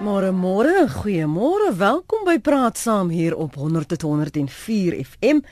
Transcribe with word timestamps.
Môre 0.00 0.30
môre, 0.32 0.86
goeiemôre. 0.88 1.74
Welkom 1.76 2.22
by 2.24 2.38
Praat 2.40 2.78
Saam 2.80 3.10
hier 3.12 3.34
op 3.36 3.58
100.104 3.60 4.94
FM 4.96 5.42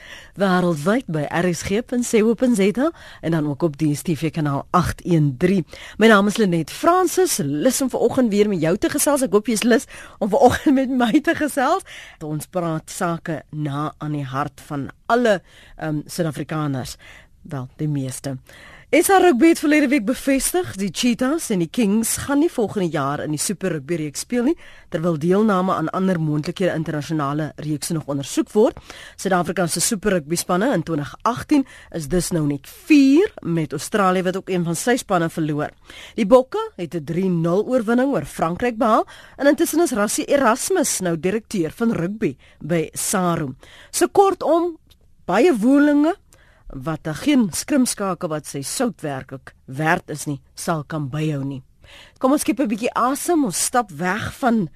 wêreldwyd 0.40 1.04
by 1.04 1.26
rsg.co.za 1.28 2.86
en 3.20 3.36
dan 3.36 3.50
ook 3.50 3.66
op 3.68 3.76
die 3.76 3.92
DStv 3.92 4.30
kanaal 4.32 4.64
813. 4.72 5.66
My 6.00 6.08
naam 6.08 6.32
is 6.32 6.40
Lenet 6.40 6.72
Fransis. 6.72 7.36
Lus 7.44 7.82
om 7.84 7.92
vanoggend 7.92 8.32
weer 8.32 8.48
met 8.48 8.64
jou 8.64 8.72
te 8.80 8.88
gesels. 8.88 9.26
Ek 9.28 9.36
hoop 9.36 9.52
jy's 9.52 9.66
lus 9.68 9.84
om 10.16 10.32
vanoggend 10.32 10.80
met 10.80 10.96
my 10.96 11.20
te 11.20 11.36
gesels. 11.36 11.84
Ons 12.24 12.48
praat 12.48 12.88
sake 12.88 13.42
na 13.52 13.92
aan 14.00 14.16
die 14.16 14.24
hart 14.24 14.64
van 14.64 14.88
alle 15.12 15.42
ehm 15.76 16.00
um, 16.00 16.02
Suid-Afrikaners. 16.08 16.96
Wel, 17.44 17.68
die 17.76 17.88
meeste. 17.88 18.38
SA 18.88 19.18
Rugby 19.20 19.50
het 19.50 19.58
verlede 19.60 19.88
week 19.92 20.04
bevestig 20.08 20.70
die 20.80 20.88
Cheetahs 20.88 21.50
en 21.52 21.60
die 21.60 21.68
Kings 21.68 22.14
gaan 22.24 22.38
nie 22.40 22.48
volgende 22.48 22.86
jaar 22.88 23.20
in 23.20 23.34
die 23.34 23.40
Super 23.40 23.74
Rugby 23.74 23.98
reeks 24.00 24.22
speel 24.24 24.46
nie 24.46 24.54
terwyl 24.88 25.18
deelname 25.20 25.74
aan 25.74 25.90
ander 25.92 26.16
moontlike 26.16 26.70
internasionale 26.72 27.50
reekse 27.60 27.92
nog 27.92 28.06
ondersoek 28.08 28.48
word. 28.54 28.78
Suid-Afrika 29.20 29.66
se 29.68 29.82
Super 29.84 30.14
Rugby 30.16 30.38
spanne 30.40 30.70
in 30.72 30.86
2018 30.88 31.66
is 31.98 32.06
dus 32.08 32.30
nou 32.32 32.46
net 32.48 32.64
4 32.88 33.34
met 33.44 33.76
Australië 33.76 34.22
wat 34.30 34.38
ook 34.40 34.48
een 34.48 34.64
van 34.64 34.78
sy 34.80 34.96
spanne 34.96 35.28
verloor. 35.28 35.74
Die 36.16 36.26
Bokke 36.26 36.62
het 36.76 36.94
'n 36.96 37.04
3-0 37.04 37.68
oorwinning 37.68 38.08
oor 38.14 38.24
Frankryk 38.24 38.78
behaal 38.78 39.04
en 39.36 39.46
intussen 39.46 39.82
is 39.84 39.92
Rassie 39.92 40.24
Erasmus 40.24 41.00
nou 41.00 41.20
direkteur 41.20 41.70
van 41.76 41.92
rugby 41.92 42.36
by 42.60 42.88
SARU. 42.92 43.52
So 43.90 44.08
kortom, 44.08 44.78
baie 45.26 45.52
woelinge 45.52 46.16
wat 46.74 47.08
geen 47.24 47.48
skrimskakel 47.52 48.28
wat 48.28 48.46
sy 48.46 48.62
soutwerk 48.62 49.32
ook 49.32 49.52
werd 49.64 50.10
is 50.10 50.26
nie, 50.26 50.40
sal 50.54 50.84
kan 50.84 51.08
byhou 51.10 51.44
nie. 51.44 51.62
Kom 52.18 52.32
ons 52.32 52.44
skep 52.44 52.60
'n 52.60 52.68
bietjie 52.68 52.92
asem, 52.94 53.44
ons 53.44 53.64
stap 53.64 53.90
weg 53.90 54.32
van 54.40 54.68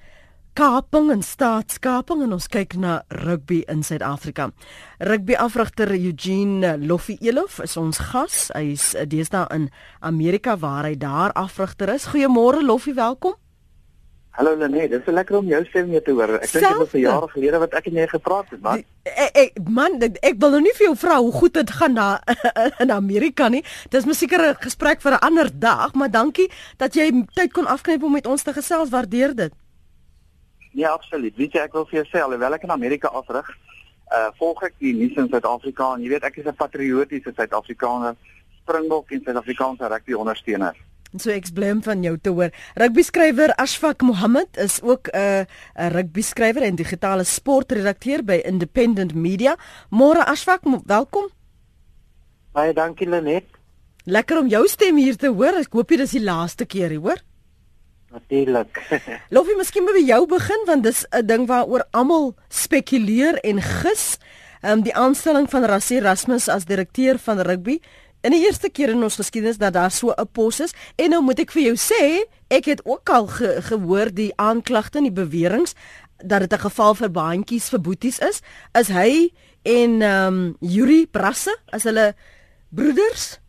kaping 0.53 1.11
en 1.11 1.21
staatskaping 1.21 2.21
en 2.23 2.33
ons 2.33 2.47
kyk 2.47 2.75
na 2.77 3.01
rugby 3.07 3.63
in 3.67 3.83
Suid-Afrika. 3.83 4.51
Rugby 4.99 5.35
afrigter 5.35 5.91
Eugene 5.91 6.77
Loffie 6.77 7.17
Elof 7.21 7.59
is 7.59 7.77
ons 7.77 7.97
gas. 7.97 8.51
Hy 8.53 8.73
is 8.73 8.93
deesdae 9.09 9.47
in 9.55 9.69
Amerika 9.99 10.57
waar 10.57 10.85
hy 10.85 10.95
daar 10.95 11.33
afrigter 11.33 11.89
is. 11.89 12.05
Goeiemôre 12.13 12.61
Loffie, 12.61 12.93
welkom. 12.93 13.33
Hallo 14.33 14.55
Lenet, 14.57 14.89
dit 14.89 15.07
is 15.07 15.13
lekker 15.13 15.35
om 15.37 15.45
jou 15.45 15.59
stem 15.67 15.91
weer 15.93 16.01
te 16.01 16.13
hoor. 16.17 16.31
Ek 16.39 16.49
dink 16.49 16.65
dit 16.65 16.77
was 16.77 16.93
'n 16.93 17.03
jaar 17.03 17.27
gelede 17.29 17.57
wat 17.61 17.73
ek 17.77 17.85
en 17.85 17.97
jy 17.99 18.07
gepraat 18.07 18.49
het, 18.49 18.61
man. 18.61 18.83
Ek, 19.03 19.35
ek 19.37 19.59
man, 19.69 20.01
ek 20.01 20.39
wil 20.39 20.49
nou 20.49 20.61
nie 20.61 20.73
vir 20.73 20.85
jou 20.87 20.95
vra 20.97 21.19
hoe 21.21 21.31
goed 21.31 21.53
dit 21.53 21.69
gaan 21.71 21.93
daar 21.93 22.19
in 22.83 22.91
Amerika 22.91 23.49
nie. 23.49 23.63
Dis 23.89 24.09
seker 24.17 24.41
'n 24.49 24.55
gesprek 24.55 25.01
vir 25.01 25.11
'n 25.11 25.21
ander 25.21 25.59
dag, 25.59 25.93
maar 25.93 26.09
dankie 26.09 26.49
dat 26.77 26.95
jy 26.95 27.25
tyd 27.33 27.53
kon 27.53 27.67
afknyp 27.67 28.03
om 28.03 28.11
met 28.11 28.27
ons 28.27 28.43
te 28.43 28.53
gesels. 28.53 28.89
Waardeer 28.89 29.35
dit. 29.35 29.53
Ja, 30.71 30.89
absoluut. 30.89 31.35
Weet 31.35 31.53
jy, 31.53 31.59
ek 31.59 31.73
wil 31.73 31.85
vir 31.85 32.01
jou 32.01 32.05
sê 32.09 32.23
alhoewel 32.23 32.53
ek 32.53 32.63
in 32.63 32.71
Amerika 32.71 33.07
afrig, 33.07 33.47
uh 34.11 34.31
volg 34.39 34.63
ek 34.63 34.73
die 34.79 34.93
nuus 34.93 35.15
in 35.15 35.29
Suid-Afrika 35.29 35.93
en 35.93 36.01
jy 36.01 36.09
weet 36.09 36.23
ek 36.23 36.37
is 36.37 36.45
'n 36.45 36.55
patriotiese 36.55 37.33
Suid-Afrikaner, 37.35 38.15
Springbok 38.63 39.11
en 39.11 39.21
Suid-Afrikaanse 39.23 39.87
rugby 39.87 40.13
ondersteuner. 40.13 40.73
So 41.13 41.29
ek 41.29 41.51
blame 41.53 41.83
van 41.85 42.01
jou 42.01 42.15
te 42.17 42.31
hoor. 42.33 42.49
Rugby 42.79 43.03
skrywer 43.05 43.51
Ashfaq 43.61 44.01
Mohammed 44.01 44.57
is 44.57 44.79
ook 44.81 45.09
'n 45.13 45.17
uh, 45.17 45.45
'n 45.77 45.91
rugby 45.93 46.21
skrywer 46.21 46.63
en 46.63 46.75
digitale 46.75 47.23
sportredakteur 47.23 48.23
by 48.23 48.41
Independent 48.45 49.13
Media. 49.13 49.55
Môre 49.89 50.25
Ashfaq, 50.25 50.61
welkom. 50.85 51.29
Baie 52.51 52.73
dankie 52.73 53.09
Lenet. 53.09 53.45
Lekker 54.05 54.39
om 54.39 54.47
jou 54.47 54.67
stem 54.67 54.97
hier 54.97 55.15
te 55.15 55.27
hoor. 55.27 55.53
Ek 55.59 55.73
hoop 55.73 55.87
dit 55.87 55.99
is 55.99 56.11
die 56.11 56.23
laaste 56.23 56.65
keer 56.65 56.89
hier, 56.89 56.99
hoor. 56.99 57.21
Natuurlik. 58.11 58.81
Lofie, 59.33 59.57
miskien 59.57 59.85
by 59.85 60.01
jou 60.05 60.25
begin 60.27 60.65
want 60.65 60.83
dis 60.83 61.05
'n 61.11 61.25
ding 61.25 61.47
waaroor 61.47 61.85
almal 61.91 62.33
spekuleer 62.49 63.37
en 63.43 63.61
gis. 63.61 64.17
Ehm 64.63 64.77
um, 64.77 64.81
die 64.83 64.95
aanstelling 64.95 65.49
van 65.49 65.65
Rassie 65.65 65.97
Erasmus 65.97 66.47
as 66.47 66.65
direkteur 66.65 67.19
van 67.19 67.39
rugby 67.39 67.79
in 68.23 68.31
die 68.31 68.45
eerste 68.45 68.69
keer 68.71 68.93
in 68.93 69.03
ons 69.03 69.19
geskiedenis 69.19 69.59
dat 69.61 69.73
daar 69.73 69.91
so 69.91 70.13
'n 70.15 70.27
pos 70.31 70.59
is 70.59 70.73
en 70.95 71.09
nou 71.09 71.21
moet 71.21 71.39
ek 71.39 71.51
vir 71.51 71.63
jou 71.63 71.75
sê 71.75 72.23
ek 72.49 72.65
het 72.65 72.81
ook 72.85 73.09
al 73.09 73.27
ge 73.27 73.61
gehoor 73.61 74.13
die 74.13 74.33
aanklagte 74.35 74.97
en 74.97 75.09
die 75.09 75.21
beweringe 75.23 75.73
dat 76.23 76.39
dit 76.39 76.53
'n 76.53 76.65
geval 76.69 76.95
vir 76.95 77.11
baantjies 77.11 77.69
vir 77.69 77.81
boeties 77.81 78.19
is 78.19 78.41
is 78.79 78.87
hy 78.87 79.33
en 79.63 80.01
ehm 80.01 80.27
um, 80.27 80.57
Yuri 80.59 81.07
Brasse 81.07 81.55
as 81.71 81.83
hulle 81.83 82.15
broeders 82.69 83.43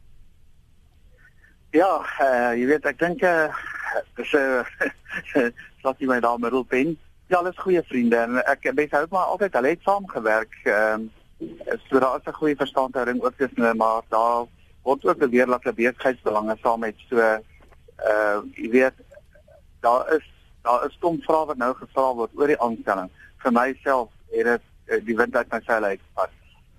Ja, 1.74 2.04
uh, 2.22 2.52
jy 2.54 2.66
weet 2.66 2.84
ek 2.86 2.98
dink 2.98 3.22
eh 3.22 3.50
uh, 3.50 4.00
dis 4.14 4.32
uh, 4.38 4.62
laat 5.84 5.98
jy 5.98 6.06
my 6.06 6.20
daar 6.22 6.38
middelpunt. 6.38 6.98
Ja, 7.26 7.40
hulle 7.40 7.50
is 7.50 7.62
goeie 7.62 7.82
vriende 7.88 8.16
en 8.16 8.38
ek 8.44 8.68
besou 8.78 9.06
maar 9.10 9.32
altyd 9.32 9.56
hulle 9.58 9.72
het 9.74 9.82
saam 9.82 10.06
gewerk. 10.06 10.54
Ehm 10.64 11.06
um, 11.06 11.10
so 11.88 11.98
daar 11.98 12.20
is 12.20 12.28
'n 12.30 12.38
goeie 12.38 12.56
verstandhouding 12.56 13.22
ook 13.22 13.34
tussen 13.36 13.62
hulle, 13.62 13.74
maar 13.74 14.02
daar 14.08 14.46
word 14.84 15.04
ook 15.04 15.18
beweer 15.18 15.46
dat 15.46 15.64
hulle 15.64 15.76
besigheidsbelange 15.80 16.56
saam 16.62 16.84
het. 16.84 16.96
So 17.08 17.18
uh 17.18 18.38
jy 18.54 18.70
weet 18.70 18.96
daar 19.80 20.08
is 20.16 20.26
daar 20.62 20.86
is 20.86 20.96
stom 20.98 21.20
vrae 21.24 21.46
wat 21.50 21.60
nou 21.60 21.72
gevra 21.76 22.08
word 22.20 22.32
oor 22.38 22.52
die 22.52 22.60
aanstelling. 22.60 23.10
Vir 23.44 23.52
myself 23.52 24.10
het 24.32 24.48
dit 24.50 24.64
uh, 24.88 25.00
die 25.06 25.16
wind 25.16 25.36
uit 25.36 25.52
my 25.52 25.60
seile 25.64 25.94
uitgepas. 25.94 26.32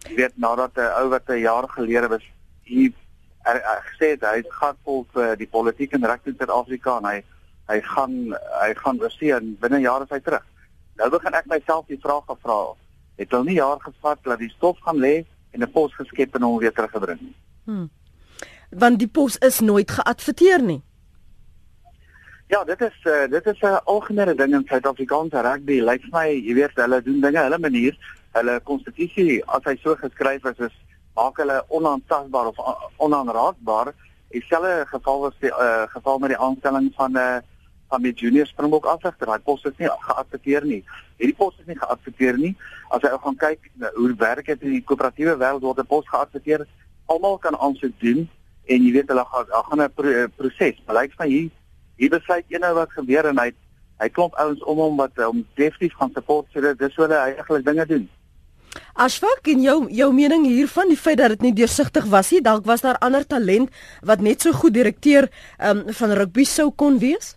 Jy 0.09 0.15
weet 0.21 0.37
nadat 0.37 0.77
'n 0.77 0.85
uh, 0.85 0.97
ou 1.01 1.09
wat 1.13 1.29
'n 1.29 1.41
jaar 1.41 1.69
gelede 1.77 2.07
was 2.07 2.25
hier 2.63 2.93
er, 3.45 3.61
er, 3.61 3.81
gesê 3.89 4.09
het 4.15 4.25
hy 4.25 4.41
gaan 4.59 4.77
vol 4.83 5.05
vir 5.13 5.37
die 5.37 5.47
politiek 5.47 5.93
en 5.93 6.05
reg 6.05 6.25
in 6.25 6.37
Suid-Afrika 6.37 6.97
en 6.97 7.09
hy 7.11 7.21
hy 7.69 7.79
gaan 7.81 8.15
hy 8.61 8.73
gaan 8.81 8.99
wees 9.01 9.17
binne 9.61 9.79
jare 9.81 10.03
is 10.03 10.13
hy 10.13 10.19
terug. 10.19 10.45
Nou 10.97 11.09
begin 11.09 11.33
ek 11.33 11.49
myself 11.49 11.85
die 11.87 12.01
vraag 12.01 12.25
gevra. 12.25 12.73
Het 13.17 13.31
hulle 13.31 13.49
nie 13.49 13.61
jaar 13.61 13.79
gevat 13.79 14.19
dat 14.23 14.39
die 14.39 14.53
stof 14.57 14.77
gaan 14.85 14.97
lê 14.97 15.25
en 15.53 15.61
'n 15.61 15.71
pos 15.71 15.93
geskep 15.93 16.35
en 16.35 16.41
hom 16.41 16.59
weer 16.59 16.73
teruggebring 16.73 17.21
nie? 17.21 17.35
Hmm. 17.65 17.89
Want 18.69 18.99
die 18.99 19.07
pos 19.07 19.37
is 19.37 19.59
nooit 19.59 19.91
geadverteer 19.91 20.61
nie. 20.61 20.81
Ja, 22.47 22.63
dit 22.63 22.81
is 22.81 22.97
uh, 23.09 23.25
dit 23.29 23.45
is 23.45 23.61
'n 23.61 23.65
uh, 23.65 23.79
algemene 23.83 24.35
ding 24.35 24.53
in 24.53 24.65
Suid-Afrikaanse 24.67 25.41
rugby. 25.41 25.79
Lyk 25.81 26.01
vir 26.01 26.11
my, 26.11 26.27
jy 26.29 26.53
weet, 26.53 26.75
hulle 26.75 27.01
doen 27.01 27.21
dinge 27.21 27.41
hulle 27.41 27.57
manier. 27.57 27.97
Hulle 28.37 28.59
konstitusie, 28.63 29.41
as 29.47 29.63
hy 29.65 29.75
so 29.81 29.95
geskryf 29.95 30.45
is, 30.45 30.59
is 30.59 30.75
maak 31.15 31.37
hulle 31.37 31.63
onaantastbaar 31.67 32.51
of 32.51 32.57
onaanraakbaar. 32.97 33.93
Dieselfde 34.29 34.85
geval 34.91 35.19
was 35.19 35.33
die 35.39 35.49
uh, 35.49 35.87
geval 35.89 36.19
met 36.19 36.29
die 36.29 36.37
aanstelling 36.37 36.91
van 36.95 37.11
'n 37.11 37.17
uh, 37.17 37.39
van 37.89 38.01
die 38.01 38.13
junior 38.13 38.45
Springbok 38.45 38.85
afsigter. 38.85 39.27
Daai 39.27 39.39
pos 39.39 39.63
is 39.63 39.77
nie 39.77 39.89
geadverteer 39.89 40.65
nie. 40.65 40.81
Hierdie 41.17 41.35
pos 41.37 41.57
is 41.59 41.65
nie 41.65 41.77
geadverteer 41.79 42.37
nie. 42.37 42.55
As 42.89 43.01
jy 43.01 43.11
gaan 43.23 43.37
kyk 43.37 43.69
hoe 43.95 44.13
werk 44.17 44.45
dit 44.45 44.61
in 44.61 44.75
die 44.77 44.83
koöperatiewe 44.83 45.37
wêreld 45.37 45.65
word 45.65 45.79
'n 45.79 45.85
pos 45.89 46.07
geadverteer 46.09 46.65
almal 47.05 47.37
kan 47.37 47.57
aansoek 47.57 47.93
doen 47.99 48.25
en 48.65 48.85
jy 48.85 48.91
weet 48.91 49.11
hulle 49.13 49.25
gaan 49.25 49.45
gaan 49.69 49.81
'n 49.81 49.93
pro, 49.93 50.27
proses. 50.35 50.81
Blyk 50.85 51.13
van 51.17 51.27
hier 51.27 51.49
hier 51.97 52.09
besluit 52.09 52.45
eenou 52.49 52.73
wat 52.75 52.91
gebeur 52.91 53.25
en 53.25 53.39
hy 53.39 53.51
hy 54.03 54.09
klomp 54.09 54.35
ouens 54.35 54.63
om 54.63 54.77
hom 54.77 54.97
wat 54.99 55.19
om 55.23 55.45
definitief 55.55 55.95
gaan 55.95 56.11
support 56.11 56.47
so 56.51 56.61
dit 56.61 56.79
dis 56.79 56.95
hoe 56.95 57.05
hulle 57.05 57.19
eintlik 57.19 57.65
dinge 57.65 57.85
doen. 57.85 58.09
Asfak 58.93 59.47
in 59.47 59.61
jou 59.63 59.77
jou 59.91 60.09
mening 60.13 60.45
hiervan 60.47 60.91
die 60.91 60.99
feit 60.99 61.17
dat 61.17 61.29
dit 61.35 61.41
nie 61.41 61.53
deursigtig 61.53 62.05
was 62.11 62.31
nie, 62.31 62.41
dalk 62.43 62.65
was 62.67 62.83
daar 62.83 62.99
ander 62.99 63.23
talent 63.27 63.71
wat 64.03 64.19
net 64.19 64.41
so 64.41 64.51
goed 64.51 64.75
direkteur 64.75 65.29
um, 65.59 65.85
van 65.87 66.15
rugby 66.19 66.43
sou 66.43 66.71
kon 66.71 66.99
wees? 66.99 67.35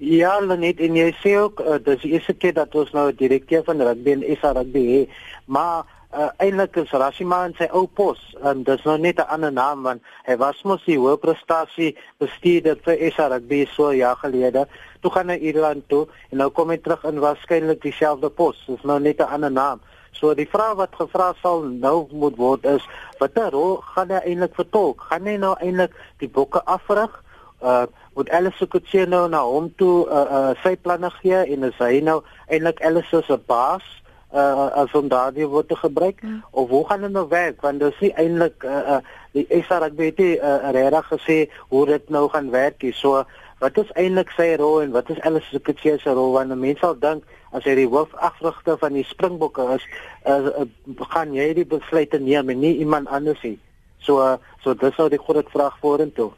Ja, 0.00 0.38
net 0.40 0.80
en 0.80 0.96
jy 0.96 1.10
sê 1.20 1.34
ook 1.36 1.60
uh, 1.60 1.76
dis 1.84 2.04
die 2.04 2.14
eerste 2.16 2.32
keer 2.32 2.54
dat 2.56 2.74
ons 2.74 2.92
nou 2.96 3.10
'n 3.10 3.16
direkteur 3.16 3.64
van 3.64 3.80
rugby 3.80 4.12
en 4.12 4.24
SA 4.40 4.52
rugby 4.56 4.84
het, 4.92 5.08
maar 5.44 5.84
uh, 6.12 6.30
eintlik 6.38 6.76
is 6.76 6.90
Rashima 6.90 7.44
in 7.46 7.54
sy 7.58 7.68
ou 7.76 7.86
pos 7.86 8.20
en 8.46 8.64
dis 8.66 8.82
nou 8.86 8.96
net 8.98 9.20
'n 9.20 9.30
ander 9.34 9.52
naam 9.52 9.82
want 9.82 10.02
hy 10.26 10.36
was 10.36 10.62
mos 10.64 10.82
die 10.86 10.98
hoë 10.98 11.20
prestasie 11.22 11.96
bestuurder 12.18 12.76
vir 12.84 13.12
SA 13.12 13.28
rugby 13.28 13.66
so 13.66 13.92
jaar 13.92 14.16
gelede. 14.16 14.66
Toe 15.00 15.10
gaan 15.10 15.30
hy 15.30 15.38
Ierland 15.38 15.88
toe 15.88 16.06
en 16.30 16.38
nou 16.38 16.50
kom 16.50 16.70
hy 16.70 16.76
terug 16.76 17.04
in 17.04 17.20
waarskynlik 17.20 17.82
dieselfde 17.82 18.30
pos. 18.30 18.56
Dis 18.66 18.82
nou 18.82 18.98
net 18.98 19.20
'n 19.20 19.32
ander 19.32 19.52
naam. 19.52 19.80
So 20.12 20.34
die 20.34 20.48
vraag 20.48 20.76
wat 20.76 20.94
gevra 20.94 21.34
sal 21.42 21.62
nou 21.62 22.08
moet 22.12 22.36
word 22.36 22.64
is 22.64 22.82
watter 23.18 23.50
rol 23.50 23.76
gaan 23.94 24.10
hy 24.10 24.20
eintlik 24.24 24.54
vertolk? 24.54 25.00
Gaan 25.00 25.26
hy 25.26 25.36
nou 25.36 25.54
eintlik 25.60 25.94
die 26.18 26.28
bokke 26.28 26.64
afrig? 26.64 27.22
Uh 27.62 27.86
moet 28.14 28.30
Alice 28.30 28.66
Kutse 28.66 29.06
nou 29.06 29.28
na 29.28 29.44
hom 29.44 29.70
toe 29.76 30.08
uh, 30.08 30.26
uh 30.38 30.54
sy 30.62 30.76
planne 30.76 31.10
gee 31.10 31.44
en 31.54 31.64
is 31.64 31.78
hy 31.78 32.00
nou 32.00 32.22
eintlik 32.48 32.82
Alice 32.82 33.22
se 33.26 33.36
baas? 33.46 33.99
Uh 34.32 34.66
as 34.82 34.92
om 34.94 35.08
daardie 35.08 35.46
woord 35.46 35.68
te 35.68 35.76
gebruik 35.76 36.20
ja. 36.22 36.40
of 36.50 36.68
hoe 36.68 36.86
gaan 36.86 37.00
dit 37.00 37.12
nou 37.12 37.28
werk? 37.28 37.60
Want 37.60 37.80
dit 37.80 37.92
is 37.92 38.00
nie 38.00 38.12
eintlik 38.14 38.64
uh, 38.64 38.78
uh 38.96 38.98
die 39.32 39.46
SRB 39.50 39.98
het 39.98 40.20
uh, 40.20 40.70
regtig 40.70 41.06
gesê 41.06 41.38
hoe 41.68 41.86
dit 41.86 42.08
nou 42.08 42.28
gaan 42.28 42.50
werk 42.50 42.82
hier. 42.82 42.94
So 42.94 43.24
wat 43.58 43.78
is 43.78 43.92
eintlik 43.94 44.30
sy 44.34 44.54
rol 44.58 44.82
en 44.82 44.90
wat 44.90 45.10
is 45.10 45.20
alles 45.20 45.46
se 45.50 45.58
kitjie 45.58 45.98
se 45.98 46.14
rol? 46.14 46.32
Want 46.32 46.54
mense 46.54 46.80
sal 46.80 46.98
dink 46.98 47.26
as 47.50 47.66
hy 47.66 47.74
die 47.74 47.88
hoofafrigter 47.90 48.78
van 48.78 48.94
die 48.94 49.06
Springbokke 49.06 49.66
is 49.74 49.86
uh, 50.26 50.62
uh, 50.62 50.66
gaan 51.14 51.34
jy 51.34 51.50
die 51.54 51.66
besluite 51.66 52.18
neem 52.18 52.50
en 52.50 52.62
nie 52.62 52.76
iemand 52.78 53.10
anders 53.10 53.42
nie. 53.42 53.58
So 53.98 54.22
uh, 54.22 54.38
so 54.62 54.74
dis 54.74 54.96
nou 54.98 55.08
die 55.10 55.22
groot 55.22 55.50
vraag 55.50 55.78
vorentoe 55.82 56.30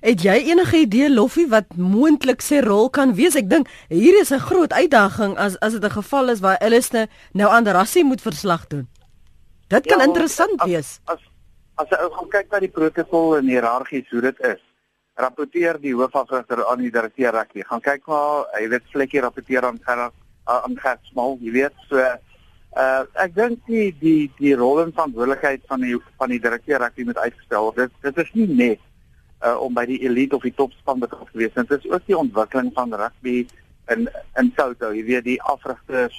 Het 0.00 0.22
jy 0.22 0.36
enige 0.50 0.76
idee 0.76 1.10
Loffie 1.10 1.48
wat 1.48 1.76
moontlik 1.76 2.40
sy 2.44 2.60
rol 2.64 2.88
kan 2.90 3.14
wees? 3.14 3.36
Ek 3.36 3.48
dink 3.50 3.68
hier 3.88 4.20
is 4.20 4.32
'n 4.32 4.38
groot 4.38 4.72
uitdaging 4.72 5.36
as 5.38 5.58
as 5.60 5.72
dit 5.72 5.84
'n 5.84 5.90
geval 5.90 6.30
is 6.30 6.40
waar 6.40 6.58
Alistair 6.58 7.08
nou 7.32 7.50
aan 7.50 7.68
Rassie 7.68 8.04
moet 8.04 8.22
verslag 8.22 8.66
doen. 8.66 8.88
Dit 9.68 9.86
kan 9.86 9.98
ja, 9.98 10.04
interessant 10.04 10.60
as, 10.60 10.66
wees. 10.66 11.00
As 11.04 11.18
as 11.76 11.88
jy 11.90 12.08
gaan 12.16 12.28
kyk 12.28 12.50
na 12.50 12.58
die 12.58 12.68
protokol 12.68 13.36
en 13.36 13.46
hiërargie 13.46 14.06
hoe 14.10 14.20
dit 14.20 14.40
is, 14.40 14.62
rapporteer 15.14 15.78
die 15.80 15.94
hoofafrigter 15.94 16.66
aan 16.66 16.78
die 16.78 16.90
direkteur 16.90 17.32
rugby. 17.32 17.62
Gaan 17.62 17.80
kyk 17.80 18.06
maar, 18.06 18.46
hy 18.58 18.68
weet 18.68 18.82
vlekkie 18.92 19.20
rapporteer 19.20 19.64
aan 19.64 19.78
Gerard 19.84 20.14
aan 20.44 20.76
Gert 20.78 21.00
Smal, 21.12 21.38
jy 21.40 21.52
weet 21.52 21.74
so 21.88 21.96
uh 21.98 23.02
ek 23.14 23.34
dink 23.34 23.58
die 23.66 23.90
die 23.98 24.30
die 24.38 24.54
rol 24.54 24.82
en 24.82 24.92
verantwoordelikheid 24.92 25.62
van 25.66 25.80
die 25.80 25.96
van 26.18 26.30
die 26.30 26.38
direkteur 26.38 26.78
rugby 26.78 27.04
moet 27.04 27.18
uitgestel. 27.18 27.72
Dit 27.74 27.90
dit 28.02 28.18
is 28.18 28.30
nie 28.34 28.46
net 28.46 28.80
uh, 29.44 29.56
om 29.60 29.74
by 29.74 29.86
die 29.88 30.00
elite 30.06 30.36
of 30.36 30.44
die 30.46 30.54
topspan 30.54 31.00
betrokke 31.02 31.32
te 31.32 31.42
wees. 31.42 31.54
Dit 31.54 31.70
is 31.78 31.90
ook 31.90 32.06
die 32.06 32.18
ontwikkeling 32.18 32.70
van 32.76 32.94
rugby 32.94 33.46
in 33.92 34.08
in 34.38 34.52
Soto. 34.56 34.92
Jy 34.94 35.04
weet 35.08 35.26
die 35.26 35.40
afrigters, 35.42 36.16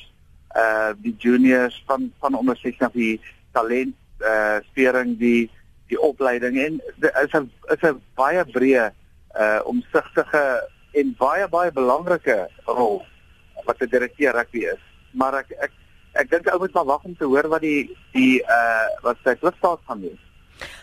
uh 0.58 0.92
die 1.00 1.16
juniors 1.18 1.78
van 1.88 2.12
van 2.20 2.36
onder 2.36 2.58
16 2.58 2.88
of 2.88 2.98
die 2.98 3.22
talent 3.56 3.96
uh 4.20 4.60
spering 4.72 5.18
die 5.20 5.50
die 5.92 6.00
opleiding 6.00 6.58
en 6.60 6.80
is 7.00 7.34
'n 7.34 7.52
is 7.76 7.84
'n 7.84 8.02
baie 8.16 8.44
breë 8.46 8.92
uh 9.36 9.60
omsigtige 9.64 10.68
en 10.94 11.16
baie 11.18 11.48
baie 11.48 11.72
belangrike 11.72 12.50
rol 12.66 13.06
wat 13.66 13.80
die 13.80 13.88
direkteur 13.88 14.34
rugby 14.34 14.66
is. 14.74 14.82
Maar 15.12 15.34
ek 15.44 15.52
ek 15.60 15.72
ek 16.14 16.30
dink 16.30 16.48
ou 16.52 16.60
moet 16.60 16.74
maar 16.74 16.86
wag 16.86 17.04
om 17.04 17.16
te 17.16 17.26
hoor 17.26 17.48
wat 17.48 17.62
die 17.62 17.96
die 18.12 18.44
uh 18.44 18.88
wat 19.04 19.18
sy 19.24 19.36
klipstaat 19.36 19.80
gaan 19.88 20.02
doen. 20.02 20.20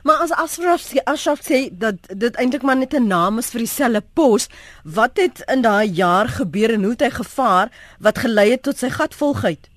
Maar 0.03 0.23
as 0.25 0.33
Asraf 0.33 0.81
sê 0.81 1.03
Asraf 1.05 1.41
sê 1.43 1.69
dat 1.73 1.95
dit 2.09 2.37
eintlik 2.37 2.63
maar 2.63 2.77
net 2.77 2.95
'n 2.95 3.07
naam 3.07 3.39
is 3.39 3.51
vir 3.51 3.59
dieselfde 3.59 4.03
pos, 4.15 4.49
wat 4.85 5.17
het 5.17 5.43
in 5.47 5.63
daai 5.63 5.87
jaar 5.87 6.29
gebeur 6.29 6.71
en 6.71 6.83
hoe 6.83 6.95
het 6.97 7.01
hy 7.01 7.11
gevaar 7.11 7.69
wat 8.01 8.19
gelei 8.19 8.51
het 8.51 8.63
tot 8.63 8.79
sy 8.79 8.91
gatvolgheid? 8.91 9.69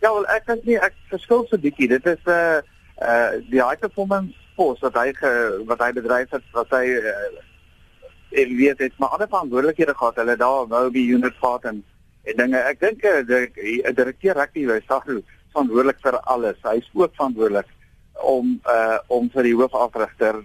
Ja, 0.00 0.12
wel 0.12 0.26
ek 0.26 0.46
dink 0.46 0.64
nie 0.64 0.78
ek 0.78 0.94
verskil 1.10 1.46
so 1.48 1.58
bietjie. 1.58 1.88
Dit 1.88 2.06
is 2.06 2.22
'n 2.26 2.30
uh, 2.30 2.60
uh 3.02 3.30
die 3.50 3.62
high 3.62 3.80
performance 3.80 4.34
pos 4.56 4.80
wat 4.80 4.94
hy 4.94 5.12
ge, 5.12 5.62
wat 5.66 5.80
hy 5.80 5.92
bedryf 5.92 6.30
het, 6.30 6.44
wat 6.52 6.70
hy 6.70 6.84
uh, 6.86 7.12
en 8.30 8.56
weet 8.56 8.78
het 8.78 8.92
maar 8.98 9.08
ander 9.08 9.28
verantwoordelikhede 9.28 9.94
gehad. 9.94 10.16
Hulle 10.16 10.36
daar 10.36 10.66
wou 10.66 10.90
by 10.90 10.98
unit 10.98 11.34
vat 11.40 11.64
en 11.64 11.84
en 12.24 12.36
dinge. 12.36 12.58
Ek 12.58 12.80
dink 12.80 13.04
'n 13.04 13.94
direkteur 13.94 14.34
rugby 14.34 14.66
hy 14.66 14.80
sê 14.80 15.22
verantwoordelik 15.52 16.00
vir 16.02 16.20
alles. 16.20 16.56
Hy 16.62 16.76
is 16.76 16.90
ook 16.94 17.14
verantwoordelik 17.14 17.66
om 18.22 18.60
uh 18.66 18.98
om 19.06 19.30
vir 19.34 19.48
die 19.50 19.54
hoofafrigter 19.54 20.42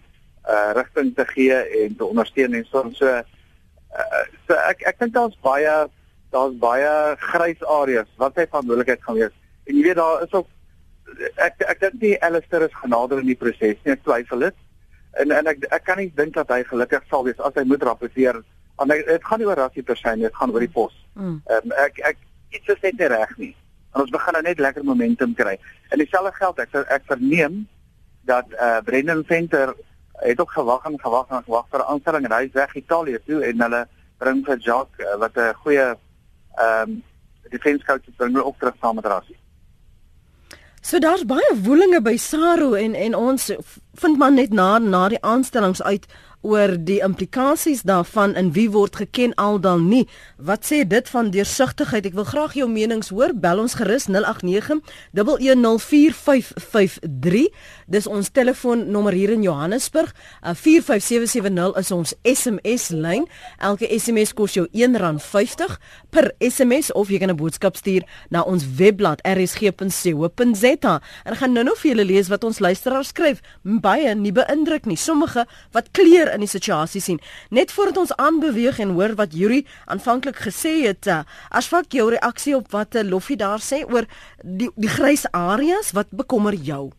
uh 0.48 0.72
rigting 0.78 1.14
te 1.16 1.26
gee 1.26 1.60
en 1.84 1.96
te 1.98 2.06
ondersteun 2.06 2.54
en 2.54 2.66
so 2.70 2.90
so 2.94 3.08
uh, 3.10 4.24
so 4.48 4.58
ek 4.70 4.84
ek 4.92 5.00
dink 5.00 5.14
daar's 5.14 5.38
baie 5.46 5.76
daar's 6.34 6.58
baie 6.62 6.92
grys 7.30 7.64
areas 7.80 8.10
wat 8.18 8.36
hy 8.36 8.48
verantwoordelikheid 8.50 9.04
gaan 9.06 9.20
wees. 9.22 9.36
En 9.70 9.78
jy 9.78 9.84
weet 9.88 10.02
daar 10.02 10.26
is 10.26 10.34
ook 10.34 10.50
ek 11.46 11.62
ek 11.70 11.82
dink 11.82 12.02
nie 12.02 12.16
Alistair 12.26 12.66
is 12.66 12.82
genader 12.82 13.22
in 13.22 13.30
die 13.30 13.40
proses 13.40 13.78
nie, 13.84 13.94
ek 13.94 14.04
twyfel 14.06 14.48
dit. 14.50 14.60
En 15.22 15.32
en 15.32 15.50
ek 15.52 15.66
ek 15.70 15.86
kan 15.86 16.02
nie 16.02 16.12
dink 16.18 16.36
dat 16.38 16.52
hy 16.54 16.64
gelukkig 16.68 17.06
sal 17.10 17.26
wees 17.28 17.40
as 17.40 17.56
hy 17.60 17.66
moet 17.70 17.86
rapporteer. 17.86 18.42
Want 18.82 18.94
dit 18.94 19.28
gaan 19.28 19.40
nie 19.40 19.48
oor 19.48 19.62
rassie 19.62 19.86
per 19.86 20.00
se 20.00 20.16
nie, 20.16 20.26
dit 20.26 20.40
gaan 20.40 20.54
oor 20.54 20.66
die 20.66 20.74
pos. 20.74 20.96
Mm. 21.14 21.42
Ehm 21.46 21.70
um, 21.70 21.76
ek 21.86 22.02
ek 22.14 22.18
iets 22.54 22.74
is 22.74 22.82
net 22.86 22.98
nie 23.00 23.12
reg 23.14 23.38
nie. 23.38 23.54
En 23.94 24.02
ons 24.02 24.10
begin 24.10 24.34
nou 24.34 24.44
net 24.44 24.60
lekker 24.60 24.84
momentum 24.84 25.34
kry. 25.34 25.58
En 25.90 25.98
dieselfde 25.98 26.34
geld 26.34 26.60
ek 26.60 26.76
ek 26.88 27.04
verneem 27.06 27.68
dat 28.26 28.46
eh 28.52 28.68
uh, 28.68 28.82
Brendan 28.84 29.24
Venter 29.26 29.76
het 30.24 30.40
ook 30.40 30.52
gewag 30.52 30.86
en 30.86 31.00
gewag 31.00 31.30
en 31.30 31.44
gewag 31.44 31.66
vir 31.70 31.80
'n 31.80 31.90
aanstelling 31.92 32.26
en 32.26 32.32
hy 32.32 32.44
is 32.44 32.54
weg 32.54 32.76
Italië 32.76 33.20
toe 33.26 33.44
en 33.44 33.62
hulle 33.62 33.88
bring 34.18 34.46
vir 34.46 34.58
Jacques 34.58 35.06
uh, 35.06 35.18
wat 35.20 35.38
'n 35.38 35.54
goeie 35.54 35.88
ehm 36.56 36.90
um, 36.90 37.04
defense 37.50 37.86
coach 37.86 38.08
is 38.08 38.16
bring 38.16 38.34
hulle 38.34 38.46
ook 38.46 38.60
terug 38.60 38.76
saam 38.82 38.96
met 38.96 39.06
Rassie. 39.06 39.38
So 40.82 41.00
daar's 41.00 41.26
baie 41.26 41.54
woelinge 41.64 42.02
by 42.02 42.18
Saro 42.18 42.74
en 42.74 42.96
en 42.96 43.16
ons 43.16 43.52
vind 43.94 44.18
maar 44.18 44.32
net 44.32 44.54
na 44.54 44.78
na 44.78 45.08
die 45.08 45.22
aanstellings 45.22 45.84
uit 45.84 46.06
oor 46.44 46.76
die 46.78 47.00
implikasies 47.04 47.82
daarvan 47.88 48.36
in 48.36 48.52
wie 48.54 48.72
word 48.72 48.96
geken 49.00 49.34
al 49.42 49.60
dan 49.64 49.88
nie. 49.90 50.08
Wat 50.38 50.66
sê 50.68 50.88
dit 50.88 51.10
van 51.10 51.32
deursigtigheid? 51.32 52.06
Ek 52.06 52.14
wil 52.18 52.24
graag 52.28 52.54
jou 52.60 52.70
menings 52.70 53.10
hoor. 53.16 53.34
Bel 53.34 53.60
ons 53.64 53.74
gerus 53.80 54.08
089 54.12 54.82
1104553. 55.16 57.48
Dis 57.88 58.08
ons 58.08 58.30
telefoonnommer 58.30 59.14
hier 59.16 59.30
in 59.32 59.42
Johannesburg. 59.46 60.14
45770 60.44 61.78
is 61.80 61.92
ons 61.96 62.14
SMS 62.28 62.90
lyn. 62.92 63.28
Elke 63.64 63.88
SMS 63.88 64.34
kos 64.36 64.54
jou 64.58 64.68
R1.50 64.68 65.78
per 66.14 66.34
SMS 66.44 66.92
of 66.92 67.10
jy 67.10 67.20
kan 67.20 67.30
'n 67.32 67.40
boodskap 67.40 67.76
stuur 67.76 68.04
na 68.30 68.44
ons 68.44 68.64
webblad 68.76 69.22
rsg.co.za. 69.24 71.02
En 71.24 71.36
gaan 71.36 71.54
nou-nou 71.54 71.76
vir 71.78 71.92
julle 71.92 72.06
lees 72.06 72.28
wat 72.28 72.44
ons 72.44 72.60
luisteraars 72.60 73.08
skryf. 73.08 73.42
Baie 73.64 74.16
nie 74.16 74.32
beïndruk 74.32 74.86
nie. 74.86 74.98
Sommige 74.98 75.46
wat 75.72 75.92
kleur 75.92 76.33
in 76.34 76.44
die 76.44 76.52
situasie 76.52 77.02
sien. 77.02 77.22
Net 77.50 77.72
voordat 77.72 77.98
ons 77.98 78.16
aanbeweeg 78.16 78.80
en 78.80 78.96
hoor 78.98 79.16
wat 79.20 79.34
Yuri 79.34 79.64
aanvanklik 79.86 80.42
gesê 80.46 80.74
het, 80.88 81.08
uh, 81.08 81.22
as 81.50 81.70
wat 81.70 81.94
jou 81.94 82.10
reaksie 82.10 82.56
op 82.58 82.72
wat 82.72 82.96
uh, 82.96 83.06
Loffie 83.06 83.38
daar 83.38 83.62
sê 83.62 83.84
oor 83.86 84.10
die 84.44 84.70
die 84.76 84.90
grys 84.90 85.26
areas 85.32 85.94
wat 85.94 86.12
bekommer 86.12 86.54
jou? 86.54 86.92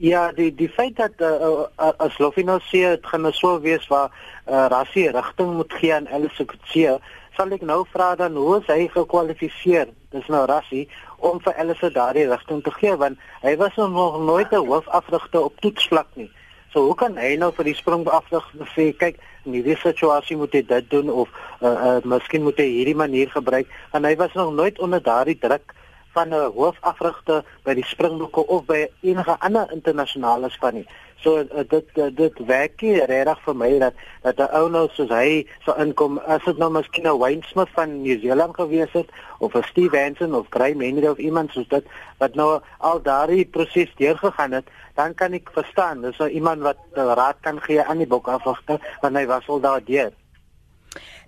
Ja, 0.00 0.30
die 0.32 0.48
die 0.56 0.68
feit 0.68 0.96
dat 0.96 1.20
uh, 1.20 1.28
uh, 1.76 1.92
as 2.00 2.18
Loffie 2.18 2.44
nou 2.44 2.56
sê 2.70 2.86
dit 2.94 3.06
gaan 3.06 3.26
nou 3.26 3.32
so 3.36 3.58
wees 3.60 3.84
waar 3.92 4.08
uh, 4.48 4.66
rassie 4.72 5.10
rigting 5.12 5.52
moet 5.58 5.74
gee 5.76 5.92
aan 5.94 6.08
Alice 6.08 6.44
Kutse, 6.44 6.94
sal 7.36 7.52
ek 7.52 7.66
nou 7.68 7.82
vra 7.92 8.14
dan 8.16 8.38
hoe 8.40 8.58
is 8.62 8.70
hy 8.72 8.86
gekwalifiseer? 8.94 9.92
Dis 10.14 10.26
nou 10.32 10.46
rassie 10.48 10.86
om 11.20 11.36
vir 11.44 11.58
Alice 11.60 11.90
daardie 11.92 12.26
rigting 12.30 12.64
te 12.64 12.72
gee 12.78 12.96
want 13.02 13.20
hy 13.44 13.52
was 13.60 13.76
nog 13.76 14.16
nooit 14.24 14.52
'n 14.52 14.66
hoofafrigter 14.72 15.44
op 15.50 15.60
toetsvlak 15.60 16.08
nie. 16.16 16.30
So 16.72 16.84
hoe 16.86 16.94
kan 16.94 17.16
hy 17.18 17.34
nou 17.36 17.50
vir 17.56 17.66
die 17.66 17.74
springafrig 17.74 18.46
sê 18.76 18.92
kyk 18.94 19.18
in 19.48 19.56
hierdie 19.56 19.78
situasie 19.80 20.36
moet 20.38 20.54
jy 20.54 20.62
dit 20.68 20.90
doen 20.90 21.10
of 21.10 21.28
uh, 21.60 21.66
uh 21.66 21.98
miskien 22.06 22.44
moet 22.46 22.60
jy 22.62 22.68
hierdie 22.68 22.94
manier 22.94 23.30
gebruik 23.32 23.66
en 23.96 24.06
hy 24.06 24.14
was 24.20 24.36
nog 24.38 24.52
nooit 24.54 24.78
onder 24.78 25.02
daardie 25.02 25.38
druk 25.40 25.74
van 26.14 26.30
'n 26.30 26.52
hoofafrigter 26.54 27.42
by 27.64 27.74
die 27.74 27.86
springbokke 27.86 28.46
of 28.46 28.64
by 28.66 28.86
enige 29.02 29.36
ander 29.40 29.66
internasionale 29.72 30.50
span 30.50 30.74
nie. 30.74 30.86
So 31.20 31.42
uh, 31.42 31.64
dit 31.68 31.84
uh, 32.00 32.08
dit 32.16 32.38
werk 32.48 32.80
nie 32.80 32.96
regtig 33.04 33.40
vir 33.44 33.56
my 33.62 33.70
dat 33.82 33.94
dat 34.24 34.38
'n 34.40 34.56
ou 34.56 34.68
nou 34.72 34.86
soos 34.96 35.10
hy 35.12 35.44
sou 35.64 35.74
inkom 35.82 36.18
as 36.24 36.44
dit 36.44 36.58
nou 36.58 36.70
miskien 36.72 37.06
'n 37.06 37.18
Wayne 37.18 37.44
Smith 37.44 37.68
van 37.76 38.02
New 38.02 38.20
Zealand 38.20 38.54
gewees 38.56 38.92
het 38.92 39.08
of 39.38 39.54
'n 39.54 39.68
Steve 39.68 39.96
Hansen 39.98 40.34
of 40.34 40.46
Graham 40.50 40.80
Henry 40.80 41.06
of 41.06 41.18
iemand 41.18 41.52
soos 41.52 41.68
dit 41.68 41.84
wat 42.18 42.34
nou 42.34 42.60
al 42.78 43.02
daardie 43.02 43.44
proses 43.44 43.92
deurgegaan 43.96 44.52
het, 44.52 44.66
dan 44.94 45.14
kan 45.14 45.32
ek 45.32 45.50
verstaan. 45.52 46.00
Dis 46.00 46.16
nou 46.16 46.30
iemand 46.30 46.62
wat 46.62 46.78
raad 46.94 47.36
kan 47.40 47.60
gee 47.60 47.84
aan 47.84 47.98
die 47.98 48.06
bokafwagter 48.06 48.80
want 49.00 49.16
hy 49.16 49.26
was 49.26 49.48
al 49.48 49.60
daar 49.60 49.84
deur. 49.84 50.12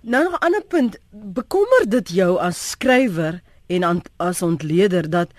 Nou 0.01 0.29
'n 0.29 0.39
ander 0.39 0.63
punt, 0.63 0.97
bekommer 1.11 1.85
dit 1.87 2.09
jou 2.09 2.39
as 2.39 2.69
skrywer 2.69 3.41
en 3.67 4.01
as 4.17 4.41
ontleder 4.41 5.09
dat 5.09 5.29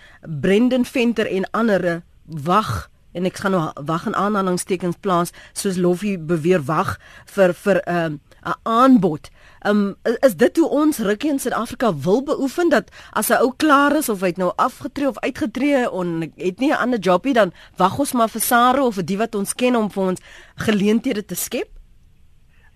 Brendan 0.41 0.85
Venter 0.85 1.27
en 1.27 1.51
ander 1.51 2.03
wag 2.25 2.91
en 3.15 3.25
ek 3.25 3.41
gaan 3.43 3.55
nou 3.55 3.65
wag 3.87 4.07
en 4.11 4.17
aanhalingstekens 4.19 5.01
plaas 5.01 5.33
soos 5.53 5.79
Loffie 5.81 6.19
beweer 6.19 6.63
wag 6.67 6.99
vir 7.35 7.55
vir 7.55 7.83
'n 7.87 7.97
um, 7.97 8.21
'n 8.45 8.59
aanbod. 8.63 9.31
Um 9.67 9.97
is 10.21 10.37
dit 10.37 10.57
hoe 10.57 10.69
ons 10.69 10.99
rugby 10.99 11.29
in 11.29 11.39
Suid-Afrika 11.39 11.95
wil 11.95 12.23
beoefen 12.23 12.69
dat 12.69 12.91
as 13.13 13.29
'n 13.29 13.41
ou 13.41 13.53
klaar 13.57 13.97
is 13.97 14.09
of 14.09 14.21
hy 14.21 14.33
nou 14.37 14.53
afgetree 14.57 15.09
of 15.09 15.19
uitgetree 15.19 15.91
en 15.91 16.33
het 16.37 16.59
nie 16.59 16.73
'n 16.73 16.83
ander 16.85 16.99
jobie 16.99 17.33
dan 17.33 17.53
wag 17.77 17.99
ons 17.99 18.13
maar 18.13 18.29
vir 18.29 18.41
Sare 18.41 18.83
of 18.83 18.95
vir 18.95 19.05
die 19.05 19.19
wat 19.19 19.35
ons 19.35 19.55
ken 19.55 19.77
om 19.77 19.91
vir 19.91 20.05
ons 20.05 20.21
geleenthede 20.57 21.25
te 21.25 21.35
skep? 21.35 21.69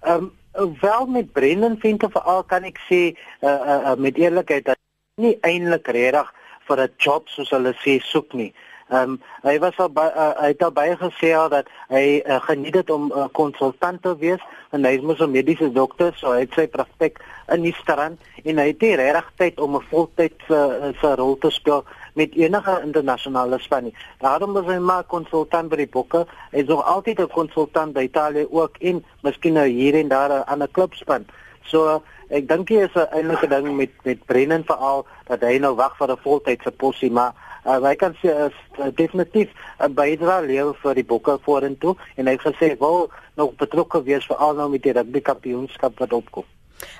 Um 0.07 0.33
wel 0.81 1.07
met 1.07 1.33
Brendan 1.33 1.77
Venter 1.79 2.11
veral 2.11 2.45
kan 2.45 2.65
ek 2.65 2.79
sê 2.91 3.15
uh, 3.41 3.49
uh, 3.49 3.81
uh, 3.91 3.95
met 3.95 4.17
eerlikheid 4.17 4.65
dat 4.65 4.79
nie 5.17 5.39
eintlik 5.41 5.87
regtig 5.87 6.33
vir 6.69 6.81
'n 6.83 6.93
job 6.99 7.29
soos 7.29 7.51
hulle 7.51 7.75
sê 7.85 8.01
soek 8.01 8.33
nie. 8.33 8.55
Ehm 8.89 9.11
um, 9.11 9.21
hy 9.43 9.59
was 9.61 9.77
al 9.77 9.91
by, 9.93 10.07
uh, 10.17 10.31
hy 10.41 10.47
het 10.55 10.63
al 10.65 10.73
baie 10.73 10.95
gesê 10.97 11.35
al 11.37 11.51
dat 11.53 11.67
hy 11.93 12.23
uh, 12.25 12.39
geniet 12.47 12.73
dit 12.73 12.91
om 12.91 13.11
'n 13.11 13.19
uh, 13.19 13.27
konsultant 13.33 14.03
te 14.03 14.17
wees 14.17 14.41
en 14.73 14.85
hy 14.85 14.95
is 14.97 15.05
mos 15.05 15.21
'n 15.21 15.31
mediese 15.31 15.69
dokter 15.73 16.13
so 16.17 16.33
hy 16.33 16.41
het 16.41 16.53
sy 16.57 16.67
praktyk 16.67 17.21
in 17.53 17.63
die 17.63 17.75
strand 17.81 18.17
en 18.45 18.59
hy 18.59 18.67
het 18.67 18.81
nie 18.81 18.97
regtig 18.97 19.29
tyd 19.37 19.61
om 19.61 19.77
'n 19.77 19.85
voltyd 19.91 20.33
vir 20.49 20.95
sy 21.01 21.13
rol 21.21 21.37
te 21.39 21.51
speel 21.51 21.85
met 22.15 22.35
enige 22.35 22.81
internasionale 22.85 23.59
span 23.59 23.85
nie. 23.85 23.95
Daarom 24.19 24.57
is 24.57 24.67
hy 24.67 24.79
maar 24.79 25.05
konsultant 25.05 25.69
by 25.69 25.77
die 25.77 25.93
bokke. 25.97 26.27
Hy 26.53 26.59
is 26.65 26.69
nog 26.69 26.85
altyd 26.85 27.21
'n 27.21 27.29
konsultant 27.29 27.93
by 27.93 28.09
Italië 28.09 28.47
ook 28.51 28.77
en 28.81 29.05
miskien 29.23 29.53
nou 29.53 29.67
hier 29.67 29.95
en 29.95 30.09
daar 30.09 30.45
aan 30.45 30.63
'n 30.63 30.71
klubspan. 30.71 31.27
So 31.63 32.03
ek 32.29 32.49
dink 32.49 32.69
dit 32.69 32.89
is 32.89 32.95
'n 32.95 33.13
eintlike 33.13 33.49
ding 33.49 33.77
met 33.77 33.91
met 34.05 34.25
Brennan 34.27 34.65
veral 34.65 35.07
dat 35.27 35.41
hy 35.41 35.59
nou 35.59 35.75
wag 35.75 35.97
vir 35.97 36.11
'n 36.11 36.25
voltydse 36.25 36.71
posie, 36.71 37.11
maar 37.11 37.33
uh, 37.65 37.81
hy 37.83 37.95
kan 37.97 38.15
sê 38.23 38.35
is 38.47 38.59
uh, 38.79 38.91
definitief 38.95 39.49
'n 39.81 39.95
bydra 39.95 40.41
lewer 40.41 40.77
vir 40.83 40.95
die 40.95 41.09
bokke 41.15 41.39
vorentoe 41.43 41.97
en 42.17 42.27
hy 42.27 42.37
het 42.37 42.47
gesê 42.47 42.79
wil 42.79 43.11
nog 43.37 43.57
betrokke 43.57 44.03
wees 44.03 44.27
veral 44.27 44.55
nou 44.55 44.71
met 44.71 44.83
die 44.83 44.93
rugby 44.93 45.21
kampioenskap 45.21 45.99
wat 45.99 46.13
opkom. 46.13 46.45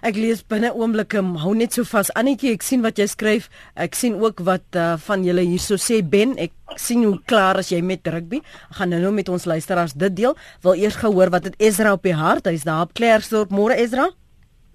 Ek 0.03 0.17
lees 0.19 0.43
binne 0.47 0.71
oomblikke 0.75 1.23
hou 1.43 1.55
net 1.59 1.75
so 1.77 1.87
vas. 1.89 2.11
Annetjie 2.19 2.53
ek 2.57 2.65
sien 2.67 2.83
wat 2.83 2.99
jy 2.99 3.07
skryf. 3.11 3.49
Ek 3.79 3.95
sien 3.99 4.19
ook 4.19 4.43
wat 4.47 4.79
uh, 4.79 4.97
van 5.07 5.25
julle 5.27 5.45
hierso 5.47 5.79
sê. 5.81 6.01
Ben 6.03 6.35
ek 6.39 6.55
sien 6.77 7.05
hoe 7.07 7.19
klaar 7.31 7.61
as 7.63 7.71
jy 7.75 7.81
met 7.83 8.07
rugby. 8.07 8.43
Gaan 8.79 8.95
nou 8.95 9.01
nou 9.03 9.13
met 9.15 9.31
ons 9.33 9.49
luisteraars 9.51 9.95
dit 9.99 10.17
deel. 10.23 10.37
Wil 10.67 10.83
eers 10.83 10.99
gehoor 10.99 11.33
wat 11.35 11.51
het 11.51 11.59
Ezra 11.63 11.95
op 11.95 12.07
die 12.07 12.17
hart? 12.19 12.51
Hy's 12.51 12.67
daar 12.67 12.87
op 12.87 12.95
Klerksdorp. 12.99 13.55
Môre 13.55 13.79
Ezra. 13.79 14.11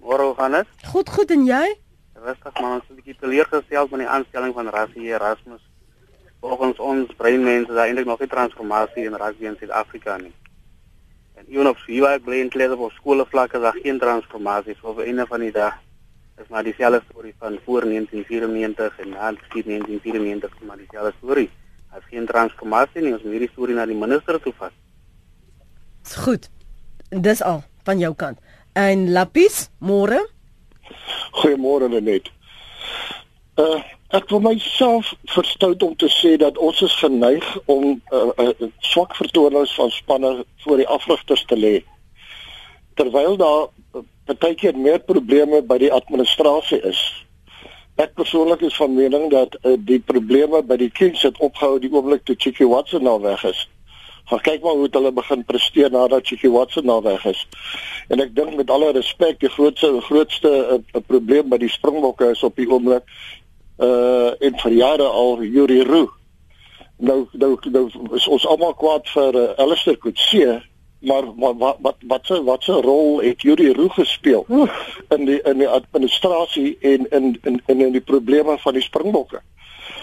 Môre 0.04 0.32
gaan 0.36 0.60
dit 0.60 0.88
Goed 0.92 1.08
goed 1.08 1.30
en 1.32 1.46
jy? 1.48 1.64
Rustig 2.24 2.60
man. 2.60 2.80
Ons 2.80 2.88
'n 2.88 2.96
bietjie 2.96 3.16
teleurgestel 3.20 3.88
van 3.88 3.98
die 3.98 4.08
aanstelling 4.08 4.54
van 4.54 4.68
Rassie 4.68 5.12
Erasmus 5.12 5.62
volgens 6.44 6.78
ons 6.78 7.16
breinmense 7.16 7.72
daar 7.72 7.86
eintlik 7.88 8.06
nog 8.06 8.20
'n 8.20 8.34
transformasie 8.36 9.04
in 9.04 9.20
rugby 9.24 9.44
in 9.44 9.56
Suid-Afrika 9.58 10.16
nie 10.16 10.34
En 11.34 11.44
ewen 11.48 11.66
op 11.66 11.78
wie 11.86 12.04
ek 12.06 12.22
bly 12.24 12.38
in 12.40 12.48
klere 12.48 12.76
op 12.76 12.92
skole 12.94 13.24
vlakke 13.26 13.58
daar 13.60 13.76
geen 13.82 13.98
transformasie 13.98 14.76
so 14.80 14.94
vir 14.94 15.08
een 15.08 15.26
van 15.26 15.40
die 15.40 15.52
dag 15.52 15.74
is 16.42 16.48
maar 16.48 16.64
dieselfde 16.64 17.02
storie 17.10 17.34
van 17.38 17.58
voor 17.64 17.80
1994 17.80 18.98
en 18.98 19.08
na 19.08 19.32
1994 19.32 20.62
maar 20.66 20.76
dieselfde 20.76 21.12
storie. 21.16 21.50
As 21.90 22.02
geen 22.10 22.26
transformasie 22.26 23.02
nie, 23.02 23.12
ons 23.12 23.22
moet 23.22 23.36
hierdie 23.36 23.50
storie 23.52 23.74
na 23.74 23.86
die 23.86 23.98
minister 23.98 24.40
toe 24.42 24.52
vat. 24.58 24.72
Goed. 26.24 26.48
Dis 27.08 27.42
al 27.42 27.62
van 27.86 27.98
jou 27.98 28.14
kant. 28.14 28.38
En 28.72 29.10
Lapis, 29.12 29.68
môre? 29.78 30.18
Goeiemôre 31.42 31.88
Lenet. 31.88 32.30
Uh 33.58 33.82
ek 34.14 34.28
wil 34.30 34.44
myself 34.44 35.10
verstout 35.32 35.82
om 35.82 35.94
te 35.98 36.06
sê 36.12 36.36
dat 36.38 36.58
ons 36.62 36.80
is 36.86 36.94
geneig 37.02 37.46
om 37.66 37.84
'n 37.84 38.02
uh, 38.12 38.30
uh, 38.38 38.52
uh, 38.62 38.68
swak 38.78 39.16
vertonings 39.16 39.74
van 39.74 39.90
spanne 39.90 40.44
voor 40.62 40.76
die 40.76 40.88
afrigters 40.88 41.44
te 41.44 41.56
lê. 41.56 41.82
Terwyl 42.94 43.36
daar 43.36 43.68
baie 44.38 44.54
keer 44.54 44.78
meer 44.78 45.00
probleme 45.00 45.62
by 45.62 45.78
die 45.78 45.92
administrasie 45.92 46.80
is. 46.82 47.00
Ek 47.96 48.14
persoonlik 48.14 48.60
is 48.60 48.76
van 48.76 48.94
mening 48.94 49.30
dat 49.30 49.58
uh, 49.62 49.74
die 49.78 50.00
probleme 50.00 50.62
by 50.62 50.76
die 50.76 50.90
Kings 50.90 51.22
het 51.22 51.38
opgehou 51.38 51.78
die 51.78 51.90
oomblik 51.92 52.24
toe 52.24 52.36
Chicky 52.38 52.64
Watson 52.64 53.02
nou 53.02 53.20
weg 53.20 53.44
is. 53.44 53.68
Gaan 54.30 54.40
kyk 54.40 54.62
maar 54.62 54.78
hoe 54.78 54.88
hulle 54.90 55.12
begin 55.12 55.44
presteer 55.44 55.90
nadat 55.90 56.26
Chicky 56.26 56.48
Watson 56.48 56.86
nou 56.86 57.02
weg 57.02 57.24
is. 57.24 57.46
En 58.08 58.20
ek 58.20 58.34
dink 58.34 58.54
met 58.56 58.70
alle 58.70 58.92
respek 58.92 59.40
die 59.40 59.50
grootste 59.50 60.00
grootste 60.00 60.50
uh, 60.50 61.00
probleem 61.06 61.48
by 61.48 61.58
die 61.58 61.68
Springbokke 61.68 62.30
is 62.30 62.42
op 62.42 62.56
die 62.56 62.70
oomblik 62.70 63.02
uh 63.78 64.30
en 64.40 64.60
vir 64.62 64.72
jare 64.72 65.06
al 65.08 65.42
Yuri 65.42 65.82
Roo. 65.82 66.10
Nou 66.96 67.26
nou 67.32 67.58
nou 67.70 67.88
is 68.14 68.28
ons 68.28 68.46
almal 68.46 68.74
kwaad 68.78 69.08
vir 69.10 69.34
uh, 69.34 69.48
Alistair 69.58 69.98
Coetzee, 69.98 70.60
maar 71.00 71.26
wat 71.36 71.56
wat 71.58 71.80
wat 71.82 71.96
wat 72.06 72.26
se 72.26 72.42
wat 72.44 72.62
se 72.62 72.72
rol 72.72 73.20
het 73.22 73.42
Yuri 73.42 73.72
Roo 73.72 73.88
gespeel 73.88 74.46
in 75.16 75.24
die 75.24 75.40
in 75.42 75.58
die 75.58 75.68
administrasie 75.68 76.76
en 76.80 77.08
in 77.10 77.38
in 77.42 77.62
in 77.66 77.80
in 77.80 77.92
die 77.92 78.04
probleme 78.04 78.58
van 78.58 78.78
die 78.78 78.82
Springbokke? 78.82 79.42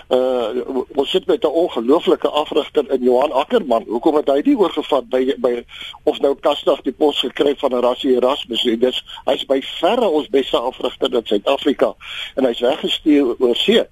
Uh 0.10 0.76
ons 0.96 1.10
sit 1.10 1.26
met 1.26 1.44
'n 1.44 1.48
ongelooflike 1.64 2.30
afrigter 2.30 2.92
in 2.92 3.04
Johan 3.04 3.32
Ackerman. 3.32 3.84
Hoekom 3.88 4.16
het 4.16 4.28
hy 4.28 4.42
die 4.42 4.58
oorgevat 4.58 5.10
by 5.10 5.36
by 5.38 5.64
of 6.04 6.20
nou 6.20 6.36
Kastag 6.36 6.82
die 6.82 6.94
pos 6.94 7.20
gekry 7.20 7.56
van 7.58 7.80
Rassie 7.80 8.16
Erasmus? 8.16 8.62
Dis 8.62 9.04
hy's 9.26 9.46
by 9.46 9.62
verre 9.62 10.10
ons 10.10 10.30
beste 10.30 10.58
afrigter 10.58 11.14
in 11.14 11.26
Suid-Afrika 11.26 11.96
en 12.36 12.46
hy's 12.46 12.60
weggestuur 12.60 13.36
oor 13.40 13.56
see. 13.56 13.86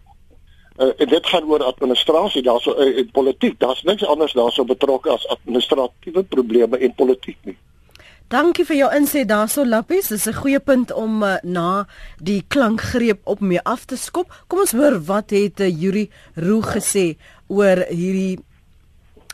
Uh, 0.79 0.87
en 0.97 1.07
dit 1.07 1.25
gaan 1.27 1.43
oor 1.43 1.63
administrasie, 1.63 2.41
daarso 2.41 2.71
uh, 2.77 2.97
en 2.97 3.11
politiek. 3.11 3.59
Daar's 3.59 3.83
niks 3.83 4.05
anders 4.05 4.31
daarso 4.31 4.63
betrokke 4.63 5.09
as 5.11 5.27
administratiewe 5.27 6.23
probleme 6.23 6.77
en 6.77 6.95
politiek 6.95 7.37
nie. 7.43 7.57
Dankie 8.29 8.61
vir 8.61 8.77
jou 8.77 8.87
insig 8.93 9.23
daarso 9.25 9.63
Lappies. 9.65 10.11
Dis 10.13 10.27
'n 10.27 10.33
goeie 10.33 10.59
punt 10.59 10.91
om 10.93 11.23
uh, 11.23 11.37
na 11.43 11.87
die 12.21 12.43
klankgreep 12.47 13.21
op 13.23 13.39
mee 13.39 13.59
af 13.63 13.85
te 13.85 13.97
skop. 13.97 14.29
Kom 14.47 14.59
ons 14.59 14.71
hoor 14.71 14.99
wat 15.05 15.31
het 15.31 15.59
uh, 15.59 15.65
Yuri 15.81 16.11
Roo 16.35 16.61
gesê 16.61 17.17
oor 17.47 17.81
hierdie 17.89 18.37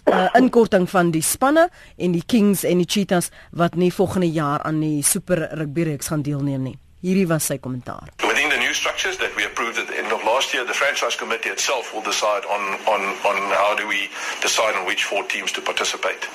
uh, 0.07 0.29
inkorting 0.33 0.87
van 0.89 1.11
die 1.11 1.21
spanne 1.21 1.69
en 1.97 2.11
die 2.11 2.23
Kings 2.25 2.63
en 2.63 2.77
die 2.77 2.87
Cheetahs 2.87 3.31
wat 3.51 3.75
nie 3.75 3.91
volgende 3.91 4.31
jaar 4.31 4.63
aan 4.63 4.79
die 4.79 5.03
Super 5.03 5.49
Rugby 5.51 5.83
reeks 5.83 6.07
gaan 6.07 6.23
deelneem 6.23 6.63
nie. 6.63 6.77
Hierdie 7.01 7.27
was 7.27 7.45
sy 7.45 7.57
kommentaar. 7.57 8.15
Structures 8.75 9.17
that 9.17 9.33
we 9.35 9.45
approved 9.45 9.79
at 9.79 9.87
the 9.87 9.97
end 9.97 10.11
of 10.11 10.21
last 10.23 10.53
year, 10.53 10.65
the 10.65 10.73
franchise 10.73 11.15
committee 11.15 11.49
itself 11.49 11.93
will 11.93 12.01
decide 12.03 12.43
on 12.45 12.61
on 12.85 13.01
on 13.23 13.37
how 13.55 13.73
do 13.73 13.87
we 13.87 14.09
decide 14.41 14.75
on 14.75 14.85
which 14.85 15.05
four 15.05 15.23
teams 15.23 15.51
to 15.53 15.61
participate. 15.61 16.27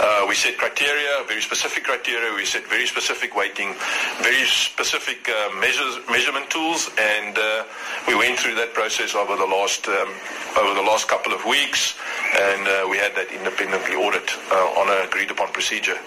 Uh, 0.00 0.24
we 0.28 0.34
set 0.34 0.56
criteria, 0.56 1.24
very 1.26 1.42
specific 1.42 1.84
criteria. 1.84 2.32
We 2.34 2.46
set 2.46 2.64
very 2.68 2.86
specific 2.86 3.34
weighting, 3.34 3.74
very 4.22 4.46
specific 4.46 5.28
uh, 5.28 5.50
measures, 5.58 5.98
measurement 6.08 6.48
tools, 6.48 6.88
and 6.96 7.36
uh, 7.36 7.64
we 8.06 8.14
went 8.14 8.38
through 8.38 8.54
that 8.54 8.72
process 8.74 9.14
over 9.14 9.36
the 9.36 9.46
last 9.46 9.88
um, 9.88 10.08
over 10.56 10.74
the 10.74 10.86
last 10.86 11.08
couple 11.08 11.34
of 11.34 11.44
weeks, 11.44 11.98
and 12.38 12.62
uh, 12.68 12.86
we 12.88 12.96
had 12.96 13.12
that 13.16 13.28
independently 13.34 13.96
audit 13.96 14.30
uh, 14.50 14.80
on 14.80 14.88
an 14.88 15.06
agreed 15.06 15.30
upon 15.30 15.52
procedure. 15.52 15.98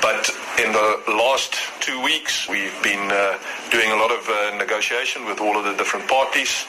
But 0.00 0.30
in 0.62 0.72
the 0.72 1.02
last 1.08 1.58
two 1.80 2.00
weeks, 2.00 2.48
we've 2.48 2.78
been 2.82 3.10
uh, 3.10 3.38
doing 3.70 3.90
a 3.90 3.96
lot 3.96 4.12
of 4.14 4.22
negotiation 4.56 5.24
with 5.26 5.31
all 5.40 5.56
of 5.56 5.64
the 5.64 5.74
different 5.74 6.08
parties, 6.08 6.66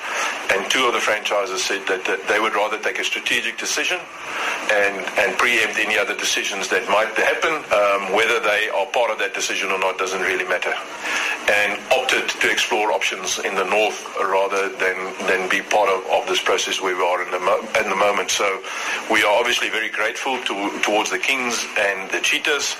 and 0.51 0.70
two 0.70 0.86
of 0.86 0.93
the 0.93 1.00
franchises 1.00 1.63
said 1.63 1.86
that, 1.88 2.05
that 2.05 2.27
they 2.27 2.39
would 2.39 2.53
rather 2.53 2.79
take 2.79 3.00
a 3.00 3.03
strategic 3.03 3.58
decision 3.58 4.00
and, 4.72 5.05
and 5.20 5.38
preempt 5.38 5.77
any 5.79 5.98
other 5.98 6.15
decisions 6.15 6.70
that 6.70 6.88
might 6.89 7.12
happen. 7.17 7.53
Um, 7.74 8.13
whether 8.15 8.39
they 8.39 8.70
are 8.70 8.86
part 8.88 9.12
of 9.12 9.20
that 9.20 9.34
decision 9.34 9.72
or 9.72 9.79
not 9.79 9.98
doesn't 9.98 10.22
really 10.22 10.46
matter. 10.46 10.74
And 11.50 11.79
opted 11.91 12.29
to 12.29 12.50
explore 12.50 12.91
options 12.91 13.39
in 13.39 13.55
the 13.55 13.65
north 13.65 14.00
rather 14.17 14.70
than, 14.70 14.98
than 15.27 15.50
be 15.50 15.62
part 15.62 15.89
of, 15.89 16.05
of 16.08 16.27
this 16.27 16.41
process 16.41 16.82
where 16.82 16.96
we 16.96 17.03
are 17.03 17.22
in 17.22 17.32
the, 17.32 17.39
mo- 17.39 17.67
in 17.79 17.89
the 17.89 17.96
moment. 17.96 18.32
So 18.32 18.62
we 19.12 19.24
are 19.24 19.39
obviously 19.39 19.70
very 19.70 19.89
grateful 19.89 20.39
to, 20.43 20.79
towards 20.82 21.12
the 21.12 21.20
Kings 21.20 21.65
and 21.77 22.10
the 22.12 22.22
Cheetahs 22.22 22.75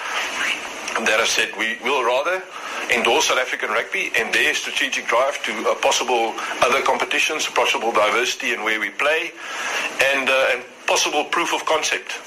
that 0.94 1.20
have 1.20 1.28
said 1.28 1.50
we 1.58 1.78
will 1.84 2.04
rather 2.04 2.42
endorse 2.92 3.28
South 3.28 3.40
African 3.40 3.70
rugby 3.70 4.12
and 4.18 4.34
their 4.34 4.54
strategic 4.54 5.08
drive 5.08 5.42
to 5.44 5.52
uh, 5.70 5.75
possible 5.75 6.34
other 6.62 6.82
competitions, 6.82 7.48
possible 7.48 7.92
diversity 7.92 8.54
in 8.54 8.63
where 8.63 8.80
we 8.80 8.90
play, 8.90 9.32
and, 10.13 10.30
uh, 10.30 10.52
and 10.52 10.63
possible 10.88 11.24
proof 11.25 11.54
of 11.54 11.66
concept 11.66 12.20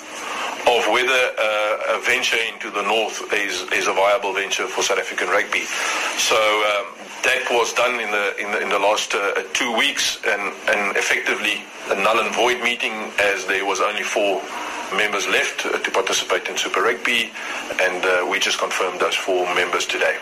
of 0.67 0.83
whether 0.91 1.23
uh, 1.39 1.97
a 1.97 2.01
venture 2.03 2.39
into 2.53 2.71
the 2.71 2.83
north 2.83 3.33
is, 3.33 3.63
is 3.71 3.87
a 3.87 3.93
viable 3.93 4.33
venture 4.33 4.67
for 4.67 4.83
South 4.83 4.99
African 4.99 5.29
rugby. 5.29 5.63
So 6.19 6.35
um, 6.35 6.97
that 7.23 7.47
was 7.51 7.73
done 7.75 8.01
in 8.01 8.11
the 8.11 8.37
in 8.39 8.51
the, 8.51 8.61
in 8.63 8.69
the 8.69 8.79
last 8.79 9.15
uh, 9.15 9.43
two 9.53 9.77
weeks, 9.77 10.19
and, 10.27 10.43
and 10.69 10.97
effectively 10.97 11.63
a 11.91 11.95
null 12.03 12.19
and 12.19 12.35
void 12.35 12.63
meeting, 12.63 13.13
as 13.19 13.47
there 13.47 13.65
was 13.65 13.81
only 13.81 14.03
four 14.03 14.43
members 14.95 15.27
left 15.29 15.67
uh, 15.67 15.79
to 15.79 15.91
participate 15.91 16.49
in 16.49 16.57
Super 16.57 16.83
Rugby, 16.83 17.31
and 17.81 18.05
uh, 18.05 18.27
we 18.29 18.39
just 18.39 18.59
confirmed 18.59 19.01
those 19.01 19.15
four 19.15 19.45
members 19.55 19.87
today. 19.87 20.17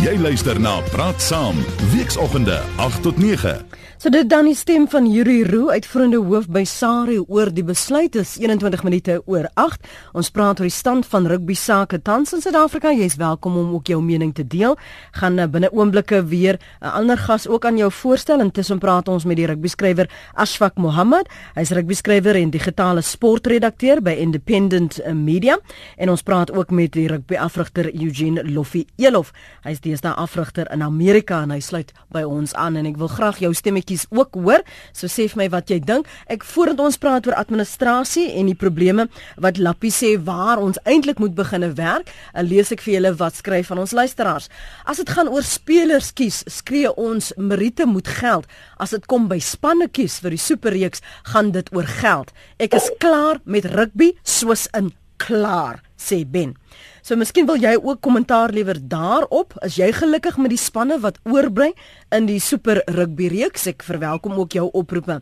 Jy 0.00 0.16
luister 0.18 0.60
na 0.60 0.80
Praat 0.90 1.20
Saam, 1.22 1.58
weekoggende 1.92 2.62
8 2.76 3.02
tot 3.02 3.18
9. 3.18 3.64
So 4.02 4.10
dit 4.10 4.26
dan 4.26 4.48
die 4.48 4.56
stem 4.58 4.88
van 4.90 5.04
Yuri 5.06 5.44
Roo 5.46 5.68
uitvoerende 5.70 6.18
hoof 6.26 6.48
by 6.50 6.64
SARI 6.66 7.20
oor 7.22 7.52
die 7.54 7.62
besluit 7.62 8.16
is 8.18 8.32
21 8.34 8.80
minute 8.82 9.20
oor 9.30 9.44
8. 9.54 9.84
Ons 10.18 10.32
praat 10.34 10.58
oor 10.58 10.66
die 10.66 10.74
stand 10.74 11.06
van 11.06 11.28
rugby 11.30 11.54
sake 11.54 12.00
tans 12.02 12.34
in 12.34 12.42
Suid-Afrika. 12.42 12.90
Jy's 12.90 13.14
welkom 13.20 13.54
om 13.60 13.76
ook 13.76 13.92
jou 13.92 14.00
mening 14.02 14.32
te 14.34 14.42
deel. 14.42 14.74
Gaan 15.20 15.38
uh, 15.38 15.46
binne 15.46 15.70
oomblikke 15.70 16.18
weer 16.26 16.58
'n 16.58 16.86
uh, 16.86 16.94
ander 16.98 17.18
gas 17.18 17.46
ook 17.46 17.64
aan 17.64 17.76
jou 17.78 17.92
voorstel. 17.92 18.40
Intussen 18.40 18.78
praat 18.78 19.08
ons 19.08 19.24
met 19.24 19.36
die 19.36 19.46
rugby 19.46 19.68
skrywer 19.68 20.10
Ashfaq 20.34 20.74
Mohammed. 20.82 21.30
Hy's 21.54 21.70
rugby 21.70 21.94
skrywer 21.94 22.34
en 22.34 22.50
digitale 22.50 23.02
sportredakteur 23.02 24.02
by 24.02 24.18
Independent 24.18 24.98
uh, 24.98 25.12
Media 25.12 25.58
en 25.96 26.10
ons 26.10 26.22
praat 26.22 26.50
ook 26.50 26.70
met 26.70 26.92
die 26.92 27.06
rugby 27.06 27.36
afrigter 27.36 27.86
Eugene 27.94 28.42
Loffie 28.50 28.86
Elof. 28.96 29.30
Hy's 29.62 29.78
deesdae 29.84 30.14
afrigter 30.16 30.70
in 30.72 30.82
Amerika 30.82 31.42
en 31.42 31.54
hy 31.54 31.60
sluit 31.60 31.92
by 32.12 32.24
ons 32.26 32.54
aan 32.54 32.76
en 32.80 32.88
ek 32.88 32.98
wil 33.00 33.12
graag 33.12 33.42
jou 33.42 33.52
stemmetjie 33.54 33.92
netjies 33.92 34.06
ook 34.10 34.34
hoor. 34.34 34.62
So 34.92 35.08
sê 35.08 35.28
vir 35.28 35.42
my 35.42 35.48
wat 35.52 35.70
jy 35.70 35.80
dink. 35.80 36.06
Ek 36.28 36.44
voordat 36.44 36.80
ons 36.80 36.98
praat 36.98 37.26
oor 37.26 37.36
administrasie 37.36 38.30
en 38.38 38.46
die 38.46 38.58
probleme 38.58 39.08
wat 39.36 39.58
Lappie 39.58 39.92
sê 39.92 40.16
waar 40.18 40.58
ons 40.58 40.78
eintlik 40.84 41.18
moet 41.18 41.34
beginne 41.34 41.72
werk, 41.76 42.10
lees 42.42 42.72
ek 42.72 42.82
vir 42.82 42.94
julle 42.98 43.14
wat 43.18 43.36
skryf 43.36 43.68
van 43.68 43.82
ons 43.82 43.92
luisteraars. 43.92 44.48
As 44.86 44.98
dit 44.98 45.08
gaan 45.08 45.28
oor 45.28 45.42
spelers 45.42 46.12
kies, 46.12 46.44
skree 46.48 46.90
ons 46.96 47.32
Merite 47.36 47.86
moet 47.86 48.08
geld. 48.08 48.46
As 48.78 48.90
dit 48.90 49.06
kom 49.06 49.28
by 49.28 49.38
spanne 49.40 49.88
kies 49.88 50.20
vir 50.22 50.36
die 50.36 50.40
superreeks, 50.40 51.02
gaan 51.32 51.52
dit 51.52 51.68
oor 51.74 51.88
geld. 52.00 52.32
Ek 52.58 52.74
is 52.74 52.90
klaar 53.02 53.40
met 53.44 53.66
rugby 53.66 54.12
soos 54.24 54.68
in 54.76 54.92
klaar, 55.22 55.82
sê 55.96 56.24
Ben. 56.26 56.56
So 57.02 57.18
miskien 57.18 57.48
wil 57.48 57.58
jy 57.58 57.72
ook 57.82 57.98
kommentaar 57.98 58.52
lewer 58.54 58.78
daarop. 58.78 59.56
Is 59.66 59.74
jy 59.74 59.88
gelukkig 59.90 60.36
met 60.38 60.52
die 60.52 60.60
spanne 60.60 61.00
wat 61.02 61.16
oorbly 61.26 61.72
in 62.14 62.28
die 62.28 62.38
Super 62.38 62.78
Rugby 62.94 63.26
reeks? 63.32 63.66
Ek 63.66 63.82
verwelkom 63.82 64.36
ook 64.38 64.54
jou 64.54 64.68
oproepe. 64.70 65.16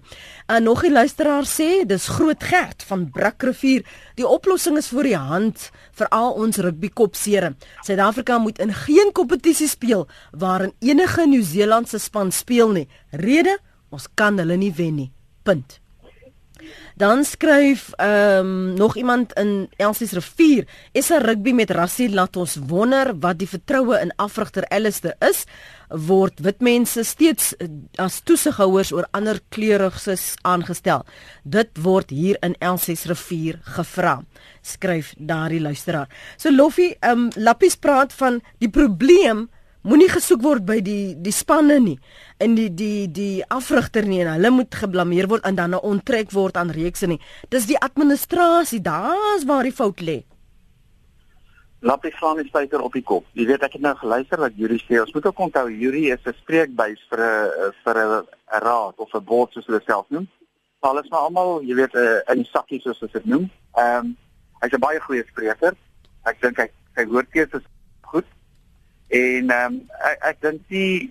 En 0.46 0.62
nog 0.62 0.84
'n 0.84 0.92
luisteraar 0.92 1.48
sê, 1.48 1.86
dis 1.86 2.08
Groot 2.08 2.44
Gert 2.44 2.82
van 2.82 3.10
Brakrivier. 3.10 3.82
Die 4.14 4.28
oplossing 4.28 4.76
is 4.76 4.88
voor 4.88 5.02
die 5.02 5.16
hand 5.16 5.70
vir 5.92 6.08
al 6.08 6.32
ons 6.32 6.56
rugby 6.56 6.88
kopsere. 6.88 7.54
Suid-Afrika 7.80 8.38
moet 8.38 8.58
in 8.58 8.74
geen 8.74 9.12
kompetisie 9.12 9.68
speel 9.68 10.06
waarin 10.32 10.72
enige 10.80 11.26
Nieu-Seelandse 11.26 11.98
span 11.98 12.32
speel 12.32 12.70
nie. 12.70 12.88
Rede, 13.10 13.58
ons 13.88 14.06
kan 14.14 14.38
hulle 14.38 14.56
nie 14.56 14.72
wen 14.72 14.94
nie. 14.94 15.12
Punt. 15.42 15.80
Dan 17.00 17.24
skryf 17.24 17.92
ehm 17.96 18.38
um, 18.38 18.74
nog 18.74 18.96
iemand 18.96 19.32
in 19.32 19.68
Elsies 19.76 20.12
rivier, 20.12 20.66
is 20.92 21.08
'n 21.08 21.22
rugby 21.24 21.52
met 21.52 21.70
rassie 21.70 22.10
laat 22.10 22.36
ons 22.36 22.56
wonder 22.66 23.18
wat 23.18 23.38
die 23.38 23.48
vertroue 23.48 24.00
in 24.00 24.12
afrigter 24.16 24.64
Alistair 24.68 25.14
is 25.18 25.44
word 25.88 26.40
wit 26.40 26.60
mense 26.60 27.04
steeds 27.04 27.54
eh, 27.56 27.68
as 27.96 28.20
toesighouers 28.20 28.92
oor 28.92 29.06
ander 29.10 29.40
kleuriges 29.48 30.34
aangestel. 30.42 31.04
Dit 31.42 31.68
word 31.78 32.10
hier 32.10 32.36
in 32.42 32.54
Elsies 32.58 33.04
rivier 33.04 33.58
gevra. 33.62 34.22
Skryf 34.62 35.14
daardie 35.16 35.60
luisteraar. 35.60 36.08
So 36.36 36.50
Loffie, 36.50 36.96
ehm 37.00 37.18
um, 37.18 37.30
Lappies 37.34 37.76
praat 37.76 38.12
van 38.12 38.42
die 38.58 38.70
probleem 38.70 39.48
moenie 39.82 40.08
gesoek 40.12 40.42
word 40.44 40.66
by 40.68 40.80
die 40.84 41.14
die 41.16 41.32
spanne 41.32 41.78
nie 41.80 41.98
in 42.38 42.56
die 42.56 42.68
die 42.68 43.08
die 43.08 43.44
afrigter 43.48 44.04
nie 44.04 44.20
en 44.24 44.34
hulle 44.34 44.50
moet 44.52 44.74
geblameer 44.74 45.28
word 45.30 45.46
en 45.48 45.56
dan 45.56 45.78
onttrek 45.78 46.34
word 46.36 46.56
aan 46.60 46.72
reekse 46.74 47.08
nie 47.08 47.20
dis 47.48 47.68
die 47.70 47.78
administrasie 47.80 48.82
daar's 48.84 49.46
waar 49.48 49.64
die 49.64 49.76
fout 49.76 50.04
lê 50.04 50.20
Lappie 51.80 52.12
slaan 52.12 52.36
die 52.36 52.44
spyker 52.44 52.82
op 52.84 52.92
die 52.92 53.00
kop. 53.00 53.24
Jy 53.32 53.46
weet 53.48 53.62
ek 53.64 53.78
het 53.78 53.80
nou 53.80 53.94
geluister 53.96 54.36
wat 54.42 54.52
Yuri 54.60 54.76
sê. 54.82 54.98
Ons 55.00 55.14
moet 55.16 55.24
ook 55.30 55.38
onthou 55.46 55.62
Yuri 55.72 56.10
is 56.12 56.26
'n 56.28 56.34
spreekbuis 56.42 57.00
vir 57.08 57.20
'n 57.24 57.72
vir 57.84 57.96
'n 57.96 58.26
raad 58.60 58.98
of 58.98 59.14
'n 59.14 59.24
board 59.24 59.52
soos 59.52 59.64
hulle 59.66 59.80
self 59.86 60.04
noem. 60.10 60.28
Alles 60.80 61.08
maar 61.08 61.20
almal, 61.20 61.62
jy 61.62 61.74
weet, 61.74 61.94
uh, 61.94 62.20
in 62.34 62.44
sakkies 62.44 62.82
soos 62.82 63.00
hulle 63.00 63.12
dit 63.12 63.24
noem. 63.24 63.50
Ehm 63.76 63.96
um, 63.96 64.16
hy's 64.60 64.72
'n 64.72 64.80
baie 64.80 65.00
goeie 65.00 65.24
spreker. 65.28 65.72
Ek 66.24 66.40
dink 66.42 66.58
hy 66.96 67.06
woordkeuse 67.06 67.56
is 67.56 67.64
goed. 67.64 67.79
En 69.10 69.50
ehm 69.50 69.74
um, 69.74 69.80
ek, 70.06 70.18
ek 70.30 70.40
dink 70.44 70.60
die 70.70 71.10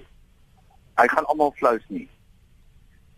hy 1.00 1.08
gaan 1.12 1.28
almal 1.32 1.52
flous 1.60 1.84
nie. 1.88 2.08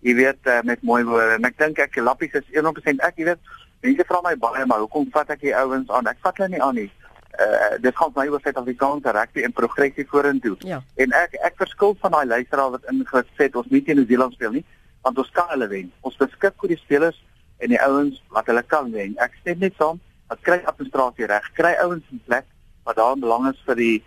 Jy 0.02 0.16
weet 0.18 0.50
uh, 0.50 0.62
met 0.66 0.82
mooi 0.82 1.04
woorde 1.06 1.38
en 1.38 1.46
ek 1.50 1.60
dink 1.62 1.82
ek 1.82 2.00
lappies 2.02 2.34
is 2.40 2.48
100% 2.56 3.04
ek 3.06 3.22
jy 3.22 3.28
weet 3.30 3.52
mense 3.86 4.06
vra 4.10 4.22
my 4.26 4.34
baie 4.42 4.66
maar 4.70 4.82
hoekom 4.82 5.08
vat 5.14 5.30
ek 5.34 5.44
die 5.46 5.56
ouens 5.58 5.90
aan? 5.94 6.10
Ek 6.10 6.22
vat 6.26 6.42
hulle 6.42 6.56
nie 6.56 6.64
aan 6.66 6.78
nie. 6.82 6.90
Uh 7.38 7.78
dit 7.82 7.98
gaan 7.98 8.14
my 8.16 8.28
oor 8.30 8.42
Suid-Afrikaanse 8.42 9.14
rugby 9.18 9.46
en 9.46 9.58
progressie 9.58 10.08
vorentoe. 10.10 10.58
Ja. 10.66 10.82
En 10.98 11.14
ek 11.22 11.38
ek 11.46 11.62
verskil 11.62 11.94
van 12.02 12.18
daai 12.18 12.26
luisteraar 12.34 12.74
wat 12.78 12.90
ingesê 12.92 13.46
het 13.46 13.58
ons 13.62 13.70
nie 13.70 13.84
teen 13.86 14.02
Nieu-Seeland 14.02 14.38
speel 14.38 14.58
nie, 14.58 14.66
want 15.06 15.22
ons 15.22 15.34
kan 15.38 15.50
hulle 15.54 15.70
wen. 15.70 15.94
Ons 16.02 16.18
beskik 16.18 16.58
oor 16.58 16.74
die 16.74 16.82
spelers 16.82 17.22
en 17.62 17.70
die 17.70 17.82
ouens 17.86 18.18
wat 18.34 18.50
hulle 18.50 18.66
kan 18.74 18.90
wen. 18.94 19.14
Ek 19.22 19.38
stem 19.42 19.62
net 19.62 19.78
saam, 19.78 20.02
dat 20.34 20.42
kry 20.48 20.58
administrasie 20.66 21.30
reg, 21.30 21.46
kry 21.58 21.76
ouens 21.84 22.06
in 22.10 22.22
plek 22.26 22.50
wat 22.88 22.98
daar 22.98 23.18
belang 23.22 23.48
is 23.52 23.62
vir 23.68 23.78
die 23.78 23.98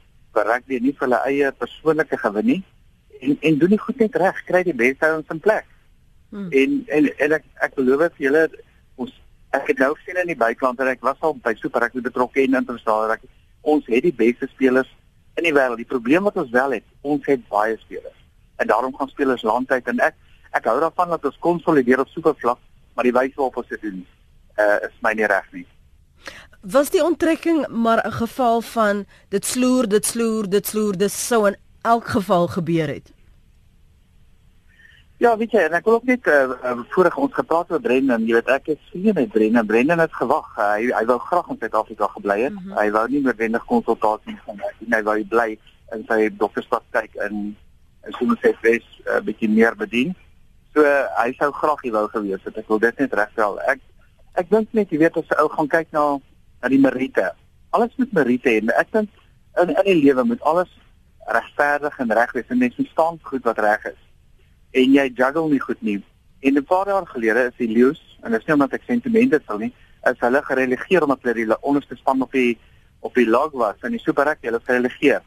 rugby 0.42 0.80
nie 0.82 0.92
vir 0.92 1.06
hulle 1.06 1.20
eie 1.28 1.52
persoonlike 1.52 2.18
gewin 2.18 2.46
nie 2.46 2.62
en 3.20 3.36
en 3.40 3.58
doen 3.58 3.68
die 3.68 3.78
goed 3.78 3.98
net 4.02 4.16
reg, 4.16 4.42
kry 4.48 4.62
die 4.66 4.74
beste 4.74 5.06
ouens 5.06 5.30
in 5.32 5.40
plek. 5.40 5.66
Hmm. 6.30 6.50
En 6.50 6.82
en 6.86 7.08
en 7.26 7.36
ek 7.38 7.44
ek 7.66 7.76
beloof 7.78 8.10
vir 8.16 8.26
julle 8.26 8.42
ons 9.00 9.12
ek 9.56 9.70
het 9.72 9.78
nou 9.84 9.92
gesien 9.94 10.20
in 10.22 10.32
die 10.32 10.40
byklant 10.40 10.78
dat 10.78 10.90
ek 10.94 11.04
was 11.06 11.20
al 11.20 11.36
by 11.44 11.54
Super 11.60 11.84
Rugby 11.84 12.02
betrokke 12.04 12.42
en 12.42 12.58
internasionaal 12.60 13.14
rugby. 13.14 13.30
Ons 13.62 13.86
het 13.86 14.02
die 14.02 14.16
beste 14.24 14.48
spelers 14.52 14.90
in 15.38 15.48
die 15.48 15.54
wêreld. 15.54 15.80
Die 15.80 15.92
probleem 15.94 16.26
wat 16.28 16.36
ons 16.42 16.50
wel 16.50 16.78
het, 16.78 16.86
ons 17.02 17.26
het 17.26 17.48
baie 17.48 17.78
spelers. 17.80 18.18
En 18.56 18.66
daarom 18.70 18.94
gaan 18.96 19.12
spelers 19.12 19.46
landtyd 19.46 19.88
en 19.94 20.02
ek 20.10 20.18
ek 20.54 20.68
hou 20.70 20.76
daarvan 20.80 21.16
dat 21.16 21.24
ons 21.26 21.38
konsolideer 21.42 22.04
op 22.04 22.10
supervlak, 22.12 22.60
maar 22.94 23.06
die 23.06 23.14
wyse 23.14 23.34
waarop 23.36 23.56
ons 23.62 23.72
dit 23.72 23.80
doen, 23.82 24.04
uh 24.58 24.76
is 24.86 25.00
my 25.02 25.14
nie 25.18 25.26
reg 25.30 25.48
nie. 25.52 25.66
Was 26.64 26.90
die 26.90 27.04
onttrekking 27.04 27.68
maar 27.68 28.06
'n 28.06 28.12
geval 28.12 28.60
van 28.60 29.04
dit 29.28 29.44
sloer, 29.44 29.88
dit 29.88 30.06
sloer, 30.06 30.48
dit 30.48 30.66
sloer, 30.66 30.96
dit 30.96 31.10
sou 31.12 31.46
in 31.46 31.56
elk 31.82 32.06
geval 32.06 32.46
gebeur 32.46 32.88
het? 32.88 33.12
Ja, 35.16 35.36
weet 35.36 35.50
jy, 35.50 35.58
en 35.58 35.72
ek 35.72 35.84
wil 35.84 35.94
ook 35.94 36.04
net 36.04 36.26
uh, 36.26 36.50
uh, 36.64 36.78
voorig 36.88 37.16
ons 37.16 37.34
gepraat 37.34 37.70
oor 37.70 37.80
Brendan, 37.80 38.24
jy 38.26 38.32
weet 38.32 38.48
ek 38.48 38.66
is 38.66 38.80
vriende 38.90 39.12
met 39.12 39.30
Brendan. 39.30 39.66
Brendan 39.66 39.98
het 39.98 40.14
gewag. 40.14 40.58
Uh, 40.58 40.72
hy 40.72 40.88
hy 40.92 41.04
wou 41.04 41.18
graag 41.18 41.48
in 41.48 41.58
Suid-Afrika 41.58 42.06
gebly 42.06 42.40
het. 42.40 42.52
Mm 42.52 42.58
-hmm. 42.58 42.78
Hy 42.78 42.90
wou 42.90 43.08
nie 43.08 43.20
noodwendig 43.20 43.64
konsultasie 43.64 44.36
gaan 44.46 44.58
hê 44.58 44.72
nie. 44.78 44.94
Hy 44.96 45.02
wou 45.02 45.24
bly 45.24 45.58
in 45.92 46.04
sy 46.08 46.30
dokterspraktyk 46.36 47.14
in 47.14 47.56
in 48.06 48.12
Somerset 48.12 48.56
West 48.60 48.90
'n 49.04 49.08
uh, 49.16 49.20
bietjie 49.20 49.48
meer 49.48 49.76
bedien. 49.76 50.14
So 50.74 50.80
uh, 50.80 51.06
hy 51.22 51.32
sou 51.38 51.52
graag 51.52 51.82
hier 51.82 51.92
wou 51.92 52.08
gewees 52.08 52.44
het. 52.44 52.56
Ek 52.56 52.68
wil 52.68 52.78
dit 52.78 52.98
net 52.98 53.12
regstel. 53.12 53.60
Ek 53.60 53.80
ek 54.34 54.50
dink 54.50 54.68
net 54.72 54.90
jy 54.90 54.98
weet 54.98 55.16
as 55.16 55.28
'n 55.28 55.40
ou 55.42 55.48
gaan 55.48 55.68
kyk 55.68 55.88
na 55.90 56.18
na 56.64 56.72
die 56.72 56.80
meriete. 56.80 57.28
Alles 57.76 57.92
moet 58.00 58.12
meriete 58.16 58.48
hê. 58.48 58.62
Ek 58.80 58.90
dink 58.96 59.12
in 59.60 59.74
in 59.74 59.86
die 59.90 60.00
lewe 60.00 60.24
moet 60.24 60.42
alles 60.48 60.70
regverdig 61.36 61.98
en 62.00 62.12
reg 62.16 62.32
wees 62.36 62.50
en 62.52 62.60
mens 62.62 62.78
verstaan 62.80 63.20
goed 63.28 63.44
wat 63.44 63.60
reg 63.60 63.84
is. 63.92 64.00
En 64.72 64.96
jy 64.96 65.06
juggle 65.12 65.48
nie 65.50 65.60
goed 65.60 65.82
nie. 65.82 66.00
En 66.40 66.56
'n 66.56 66.64
paar 66.64 66.88
jaar 66.88 67.06
gelede 67.06 67.50
is 67.50 67.56
die 67.58 67.68
leeu's 67.68 68.00
en 68.22 68.32
dit 68.32 68.40
is 68.40 68.46
nie 68.46 68.54
omdat 68.54 68.72
ek 68.72 68.86
sentimente 68.86 69.40
sal 69.46 69.58
nie, 69.58 69.72
is 70.10 70.20
hulle 70.20 70.42
gerelegeer 70.42 71.02
omdat 71.02 71.22
hulle 71.22 71.34
die 71.34 71.60
onderste 71.60 71.96
span 71.96 72.22
op 72.22 72.32
die 72.32 72.58
op 73.00 73.14
die 73.14 73.28
log 73.28 73.52
was 73.52 73.76
en 73.82 73.90
die 73.90 74.00
super 74.00 74.24
rugby 74.24 74.48
hulle 74.48 74.60
gerelegeer. 74.64 75.22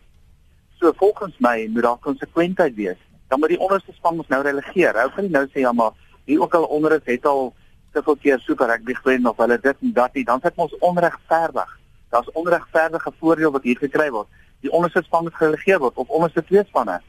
So 0.79 0.93
volgens 0.93 1.37
my 1.39 1.67
moet 1.69 1.83
daar 1.83 1.97
konsekwentheid 1.97 2.75
wees. 2.75 2.97
Dan 3.29 3.39
moet 3.39 3.49
die 3.49 3.59
onderste 3.59 3.93
span 3.93 4.17
ons 4.17 4.27
nou 4.27 4.41
relegeer. 4.41 4.97
Hou 4.97 5.09
kan 5.09 5.23
nie 5.23 5.31
nou 5.33 5.45
sê 5.45 5.61
ja 5.61 5.71
maar 5.71 5.93
wie 6.25 6.41
ook 6.41 6.53
al 6.53 6.63
onder 6.63 6.91
is 6.91 7.05
het 7.05 7.25
al 7.25 7.53
soveel 7.93 8.15
keer 8.15 8.39
super 8.39 8.67
rugby 8.67 8.93
gewen 8.93 9.27
of 9.27 9.37
hulle 9.37 9.59
dit 9.61 9.75
en 9.81 9.93
dat 9.93 10.13
nie, 10.13 10.25
dan 10.25 10.41
sit 10.41 10.55
ons 10.55 10.75
onregverdig. 10.79 11.79
Daar's 12.09 12.31
onregverdige 12.33 13.11
voordeel 13.19 13.51
wat 13.51 13.63
hier 13.63 13.77
gekry 13.77 14.09
word 14.11 14.27
die 14.65 14.73
onderste 14.73 15.03
span 15.05 15.29
gerelegeer 15.33 15.79
word 15.83 15.97
of 16.01 16.09
onderste 16.09 16.43
twee 16.49 16.65
spanne. 16.67 17.01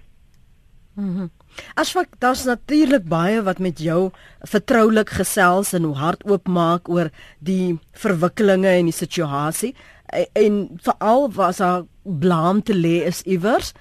Mhm. 0.94 1.08
Mm 1.08 1.30
Asfak, 1.74 2.12
daar's 2.22 2.44
natuurlik 2.44 3.08
baie 3.08 3.40
wat 3.42 3.58
met 3.58 3.80
jou 3.82 4.10
vertroulik 4.46 5.10
gesels 5.10 5.72
en 5.74 5.88
hoe 5.88 5.96
hard 5.96 6.22
oopmaak 6.28 6.88
oor 6.88 7.08
die 7.42 7.78
verwikkelinge 7.98 8.68
en 8.68 8.90
die 8.90 8.94
situasie 8.94 9.72
en, 10.06 10.26
en 10.38 10.58
veral 10.84 11.26
was 11.34 11.58
daar 11.58 11.82
blaam 12.02 12.62
te 12.62 12.76
lê 12.76 13.00
is 13.08 13.24
iewers 13.26 13.72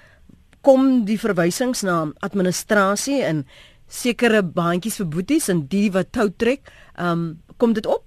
kom 0.65 1.05
die 1.05 1.19
verwysings 1.21 1.83
na 1.86 2.07
administrasie 2.25 3.19
en 3.21 3.45
sekere 3.88 4.43
baantjies 4.43 5.00
vir 5.02 5.08
boeties 5.08 5.50
en 5.50 5.65
die 5.71 5.89
wat 5.91 6.12
tou 6.12 6.30
trek, 6.30 6.67
ehm 6.97 7.12
um, 7.12 7.41
kom 7.58 7.73
dit 7.73 7.88
op? 7.88 8.04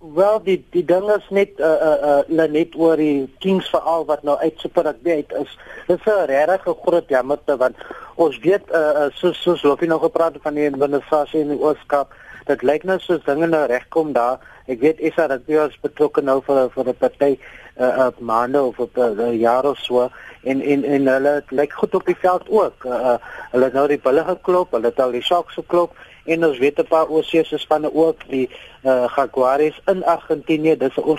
Wel 0.00 0.38
die 0.44 0.58
die 0.72 0.84
ding 0.84 1.08
is 1.12 1.26
net 1.28 1.58
uh 1.60 1.76
uh 1.88 2.22
uh 2.38 2.48
net 2.48 2.76
oor 2.76 2.96
die 2.96 3.28
Kings 3.38 3.68
veral 3.68 4.06
wat 4.08 4.22
nou 4.22 4.36
uit 4.38 4.60
Super 4.60 4.84
Rugby 4.84 5.10
uit 5.10 5.32
is. 5.40 5.58
Dit 5.88 5.98
is 5.98 6.12
'n 6.12 6.26
regtig 6.30 6.76
groot 6.84 7.08
jammerte 7.08 7.56
want 7.56 7.76
ons 8.14 8.38
weet 8.38 8.64
uh, 8.72 8.78
uh 8.78 9.10
soos 9.12 9.42
soos 9.42 9.62
jy 9.62 9.86
nou 9.86 10.00
gepraat 10.00 10.38
van 10.42 10.54
die 10.54 10.70
administrasie 10.70 11.40
in 11.40 11.48
die 11.48 11.60
Ooskaap. 11.60 12.14
Dit 12.46 12.62
lyk 12.62 12.84
nou 12.84 12.98
soos 12.98 13.24
dinge 13.24 13.46
nou 13.46 13.66
regkom 13.66 14.12
daar. 14.12 14.40
Ek 14.66 14.80
weet 14.80 15.00
dat 15.16 15.42
jy 15.46 15.66
is 15.68 15.80
betrokke 15.80 16.22
nou 16.22 16.40
vir 16.46 16.70
vir 16.70 16.88
'n 16.88 16.96
party 16.98 17.38
uh 17.80 18.06
op 18.06 18.18
maande 18.20 18.62
of 18.62 18.78
op 18.78 18.96
'n 18.96 19.20
uh, 19.20 19.40
jaar 19.40 19.64
of 19.64 19.78
so 19.78 20.10
en 20.42 20.60
en 20.60 20.84
en 20.84 21.06
hulle 21.06 21.42
lyk 21.48 21.72
goed 21.72 21.94
op 21.94 22.06
die 22.06 22.16
veld 22.16 22.48
ook. 22.48 22.84
Uh, 22.84 22.92
uh 22.92 23.14
hulle 23.50 23.64
het 23.64 23.72
nou 23.72 23.88
die 23.88 24.00
bulle 24.00 24.24
geklop, 24.24 24.70
hulle 24.70 24.86
het 24.86 25.00
al 25.00 25.10
die 25.10 25.22
Sharks 25.22 25.54
geklop 25.54 25.96
en 26.24 26.46
ons 26.46 26.58
weet 26.58 26.78
'n 26.78 26.86
paar 26.88 27.08
oorsese 27.08 27.58
spanne 27.58 27.94
ook 27.94 28.28
die 28.28 28.50
uh, 28.84 29.04
Jaguares 29.16 29.80
in 29.86 30.04
Argentinië 30.04 30.76
dis 30.76 30.96
'n 30.96 31.18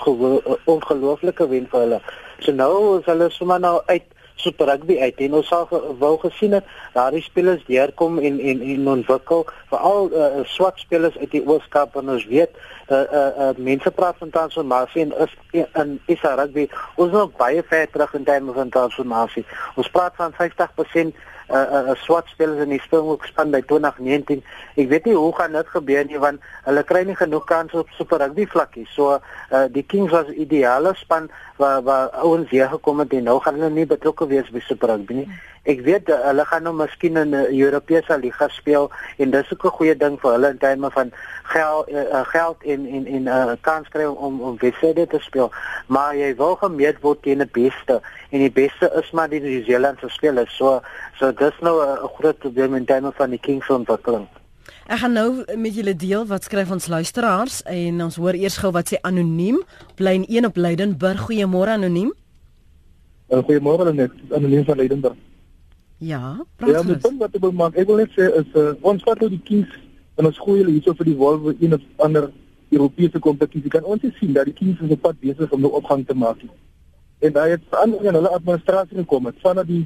ongelooflike 0.65 1.47
wen 1.47 1.67
vir 1.71 1.79
hulle. 1.79 2.01
So 2.39 2.51
nou 2.51 2.99
is 2.99 3.05
hulle 3.05 3.29
sommer 3.29 3.59
nou 3.59 3.81
uit 3.85 4.03
Super 4.41 4.69
Rugby 4.71 4.97
uit 4.99 5.23
en 5.25 5.37
ons 5.39 5.47
sal 5.47 5.67
wou 6.01 6.13
gesien 6.23 6.57
het 6.57 6.67
daardie 6.95 7.23
spelers 7.25 7.63
deurkom 7.69 8.19
en 8.19 8.39
en 8.39 8.61
en 8.73 8.91
ontwikkel 8.95 9.45
veral 9.71 10.11
uh, 10.11 10.29
swart 10.55 10.79
spelers 10.81 11.17
uit 11.17 11.31
die 11.31 11.43
Ooskaap 11.45 11.95
en 12.01 12.09
ons 12.15 12.27
weet 12.29 12.53
uh, 12.89 12.97
uh, 12.97 13.25
uh, 13.47 13.49
mense 13.57 13.91
praat 13.97 14.17
van 14.19 14.33
transformasie 14.33 15.05
en 15.07 15.13
is 15.25 15.35
in 15.83 15.97
Isa 16.11 16.35
Rugby 16.39 16.67
ons 16.95 17.11
is 17.11 17.17
nog 17.17 17.35
baie 17.39 17.63
ver 17.73 17.89
terug 17.91 18.13
in 18.17 18.23
terme 18.23 18.53
van 18.53 18.69
transformasie. 18.69 19.45
Ons 19.75 19.89
praat 19.93 20.15
van 20.19 20.33
50% 20.37 21.13
uh, 21.51 21.89
uh, 21.89 21.95
swart 21.95 22.27
spelers 22.31 22.63
in 22.63 22.71
die 22.73 22.81
Springbok 22.83 23.25
span 23.27 23.51
by 23.53 23.61
2019. 23.67 24.41
Ek 24.79 24.89
weet 24.91 25.07
nie 25.09 25.15
hoe 25.17 25.31
gaan 25.35 25.55
dit 25.57 25.73
gebeur 25.75 26.07
nie 26.07 26.21
want 26.21 26.43
hulle 26.67 26.83
kry 26.87 27.03
nie 27.07 27.17
genoeg 27.19 27.45
kans 27.49 27.75
op 27.77 27.91
Super 27.97 28.23
Rugby 28.23 28.47
vlakkie. 28.49 28.87
So 28.95 29.17
uh, 29.17 29.65
die 29.73 29.83
Kings 29.83 30.13
was 30.15 30.31
ideale 30.31 30.95
span 30.99 31.29
waar 31.61 31.83
waar 31.85 32.09
ouens 32.25 32.49
hier 32.49 32.69
gekom 32.69 32.99
het 33.03 33.13
en 33.13 33.27
nou 33.29 33.37
gaan 33.41 33.59
hulle 33.59 33.69
nie 33.75 33.85
betrokke 33.85 34.27
wees 34.27 34.49
by 34.53 34.61
Super 34.65 34.89
Rugby 34.91 35.21
nie. 35.21 35.27
Ek 35.69 35.83
weet 35.85 36.09
uh, 36.09 36.17
hulle 36.25 36.45
gaan 36.49 36.65
nou 36.65 36.73
miskien 36.73 37.19
in 37.21 37.35
'n 37.37 37.53
Europese 37.53 38.17
liga 38.17 38.47
speel 38.49 38.89
en 39.17 39.31
dis 39.35 39.53
ook 39.53 39.65
'n 39.65 39.75
goeie 39.77 39.95
ding 39.97 40.17
vir 40.21 40.31
hulle 40.31 40.49
in 40.49 40.57
terme 40.57 40.91
van 40.97 41.13
geld 41.53 41.91
uh, 41.93 42.25
geld 42.33 42.63
in 42.63 42.85
in 42.85 43.05
in 43.05 43.23
'n 43.23 43.27
uh, 43.27 43.55
kans 43.61 43.89
kry 43.93 44.05
om 44.05 44.41
om 44.41 44.57
wedstryde 44.57 45.07
te 45.07 45.19
speel. 45.19 45.51
Maar 45.87 46.15
jy 46.15 46.35
wil 46.35 46.55
gemeet 46.55 47.01
word 47.01 47.21
teen 47.21 47.45
die 47.45 47.53
beste 47.61 48.01
en 48.31 48.39
die 48.39 48.51
beste 48.51 48.91
is 49.03 49.11
maar 49.11 49.29
die 49.29 49.41
New 49.41 49.63
Zealandse 49.63 50.09
spelers. 50.09 50.57
So 50.57 50.81
so 51.19 51.31
dis 51.31 51.57
nou 51.61 51.77
'n 51.85 52.09
groot 52.17 52.37
probleem 52.37 52.75
in 52.75 52.85
terme 52.85 53.11
van 53.11 53.29
die 53.29 53.39
Kings 53.39 53.69
ontwikkeling. 53.69 54.27
Ek 54.85 54.99
gaan 55.01 55.13
nou 55.15 55.43
met 55.57 55.75
julle 55.75 55.93
deel 55.95 56.25
wat 56.29 56.43
skryf 56.43 56.71
ons 56.71 56.87
luisteraars 56.87 57.61
en 57.69 58.01
ons 58.05 58.15
hoor 58.15 58.37
eers 58.37 58.57
gou 58.61 58.71
wat 58.75 58.91
sê 58.91 58.99
anoniem 59.07 59.61
bly 59.95 60.13
in 60.19 60.25
1 60.27 60.49
op 60.49 60.57
Leidenburg. 60.57 61.25
Goeiemôre 61.27 61.75
anoniem. 61.77 62.11
Uh, 63.29 63.39
Goeiemôre 63.47 63.93
net 63.93 64.11
anoniem 64.35 64.65
van 64.65 64.77
Leidenburg. 64.77 65.15
Ja, 65.97 66.37
praat 66.57 66.73
Ja, 66.73 66.83
my 66.83 66.97
punt 66.97 67.19
wat 67.21 67.35
ek 67.37 67.41
wil 67.45 67.53
maak, 67.53 67.75
ek 67.77 67.87
wil 67.87 68.01
net 68.01 68.13
sê 68.17 68.27
is 68.41 68.57
uh, 68.57 68.71
ons 68.81 69.03
vat 69.05 69.19
nou 69.21 69.29
die 69.29 69.41
Kings 69.45 69.71
en 70.17 70.27
ons 70.29 70.39
gooi 70.41 70.57
hulle 70.59 70.73
hierso 70.73 70.95
vir 70.97 71.11
die 71.11 71.17
Wolves 71.17 71.61
in 71.61 71.73
'n 71.77 71.81
ander 71.97 72.31
Europese 72.71 73.19
kompetisie. 73.19 73.69
Kan 73.69 73.83
ons 73.83 74.01
sien 74.19 74.33
dat 74.33 74.45
die 74.49 74.57
Kings 74.57 74.81
is 74.81 74.91
op 74.91 75.01
pad 75.01 75.19
besig 75.21 75.51
om 75.51 75.61
nou 75.61 75.71
opgang 75.77 76.05
te 76.07 76.13
maak. 76.13 76.41
En 77.19 77.33
daai 77.33 77.51
het 77.51 77.61
verander 77.69 78.05
in 78.05 78.13
hulle 78.13 78.29
administrasie 78.29 78.97
gekom 78.97 79.25
het 79.25 79.35
vanaf 79.41 79.65
die 79.65 79.85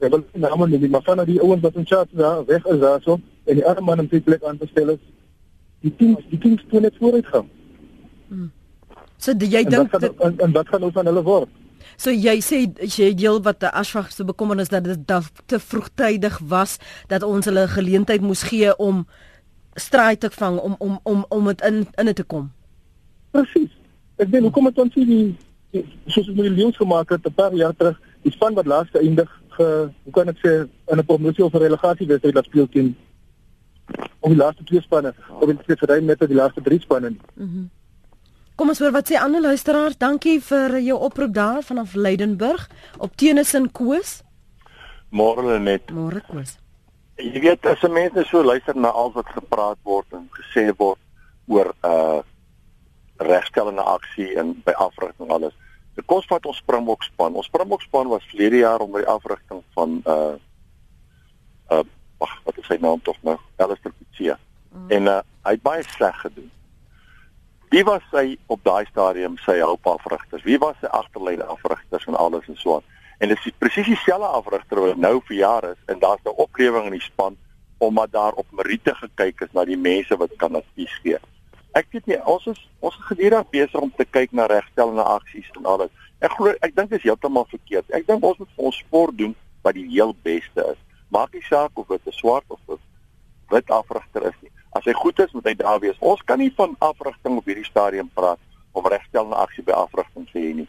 ek 0.00 0.10
wil 0.12 0.22
nie 0.32 0.40
name 0.40 0.66
noem 0.66 0.90
maar 0.90 1.04
vanaf 1.04 1.26
die 1.28 1.40
ouens 1.40 1.62
wat 1.62 1.76
in 1.76 1.86
charge 1.86 2.16
daar 2.16 2.44
weg 2.48 2.66
is 2.66 2.80
daarso 2.80 3.18
en 3.50 3.58
die 3.58 3.66
ander 3.66 3.84
man 3.84 4.02
in 4.02 4.10
sy 4.10 4.20
plek 4.24 4.44
aan 4.46 4.58
te 4.60 4.68
stel 4.70 4.94
is 4.94 5.02
die 5.84 5.92
Kings 5.98 6.26
die 6.30 6.38
Kings 6.38 6.62
toe 6.70 6.82
net 6.84 6.98
vooruit 7.00 7.26
gaan. 7.32 7.48
Hmm. 8.28 8.50
So 9.20 9.34
jy 9.34 9.64
dink 9.68 9.96
en, 10.00 10.36
en 10.38 10.52
wat 10.56 10.70
gaan 10.70 10.84
nou 10.84 10.92
van 10.94 11.10
hulle 11.10 11.24
word? 11.26 11.50
So 12.00 12.12
jy 12.12 12.36
sê 12.44 12.62
jy 12.84 13.10
deel 13.18 13.40
wat 13.44 13.60
die 13.64 13.72
Ashwag 13.82 14.12
se 14.14 14.24
bekommernis 14.24 14.72
dat 14.72 14.86
dit 14.86 15.02
te 15.50 15.58
vroegtydig 15.58 16.38
was 16.52 16.78
dat 17.12 17.26
ons 17.26 17.48
hulle 17.50 17.66
geleentheid 17.68 18.24
moes 18.24 18.46
gee 18.48 18.72
om 18.76 19.04
stryd 19.76 20.22
te 20.24 20.30
vang 20.30 20.58
om 20.58 20.76
om 20.78 20.98
om 21.02 21.26
om 21.28 21.52
dit 21.52 21.66
in 21.68 21.84
in 21.98 22.14
te 22.14 22.24
kom. 22.24 22.50
Presies. 23.34 23.72
Ek 24.20 24.30
dink 24.30 24.48
hoekom 24.48 24.68
het 24.70 24.78
ons 24.78 24.96
nie 25.00 25.36
soos 26.10 26.26
ons 26.26 26.40
die 26.40 26.50
leeu's 26.50 26.76
gemaak 26.76 27.10
het 27.10 27.26
'n 27.26 27.34
paar 27.34 27.54
jaar 27.54 27.76
terug, 27.76 28.00
die 28.22 28.32
span 28.32 28.54
wat 28.54 28.66
laaste 28.66 28.98
eindig 28.98 29.30
ge 29.56 29.90
hoe 30.04 30.12
kan 30.12 30.28
ek 30.28 30.38
sê 30.44 30.68
in 30.92 30.98
'n 30.98 31.04
promosie 31.04 31.44
of 31.44 31.54
'n 31.54 31.62
relegasie 31.66 32.06
wedstryd 32.06 32.34
dat 32.34 32.44
speel 32.44 32.68
teen 32.68 32.96
om 34.20 34.30
die 34.30 34.40
laaste 34.40 34.64
twee 34.64 34.80
spanne 34.80 35.14
of 35.40 35.48
in 35.48 35.60
die 35.66 35.76
verdeling 35.76 36.06
met 36.06 36.18
die 36.18 36.34
laaste 36.34 36.62
drie 36.62 36.80
spanne. 36.80 37.14
Mhm. 37.34 37.44
Mm 37.44 37.68
Kom 38.60 38.68
ons 38.68 38.80
hoor 38.82 38.92
wat 38.92 39.08
sê 39.08 39.16
ander 39.16 39.40
luisteraars. 39.40 39.96
Dankie 39.96 40.34
vir 40.44 40.74
jou 40.84 40.98
oproep 41.00 41.30
daar 41.32 41.62
vanaf 41.64 41.94
Leidenburg 41.96 42.66
op 42.98 43.14
Tennyson 43.16 43.70
Koos. 43.72 44.18
Môre 45.08 45.56
net. 45.58 45.88
Môre 45.96 46.20
Koos. 46.26 46.58
Jy 47.16 47.40
weet 47.40 47.64
as 47.64 47.80
mense 47.88 48.26
so 48.28 48.42
luister 48.44 48.76
na 48.76 48.90
al 48.92 49.14
wat 49.14 49.32
gepraat 49.32 49.80
word 49.88 50.12
en 50.12 50.28
gesê 50.36 50.66
word 50.76 51.00
oor 51.48 51.72
'n 51.72 51.88
uh, 51.88 52.20
regstellende 53.16 53.82
aksie 53.82 54.36
en 54.36 54.52
by 54.64 54.76
afrigting 54.76 55.32
alles. 55.32 55.56
Dit 55.96 56.04
kos 56.04 56.28
wat 56.28 56.46
ons 56.46 56.60
Springbok 56.60 57.02
span. 57.02 57.34
Ons 57.34 57.48
Springbok 57.48 57.80
span 57.82 58.12
was 58.12 58.28
verlede 58.28 58.60
jaar 58.60 58.84
onder 58.84 59.00
die 59.00 59.08
afrigting 59.08 59.64
van 59.72 60.02
uh 60.04 60.36
uh 61.72 61.84
wat 62.50 62.58
is 62.58 62.70
sy 62.70 62.78
naam 62.82 63.02
tog 63.06 63.18
nou? 63.26 63.36
Alistair 63.62 63.94
Coetzee. 63.94 64.34
Mm. 64.74 64.88
En 64.96 65.12
uh 65.16 65.20
hy 65.46 65.54
het 65.56 65.62
baie 65.64 65.84
sleg 65.88 66.16
gedoen. 66.20 66.50
Wie 67.72 67.80
was 67.88 68.02
sy 68.12 68.34
op 68.52 68.60
daai 68.66 68.84
stadium 68.90 69.38
sy 69.40 69.54
hulpafrigters? 69.62 70.42
Wie 70.44 70.58
was 70.60 70.74
sy 70.82 70.90
agterlede 70.98 71.46
afrigters 71.48 72.04
en 72.10 72.18
alles 72.18 72.48
en 72.50 72.58
so 72.60 72.74
aan? 72.76 72.88
En 73.24 73.32
dit 73.32 73.46
is 73.46 73.54
presies 73.62 73.88
dieselfde 73.88 74.26
afrigter 74.26 74.82
wat 74.82 75.00
nou 75.00 75.14
vir 75.28 75.36
jare 75.38 75.70
is 75.76 75.94
en 75.94 76.02
daar's 76.02 76.20
'n 76.24 76.36
oplewing 76.44 76.90
in 76.90 76.98
die 76.98 77.06
span 77.06 77.38
omdat 77.78 78.12
daar 78.12 78.32
op 78.32 78.46
meriete 78.50 78.94
gekyk 78.94 79.40
is 79.40 79.52
na 79.52 79.64
die 79.64 79.78
mense 79.78 80.16
wat 80.16 80.36
kan 80.36 80.54
advies 80.54 80.98
gee. 81.02 81.18
Ek 81.72 81.86
weet 81.90 82.06
nie 82.06 82.20
ons 82.24 82.46
is 82.46 82.60
ons 82.80 82.96
is 82.98 83.04
gedurig 83.04 83.48
besig 83.50 83.80
om 83.80 83.92
te 83.96 84.04
kyk 84.04 84.32
na 84.32 84.46
regstellende 84.46 85.02
aksies 85.02 85.48
en 85.56 85.64
alles. 85.64 85.90
Ek 86.18 86.32
glo 86.36 86.52
ek 86.60 86.76
dink 86.76 86.90
dit 86.90 86.98
is 86.98 87.08
heeltemal 87.08 87.46
verkeerd. 87.48 87.90
Ek 87.90 88.06
dink 88.06 88.24
ons 88.24 88.38
moet 88.38 88.52
vir 88.56 88.64
ons 88.64 88.82
sport 88.84 89.18
doen 89.18 89.34
wat 89.62 89.74
die 89.74 89.88
heel 89.88 90.14
beste 90.22 90.66
is. 90.74 90.80
Maak 91.10 91.32
nie 91.34 91.42
saak 91.42 91.70
of 91.74 91.86
dit 91.86 92.06
'n 92.06 92.12
swart 92.12 92.44
of 92.48 92.60
'n 92.68 92.78
wit 93.48 93.70
afrigter 93.70 94.22
is 94.26 94.38
nie. 94.42 94.50
As 94.72 94.84
hy 94.84 94.92
goed 94.92 95.18
is, 95.18 95.32
moet 95.32 95.44
hy 95.44 95.54
daar 95.54 95.80
wees. 95.80 95.98
Ons 95.98 96.22
kan 96.22 96.38
nie 96.38 96.52
van 96.56 96.76
afrigting 96.78 97.36
op 97.36 97.44
hierdie 97.44 97.66
stadium 97.66 98.10
praat 98.14 98.38
of 98.72 98.86
regstellende 98.86 99.36
aksie 99.36 99.64
by 99.66 99.72
afrigting 99.72 100.28
sê 100.30 100.54
nie. 100.54 100.68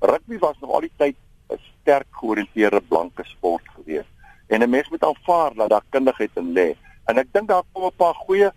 Rugby 0.00 0.38
was 0.38 0.56
nog 0.60 0.70
al 0.70 0.80
die 0.80 0.96
tyd 0.96 1.16
'n 1.50 1.60
sterk 1.82 2.08
georiënteerde 2.10 2.80
blanke 2.88 3.24
sport 3.24 3.62
gewees. 3.76 4.08
En 4.48 4.62
'n 4.62 4.70
mens 4.70 4.88
moet 4.88 5.04
aanvaar 5.04 5.54
dat 5.54 5.68
daar 5.68 5.84
kundigheid 5.90 6.30
in 6.34 6.52
lê. 6.52 6.74
En 7.04 7.18
ek 7.18 7.32
dink 7.32 7.48
daar 7.48 7.62
kom 7.72 7.84
'n 7.84 7.96
paar 7.96 8.14
goeie 8.14 8.50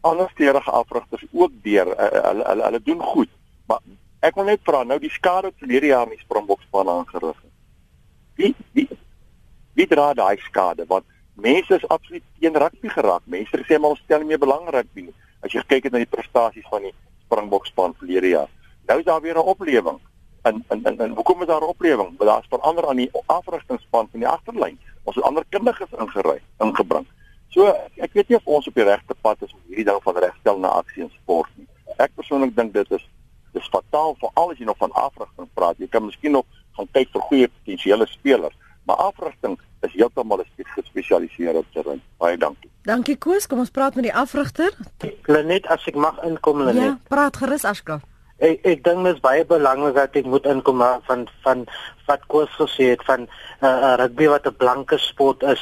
andersteurige 0.00 0.70
afrigters 0.70 1.24
ook 1.32 1.52
deur. 1.62 1.86
Uh, 1.86 2.22
hulle 2.28 2.44
hulle 2.44 2.62
hulle 2.62 2.82
doen 2.82 3.02
goed. 3.02 3.28
Maar 3.66 3.80
ek 4.20 4.34
wil 4.34 4.44
net 4.44 4.60
vra, 4.62 4.82
nou 4.82 4.98
die 4.98 5.10
skade 5.10 5.52
wat 5.52 5.68
hierdie 5.68 5.92
jaar 5.92 6.08
in 6.08 6.16
die 6.16 6.24
Springbok 6.24 6.60
span 6.60 6.88
aangerig 6.88 7.36
het. 7.42 7.52
Wie 8.34 8.54
wie 8.72 8.88
wie 9.80 9.88
dra 9.88 10.12
daai 10.14 10.36
skade? 10.44 10.84
Want 10.88 11.04
mense 11.34 11.74
is 11.74 11.88
absoluut 11.88 12.24
teen 12.38 12.56
rugby 12.62 12.88
geraak. 12.92 13.24
Mense 13.24 13.62
sê 13.64 13.78
maar 13.78 13.94
ons 13.94 14.02
stel 14.04 14.22
nie 14.22 14.32
meer 14.32 14.42
belang 14.42 14.68
rugby 14.74 15.06
nie. 15.08 15.16
As 15.44 15.54
jy 15.56 15.62
kyk 15.72 15.88
na 15.90 16.02
die 16.02 16.10
prestasies 16.16 16.68
van 16.68 16.84
die 16.84 16.94
Springbok 17.24 17.68
span 17.70 17.96
verlede 18.00 18.34
jaar. 18.34 18.50
Nou 18.88 18.98
is 19.00 19.06
daar 19.08 19.22
weer 19.24 19.38
'n 19.38 19.50
oplewing. 19.52 20.00
En 20.42 20.64
en 20.68 20.84
en, 20.84 21.00
en 21.00 21.14
hoekom 21.14 21.40
is 21.40 21.46
daar 21.46 21.62
'n 21.62 21.72
oplewing? 21.72 22.10
Want 22.18 22.30
daar's 22.30 22.50
verander 22.50 22.88
aan 22.88 22.96
die 22.96 23.10
afrigtingspan 23.26 24.08
van 24.10 24.20
die 24.20 24.28
agterlyn. 24.28 24.78
Ons 25.04 25.16
het 25.16 25.24
ander 25.24 25.44
kundiges 25.48 25.92
ingery, 25.98 26.40
ingebring. 26.58 27.06
So 27.48 27.66
ek 27.96 28.12
weet 28.12 28.28
nie 28.28 28.36
of 28.36 28.46
ons 28.46 28.66
op 28.66 28.74
die 28.74 28.84
regte 28.84 29.14
pad 29.20 29.42
is 29.42 29.52
om 29.52 29.60
hierdie 29.66 29.84
ding 29.84 30.02
van 30.02 30.16
regstel 30.16 30.58
na 30.58 30.68
aksie 30.68 31.02
in 31.02 31.10
sport 31.22 31.50
nie. 31.56 31.66
Ek 31.96 32.10
persoonlik 32.14 32.56
dink 32.56 32.72
dit 32.74 32.90
is 32.90 33.08
dis 33.52 33.68
fataal 33.68 34.14
vir 34.20 34.30
al 34.34 34.50
as 34.50 34.58
jy 34.58 34.64
nog 34.64 34.76
van 34.76 34.92
afrigting 34.92 35.48
praat. 35.54 35.78
Jy 35.78 35.88
kan 35.88 36.04
miskien 36.04 36.32
nog 36.32 36.46
gaan 36.76 36.88
kyk 36.92 37.08
vir 37.12 37.20
goeie 37.20 37.48
potensiële 37.48 38.06
spelers, 38.06 38.56
maar 38.84 38.96
afrigting 38.96 39.58
is 39.80 39.92
heeltemal 39.92 40.44
gespesialiseer 40.74 41.56
op 41.56 41.66
terrein. 41.72 42.02
Baie 42.18 42.36
dankie. 42.36 42.70
Dankie 42.88 43.16
Koos, 43.16 43.46
kom 43.46 43.58
ons 43.58 43.72
praat 43.72 43.94
met 43.94 44.08
die 44.08 44.14
afrigter. 44.14 44.72
Lenet, 45.28 45.66
as 45.68 45.84
ek 45.88 45.98
mag 46.00 46.20
inkom 46.26 46.64
Lenet. 46.64 46.82
Ja, 46.82 46.96
praat 47.12 47.36
gerus 47.40 47.64
Aska. 47.68 48.00
Ek 48.40 48.62
ek 48.64 48.84
dink 48.86 49.04
dit 49.04 49.18
is 49.18 49.20
baie 49.20 49.42
belangrik 49.44 49.98
dat 49.98 50.14
ek 50.16 50.28
moet 50.32 50.46
inkom 50.48 50.80
van 50.80 51.26
van 51.44 51.66
wat 52.08 52.22
Koos 52.32 52.52
gesê 52.56 52.94
het 52.94 53.02
van 53.04 53.26
uh, 53.60 53.96
rugby 54.00 54.30
wat 54.32 54.48
'n 54.48 54.56
blanke 54.56 54.98
sport 54.98 55.42
is 55.42 55.60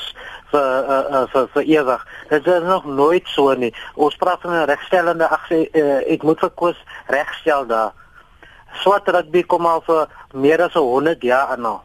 vir 0.53 0.63
uh, 0.63 1.01
uh, 1.11 1.25
vir 1.33 1.49
vir 1.55 1.65
ewig. 1.75 2.07
Dit 2.31 2.47
is 2.47 2.63
nog 2.63 2.87
nooit 2.87 3.27
so 3.35 3.55
nie. 3.55 3.75
Ons 3.95 4.17
praat 4.17 4.41
van 4.41 4.55
'n 4.55 4.71
regstellende 4.71 5.27
aksie. 5.29 5.69
Uh, 5.75 6.07
ek 6.07 6.23
moet 6.23 6.39
vir 6.41 6.51
Koos 6.51 6.79
regstel 7.07 7.67
daar. 7.67 7.93
Swart 8.73 9.09
rugby 9.09 9.43
kom 9.43 9.67
al 9.67 9.83
vir 9.83 10.07
meer 10.33 10.63
as 10.63 10.75
100 10.75 11.23
jaar 11.23 11.51
aan 11.51 11.61
nou. 11.61 11.81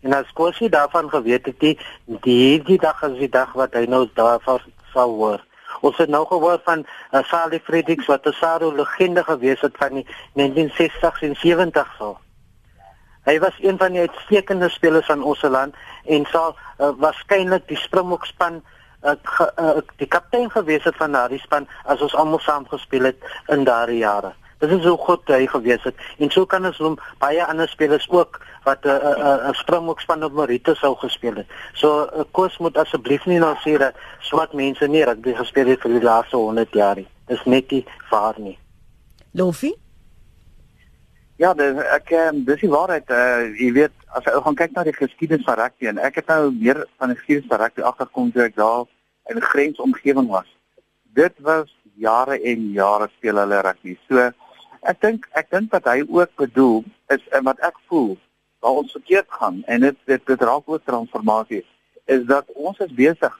En 0.00 0.12
as 0.12 0.32
Kosie 0.32 0.68
daarvan 0.68 1.10
geweet 1.10 1.46
het, 1.46 1.60
die 1.60 1.78
hierdie 2.22 2.78
dag 2.78 3.02
is 3.02 3.18
die 3.18 3.28
dag 3.28 3.52
wat 3.52 3.74
hy 3.74 3.84
nou 3.90 4.06
daarvan 4.14 4.60
sal 4.92 5.14
hoor. 5.18 5.42
Ons 5.80 5.98
het 5.98 6.08
nou 6.08 6.24
gehoor 6.26 6.60
van 6.64 6.84
uh, 6.86 7.22
Sally 7.26 7.60
Fredericks 7.60 8.06
wat 8.06 8.26
'n 8.26 8.32
Saro 8.32 8.72
legende 8.74 9.24
gewees 9.24 9.60
het 9.60 9.76
van 9.76 9.94
die 9.94 10.06
1960s 10.38 11.22
en 11.22 11.36
70s 11.36 11.98
al. 11.98 12.18
Hy 13.24 13.38
was 13.38 13.58
een 13.60 13.78
van 13.78 13.92
die 13.92 14.00
uitstekende 14.00 14.68
spelers 14.68 15.06
van 15.06 15.22
ons 15.22 15.42
land 15.42 15.74
en 16.04 16.26
sal 16.26 16.56
uh, 16.56 16.90
waarskynlik 16.96 17.68
die 17.68 17.76
Springbok 17.76 18.24
span 18.24 18.62
uh, 19.04 19.12
ge, 19.22 19.52
uh, 19.60 19.78
die 19.96 20.06
kaptein 20.06 20.50
gewees 20.50 20.84
het 20.84 20.96
van 20.96 21.12
daardie 21.12 21.38
span 21.38 21.68
as 21.84 22.00
ons 22.00 22.14
almal 22.14 22.40
saam 22.40 22.68
gespeel 22.68 23.02
het 23.02 23.18
in 23.46 23.64
daardie 23.64 23.98
jare. 23.98 24.32
Dit 24.58 24.70
is 24.70 24.82
so 24.82 24.96
goed 24.96 25.28
hy 25.30 25.46
gewees 25.46 25.82
het 25.86 25.94
en 26.18 26.30
so 26.34 26.46
kan 26.46 26.66
ons 26.66 26.78
hom 26.82 26.96
baie 27.22 27.44
ander 27.44 27.68
spelers 27.70 28.08
ook 28.10 28.40
wat 28.64 28.84
'n 28.84 28.88
uh, 28.88 28.94
'n 28.94 29.06
uh, 29.06 29.14
'n 29.14 29.26
uh, 29.26 29.48
uh, 29.48 29.54
Springbok 29.54 30.00
span 30.00 30.24
op 30.24 30.32
Marite 30.32 30.74
sou 30.74 30.94
gespeel 30.96 31.34
het. 31.34 31.46
So 31.72 31.88
uh, 32.04 32.24
Koos 32.30 32.58
moet 32.58 32.76
asseblief 32.76 33.26
nie 33.26 33.38
nou 33.38 33.54
sê 33.64 33.78
dat 33.78 33.94
swart 34.20 34.52
mense 34.52 34.86
nie 34.86 35.04
rugby 35.04 35.34
gespeel 35.34 35.66
het 35.66 35.80
vir 35.80 35.90
die 35.90 36.02
laaste 36.02 36.36
100 36.36 36.72
jaar 36.72 36.96
nie. 36.96 37.08
Dis 37.26 37.44
net 37.44 37.70
nie 37.70 37.84
waar 38.10 38.34
nie. 38.38 38.58
Lofie? 39.32 39.76
Ja, 41.36 41.54
dis 41.54 41.76
ek 41.94 42.10
ehm 42.10 42.42
dis 42.44 42.60
die 42.60 42.70
waarheid. 42.70 43.10
Uh 43.10 43.54
jy 43.54 43.72
weet 43.72 43.94
as 44.10 44.24
jy 44.24 44.40
gaan 44.42 44.58
kyk 44.58 44.72
na 44.74 44.82
die 44.82 44.96
geskiedenis 44.96 45.46
van 45.46 45.58
rugby 45.60 45.86
en 45.86 45.98
ek 45.98 46.14
het 46.14 46.26
nou 46.26 46.50
meer 46.50 46.86
van 46.98 47.12
die 47.12 47.16
geskiedenis 47.16 47.50
van 47.50 47.60
rugby 47.62 47.82
agterkom 47.82 48.32
toe 48.32 48.42
ek 48.42 48.56
daar 48.56 48.86
in 49.30 49.36
'n 49.36 49.50
grensomgewing 49.52 50.28
was. 50.28 50.50
Dit 51.14 51.34
was 51.38 51.70
jare 51.94 52.40
en 52.42 52.72
jare 52.72 53.08
speel 53.16 53.36
hulle 53.36 53.60
rugby. 53.60 53.96
So 54.08 54.32
Ek 54.80 55.00
dink 55.00 55.26
ek 55.32 55.50
dink 55.50 55.72
wat 55.72 55.84
hy 55.84 56.04
ook 56.06 56.30
bedoel 56.36 56.84
is 57.14 57.24
en 57.34 57.44
wat 57.44 57.58
ek 57.66 57.78
voel 57.88 58.16
waar 58.60 58.78
ons 58.82 58.92
verkeerd 58.92 59.30
gaan 59.40 59.62
en 59.66 59.80
dit 59.80 59.96
dit, 60.06 60.26
dit 60.26 60.40
raak 60.40 60.68
oor 60.68 60.80
transformasie 60.84 61.64
is 62.06 62.24
dat 62.26 62.46
ons 62.54 62.78
is 62.78 62.92
besig 62.94 63.34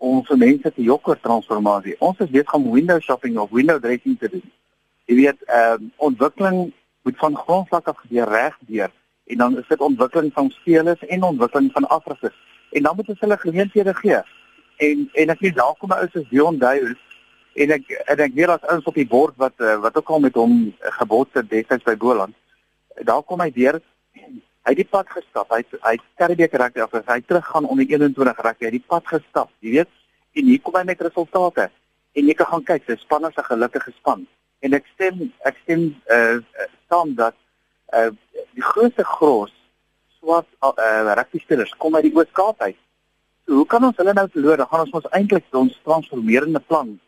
om 0.00 0.22
vir 0.24 0.38
mense 0.40 0.72
te 0.72 0.82
jokker 0.82 1.18
transformasie. 1.20 1.96
Ons 2.00 2.20
is 2.24 2.32
besig 2.32 2.54
om 2.56 2.70
window 2.72 3.00
shopping 3.00 3.38
of 3.38 3.52
window 3.52 3.80
dressing 3.80 4.16
te 4.18 4.28
doen. 4.32 4.44
Jy 5.08 5.16
weet, 5.18 5.42
ehm 5.48 5.88
uh, 5.88 5.90
ontwikkeling 6.08 6.72
moet 7.02 7.18
van 7.20 7.36
grondvlak 7.36 7.88
af 7.88 7.98
gebeur 8.04 8.28
reg 8.28 8.56
deur 8.68 8.92
en 9.30 9.36
dan 9.36 9.58
is 9.58 9.68
dit 9.68 9.80
ontwikkeling 9.80 10.32
van 10.32 10.50
spelers 10.50 11.04
en 11.06 11.22
ontwikkeling 11.22 11.72
van 11.72 11.88
afrigters. 11.88 12.36
En 12.70 12.82
dan 12.82 12.96
moet 12.96 13.08
ons 13.08 13.20
hulle 13.20 13.38
geleenthede 13.38 13.94
gee. 13.94 14.20
En 14.76 15.08
en 15.12 15.34
ek 15.36 15.40
weet 15.40 15.56
daar 15.56 15.76
kom 15.78 15.90
'n 15.90 16.00
ou 16.02 16.08
soos 16.12 16.28
Dion 16.28 16.58
Duys 16.58 17.00
en 17.62 17.74
ek 17.76 17.90
en 18.12 18.22
ek 18.26 18.36
weet 18.36 18.52
as 18.54 18.66
ons 18.72 18.88
op 18.88 18.96
die 18.96 19.08
bord 19.08 19.36
wat 19.40 19.56
eh, 19.60 19.76
wat 19.84 19.96
ook 19.96 20.10
al 20.14 20.22
met 20.26 20.36
hom 20.38 20.54
gebots 21.00 21.36
het 21.38 21.50
destyds 21.50 21.86
by 21.86 21.96
Boland. 21.96 22.36
Daar 23.08 23.22
kom 23.26 23.42
hy 23.44 23.50
deur 23.54 23.80
hy 24.70 24.74
het 24.74 24.80
die 24.80 24.88
pad 24.88 25.08
gestap. 25.10 25.50
Hy 25.54 25.62
hy 25.86 25.96
Karibeek 26.20 26.56
rugby 26.60 26.84
af, 26.84 26.96
hy 27.08 27.20
terug 27.26 27.46
gaan 27.46 27.68
onder 27.68 27.86
21 27.86 28.42
rugby. 28.44 28.66
Hy 28.66 28.70
het 28.70 28.78
die 28.78 28.88
pad 28.92 29.06
gestap, 29.08 29.50
jy 29.64 29.78
weet. 29.78 29.92
En 30.36 30.50
hier 30.50 30.60
kom 30.62 30.76
hy 30.78 30.84
met 30.86 31.00
resultate. 31.02 31.70
En 32.14 32.28
jy 32.28 32.36
kan 32.38 32.50
gaan 32.50 32.66
kyk, 32.68 32.84
sy 32.86 32.96
span 33.00 33.26
is 33.28 33.36
'n 33.36 33.48
gelukkige 33.50 33.92
span. 33.98 34.26
En 34.60 34.74
ek 34.74 34.86
stem 34.94 35.32
ek 35.44 35.56
stem 35.64 35.94
uh 36.10 36.38
saam 36.88 37.14
dat 37.14 37.34
uh 37.94 38.10
die 38.54 38.62
grootste 38.62 39.04
gros 39.04 39.52
swart 40.20 40.48
uh 40.62 41.14
rugby 41.16 41.38
spelers 41.38 41.76
kom 41.78 41.96
uit 41.96 42.04
die 42.08 42.16
Oos-Kaap 42.16 42.60
uit. 42.62 42.76
So 43.46 43.54
hoe 43.54 43.66
kan 43.66 43.84
ons 43.84 43.96
hulle 43.96 44.12
nou 44.12 44.28
verloor? 44.28 44.56
Dan 44.56 44.66
gaan 44.66 44.80
ons 44.80 44.90
ons 44.90 45.10
eintlik 45.10 45.44
ons 45.50 45.80
transformerende 45.84 46.60
plan 46.60 46.98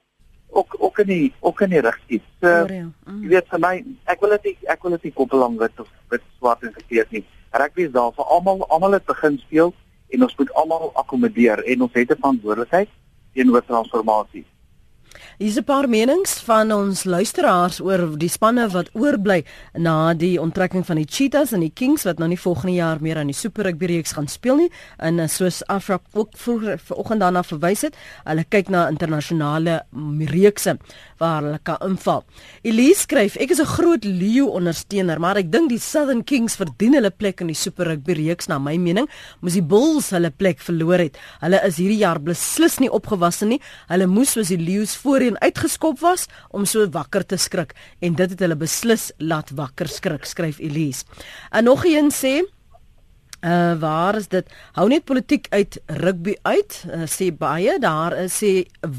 ook 0.52 0.76
ook 0.78 0.98
in 0.98 1.06
die 1.06 1.32
ook 1.40 1.60
in 1.60 1.70
die 1.70 1.80
rigting. 1.80 2.22
So 2.40 2.48
ja. 2.48 2.88
mm. 3.04 3.20
jy 3.22 3.28
weet 3.28 3.48
vir 3.48 3.62
my, 3.62 3.74
ek 4.12 4.20
wil 4.20 4.34
dit 4.36 4.66
ek 4.68 4.82
wil 4.84 4.96
dit 4.96 5.08
nie 5.08 5.14
koppel 5.16 5.44
aan 5.44 5.58
wit 5.60 5.80
of 5.80 5.88
wit 6.12 6.24
swart 6.38 6.64
en 6.66 6.74
verkeerd 6.76 7.10
nie. 7.16 7.24
Rugby 7.52 7.86
is 7.88 7.92
daar 7.92 8.12
vir 8.16 8.28
almal, 8.36 8.64
almal 8.68 8.96
het 8.96 9.08
begin 9.08 9.38
speel 9.44 9.72
en 10.12 10.26
ons 10.28 10.36
moet 10.38 10.52
almal 10.60 10.90
akkommodeer 11.00 11.64
en 11.64 11.86
ons 11.88 11.94
het 11.96 12.10
'n 12.10 12.20
verantwoordelikheid 12.20 12.88
teenoor 13.34 13.64
transformasie. 13.64 14.44
Hier's 15.38 15.56
'n 15.58 15.64
paar 15.64 15.88
menings 15.88 16.40
van 16.46 16.72
ons 16.72 17.04
luisteraars 17.04 17.80
oor 17.80 18.18
die 18.18 18.28
spanne 18.28 18.68
wat 18.68 18.90
oorbly 18.92 19.44
na 19.74 20.14
die 20.14 20.40
onttrekking 20.40 20.86
van 20.86 20.96
die 20.96 21.06
Cheetahs 21.08 21.52
en 21.52 21.60
die 21.60 21.72
Kings 21.74 22.04
wat 22.04 22.18
nou 22.18 22.28
nie 22.28 22.38
volgende 22.38 22.74
jaar 22.76 22.98
meer 23.00 23.18
aan 23.18 23.26
die 23.26 23.34
Super 23.34 23.64
Rugby 23.64 23.86
reeks 23.86 24.12
gaan 24.12 24.28
speel 24.28 24.56
nie. 24.56 24.70
En 24.98 25.18
eh, 25.18 25.28
soos 25.28 25.62
Afra 25.66 26.00
ook 26.12 26.28
vroeër 26.36 26.78
vanoggend 26.78 27.20
daarna 27.20 27.42
verwys 27.42 27.82
het, 27.82 27.96
hulle 28.24 28.44
kyk 28.44 28.68
na 28.68 28.88
internasionale 28.88 29.82
reekse 30.18 30.78
waar 31.18 31.42
hulle 31.42 31.60
kan 31.62 31.78
inval. 31.80 32.24
Elise 32.62 33.00
skryf: 33.00 33.36
"Ek 33.36 33.50
is 33.50 33.60
'n 33.60 33.66
groot 33.66 34.04
Leo 34.04 34.46
ondersteuner, 34.46 35.20
maar 35.20 35.36
ek 35.36 35.52
dink 35.52 35.68
die 35.68 35.78
Southern 35.78 36.24
Kings 36.24 36.56
verdien 36.56 36.94
hulle 36.94 37.10
plek 37.10 37.40
in 37.40 37.46
die 37.46 37.54
Super 37.54 37.86
Rugby 37.86 38.12
reeks 38.12 38.46
na 38.46 38.58
my 38.58 38.76
mening. 38.76 39.08
Moes 39.40 39.52
die 39.52 39.62
Bulls 39.62 40.10
hulle 40.10 40.30
plek 40.30 40.58
verloor 40.58 40.98
het. 40.98 41.18
Hulle 41.40 41.60
is 41.66 41.76
hierdie 41.76 41.98
jaar 41.98 42.20
beslis 42.20 42.78
nie 42.78 42.90
opgewasse 42.90 43.46
nie. 43.46 43.60
Hulle 43.88 44.06
moes 44.06 44.32
soos 44.32 44.48
die 44.48 44.60
Leeu's 44.60 44.96
voorheen 45.02 45.40
uitgeskop 45.42 46.00
was 46.00 46.26
om 46.50 46.64
so 46.68 46.86
wakker 46.94 47.26
te 47.26 47.36
skrik 47.36 47.74
en 48.00 48.14
dit 48.18 48.30
het 48.30 48.40
hulle 48.40 48.56
beslis 48.58 49.10
laat 49.18 49.50
wakker 49.58 49.90
skrik, 49.90 50.24
skryf 50.24 50.58
Elise. 50.62 51.04
En 51.50 51.64
nog 51.64 51.84
een 51.84 52.10
sê 52.14 52.40
Uh 53.42 53.74
waar 53.78 54.14
is 54.14 54.28
dit? 54.28 54.46
Hou 54.72 54.84
net 54.88 55.02
politiek 55.04 55.46
uit 55.50 55.80
rugby 55.86 56.36
uit. 56.42 56.74
Uh, 56.86 57.08
sê 57.10 57.32
baie 57.34 57.72
daar 57.82 58.14
is 58.14 58.36
sê 58.38 58.52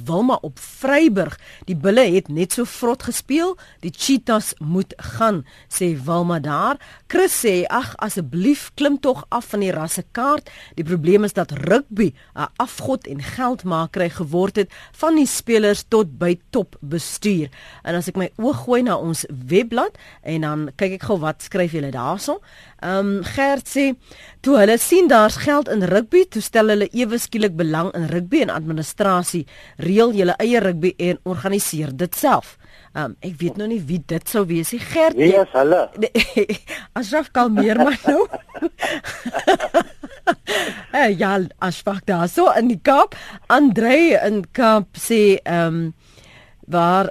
Wilma 0.04 0.36
op 0.44 0.60
Vryburg. 0.60 1.38
Die 1.70 1.78
bulle 1.80 2.04
het 2.12 2.28
net 2.28 2.52
so 2.52 2.68
vrot 2.68 3.06
gespeel. 3.08 3.54
Die 3.80 3.94
cheetahs 3.96 4.52
moet 4.60 4.92
gaan, 5.16 5.46
sê 5.72 5.94
Wilma 5.96 6.42
daar. 6.44 6.76
Chris 7.08 7.38
sê 7.46 7.54
ag 7.72 7.94
asseblief 8.04 8.66
klim 8.76 8.98
tog 9.00 9.22
af 9.32 9.48
van 9.54 9.64
die 9.64 9.72
rassekaart. 9.72 10.52
Die 10.76 10.84
probleem 10.84 11.24
is 11.24 11.38
dat 11.40 11.56
rugby 11.64 12.12
'n 12.36 12.52
afgod 12.60 13.08
en 13.08 13.24
geldmakery 13.24 14.10
geword 14.10 14.56
het 14.56 14.72
van 14.92 15.16
die 15.16 15.28
spelers 15.28 15.86
tot 15.88 16.18
by 16.20 16.40
top 16.50 16.76
bestuur. 16.82 17.48
En 17.84 17.96
as 17.96 18.08
ek 18.08 18.18
my 18.18 18.32
oog 18.36 18.66
gooi 18.66 18.82
na 18.84 18.98
ons 18.98 19.26
webblad 19.48 19.96
en 20.22 20.42
dan 20.42 20.70
kyk 20.76 20.92
ek 20.92 21.04
gou 21.04 21.20
wat 21.20 21.42
skryf 21.44 21.72
julle 21.72 21.92
daarso. 21.92 22.42
Ehm 22.84 22.98
um, 22.98 23.24
Gert 23.24 23.70
sê 23.70 23.96
Toe 24.44 24.58
hulle 24.60 24.76
sien 24.78 25.08
daar's 25.08 25.38
geld 25.40 25.70
in 25.72 25.86
rugby, 25.88 26.26
toe 26.28 26.42
stel 26.44 26.68
hulle 26.74 26.90
ewe 26.92 27.16
skielik 27.22 27.54
belang 27.56 27.94
in 27.96 28.10
rugby 28.12 28.42
en 28.44 28.52
administrasie, 28.52 29.46
reël 29.80 30.12
julle 30.18 30.36
eie 30.44 30.60
rugby 30.60 30.92
en 31.00 31.22
organiseer 31.24 31.94
dit 31.96 32.20
self. 32.20 32.58
Um, 32.92 33.16
ek 33.24 33.38
weet 33.40 33.56
nou 33.58 33.70
nie 33.72 33.80
wie 33.88 34.02
dit 34.04 34.28
sou 34.30 34.44
wees 34.50 34.74
nie. 34.76 34.82
Gert. 34.84 35.16
Wie 35.16 35.32
is 35.40 35.56
hulle? 35.56 35.80
Asraf 37.00 37.32
Kalmeer 37.32 37.80
maar 37.80 38.00
nou. 38.04 38.28
Eh 40.94 41.10
ja, 41.18 41.40
Asfak 41.60 42.06
daar 42.06 42.30
so 42.30 42.52
in 42.54 42.70
die 42.70 42.80
Kaap. 42.80 43.16
Andre 43.52 44.20
in 44.24 44.44
Kaap 44.54 44.94
sê 44.96 45.40
um, 45.50 45.94
waar 46.68 47.10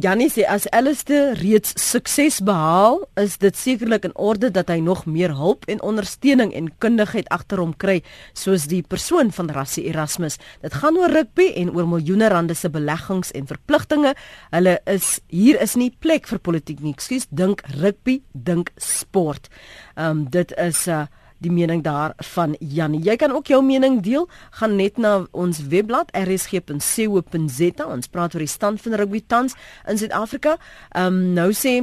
Janie 0.00 0.28
sê 0.30 0.44
as 0.48 0.66
Alistair 0.70 1.34
reeds 1.40 1.72
sukses 1.80 2.40
behaal, 2.44 3.00
is 3.20 3.38
dit 3.40 3.56
sekerlik 3.56 4.04
in 4.04 4.14
orde 4.14 4.50
dat 4.50 4.68
hy 4.68 4.80
nog 4.84 5.06
meer 5.06 5.34
hulp 5.36 5.64
en 5.70 5.82
ondersteuning 5.82 6.52
en 6.56 6.70
kundigheid 6.78 7.28
agter 7.32 7.62
hom 7.62 7.72
kry, 7.76 8.00
soos 8.36 8.68
die 8.70 8.82
persoon 8.82 9.32
van 9.32 9.50
Rassie 9.54 9.86
Erasmus. 9.90 10.38
Dit 10.64 10.76
gaan 10.80 10.98
oor 11.00 11.12
rugby 11.12 11.50
en 11.60 11.72
oor 11.76 11.88
miljoene 11.88 12.28
rande 12.32 12.54
se 12.54 12.70
beleggings 12.70 13.32
en 13.36 13.48
verpligtinge. 13.50 14.14
Hulle 14.50 14.78
is 14.90 15.18
hier 15.28 15.60
is 15.60 15.76
nie 15.80 15.90
plek 15.98 16.28
vir 16.30 16.42
politiek 16.42 16.80
nie. 16.84 16.94
Ekskuus, 16.96 17.28
dink 17.30 17.64
rugby, 17.80 18.20
dink 18.32 18.74
sport. 18.76 19.48
Ehm 19.96 20.10
um, 20.10 20.28
dit 20.30 20.52
is 20.58 20.86
'n 20.86 20.90
uh, 20.90 21.06
die 21.40 21.52
mening 21.52 21.82
daar 21.84 22.14
van 22.34 22.56
Jan. 22.60 22.94
Jy 23.02 23.16
kan 23.20 23.32
ook 23.32 23.48
jou 23.50 23.62
mening 23.64 24.00
deel. 24.04 24.28
Gaan 24.60 24.76
net 24.76 24.98
na 25.00 25.26
ons 25.30 25.62
webblad 25.72 26.12
rsg.co.za. 26.16 27.86
Ons 27.86 28.12
praat 28.12 28.34
oor 28.34 28.44
die 28.44 28.50
stand 28.50 28.82
van 28.84 28.98
rugby 29.00 29.22
tans 29.26 29.56
in 29.88 29.98
Suid-Afrika. 29.98 30.58
Ehm 30.90 31.06
um, 31.06 31.32
nou 31.34 31.50
sê 31.56 31.80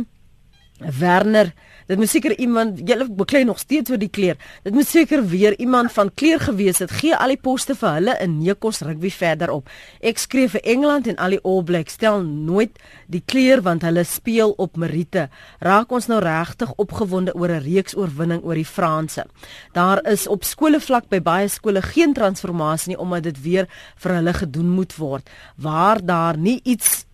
Werner 0.78 1.54
Dit 1.88 1.98
moet 1.98 2.10
seker 2.12 2.34
iemand 2.38 2.82
julle 2.84 3.06
beklei 3.16 3.44
nog 3.48 3.60
steeds 3.60 3.92
oor 3.92 4.00
die 4.00 4.12
kleer. 4.12 4.36
Dit 4.64 4.74
moet 4.76 4.88
seker 4.88 5.22
weer 5.28 5.56
iemand 5.60 5.92
van 5.96 6.12
kleer 6.14 6.42
gewees 6.44 6.82
het. 6.84 6.92
Gee 6.92 7.16
al 7.16 7.32
die 7.32 7.40
poste 7.40 7.78
vir 7.80 7.94
hulle 7.96 8.16
in 8.24 8.34
Nekos 8.42 8.82
rugby 8.84 9.08
verder 9.12 9.54
op. 9.56 9.72
Ek 10.04 10.20
skryf 10.20 10.58
vir 10.58 10.66
Engeland 10.68 11.08
en 11.08 11.16
al 11.24 11.38
die 11.38 11.40
All 11.48 11.64
Blacks 11.64 11.96
stel 11.96 12.20
nooit 12.28 12.76
die 13.08 13.24
kleer 13.24 13.64
want 13.64 13.88
hulle 13.88 14.04
speel 14.04 14.52
op 14.60 14.76
Merite. 14.76 15.30
Raak 15.64 15.96
ons 15.96 16.10
nou 16.12 16.20
regtig 16.20 16.76
opgewonde 16.76 17.36
oor 17.40 17.56
'n 17.56 17.64
reeks 17.64 17.96
oorwinning 17.96 18.44
oor 18.44 18.60
die 18.60 18.68
Franse. 18.68 19.26
Daar 19.72 20.04
is 20.12 20.28
op 20.28 20.44
skole 20.44 20.80
vlak 20.80 21.08
by 21.08 21.22
baie 21.22 21.48
skole 21.48 21.82
geen 21.82 22.14
transformasie 22.14 22.90
nie 22.90 23.00
omdat 23.00 23.24
dit 23.24 23.42
weer 23.42 23.68
vir 23.96 24.12
hulle 24.12 24.34
gedoen 24.34 24.70
moet 24.70 24.96
word. 24.98 25.30
Waar 25.56 26.06
daar 26.06 26.38
nie 26.38 26.60
iets 26.64 27.07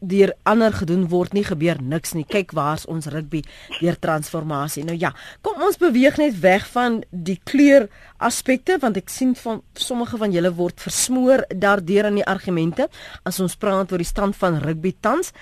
deur 0.00 0.32
ander 0.46 0.72
gedoen 0.72 1.06
word 1.10 1.34
nie 1.34 1.44
gebeur 1.46 1.80
niks 1.82 2.14
nie. 2.14 2.24
Kyk 2.28 2.52
waar's 2.56 2.86
ons 2.86 3.08
rugby 3.10 3.42
deur 3.80 3.98
transformasie. 3.98 4.84
Nou 4.86 4.96
ja, 4.98 5.12
kom 5.42 5.62
ons 5.62 5.78
beweeg 5.80 6.18
net 6.20 6.38
weg 6.42 6.66
van 6.74 7.00
die 7.10 7.38
kleur 7.44 7.88
aspekte 8.18 8.78
want 8.82 8.98
ek 9.00 9.10
sien 9.12 9.34
van 9.38 9.62
sommige 9.78 10.18
van 10.18 10.34
julle 10.34 10.52
word 10.54 10.80
versmoor 10.82 11.44
daardeur 11.50 12.10
in 12.10 12.20
die 12.20 12.26
argumente 12.26 12.88
as 13.28 13.40
ons 13.42 13.56
praat 13.58 13.92
oor 13.92 14.02
die 14.02 14.08
stand 14.08 14.38
van 14.38 14.60
rugby 14.62 14.94
tans. 15.00 15.32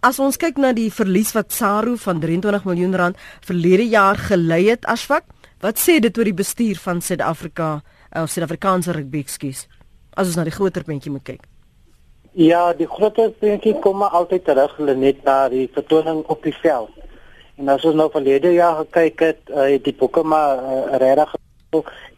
As 0.00 0.20
ons 0.22 0.40
kyk 0.40 0.60
na 0.60 0.72
die 0.76 0.90
verlies 0.92 1.34
wat 1.36 1.52
Saru 1.52 1.96
van 2.00 2.20
23 2.20 2.64
miljoen 2.68 2.96
rand 2.96 3.24
verlede 3.44 3.88
jaar 3.88 4.20
gelei 4.30 4.64
het 4.70 4.88
asfak, 4.88 5.28
wat 5.60 5.80
sê 5.80 5.98
dit 6.00 6.18
oor 6.18 6.28
die 6.28 6.36
bestuur 6.36 6.80
van 6.80 7.00
Suid-Afrika 7.04 7.82
of 8.16 8.30
Suid-Afrikaanse 8.32 8.96
rugby, 8.96 9.24
ekskuus. 9.24 9.66
As 10.16 10.30
ons 10.30 10.38
na 10.38 10.46
die 10.46 10.54
groter 10.54 10.84
prentjie 10.86 11.12
moet 11.12 11.24
kyk. 11.26 11.53
Ja, 12.34 12.72
die 12.74 12.88
groter 12.90 13.28
prentjie 13.38 13.76
kom 13.78 14.00
maar 14.02 14.16
altyd 14.18 14.42
terug 14.42 14.72
net 14.98 15.20
na 15.22 15.48
die 15.48 15.68
vertoning 15.70 16.24
op 16.26 16.42
die 16.42 16.54
veld. 16.58 16.90
En 17.62 17.70
as 17.70 17.84
ons 17.86 17.94
nou 17.94 18.08
verlede 18.10 18.50
jaar 18.56 18.80
gekyk 18.80 19.22
het, 19.22 19.42
uh, 19.52 19.68
het 19.70 19.84
die 19.86 19.94
boeke 19.94 20.24
maar 20.26 20.58
uh, 20.58 20.96
regtig 20.98 21.36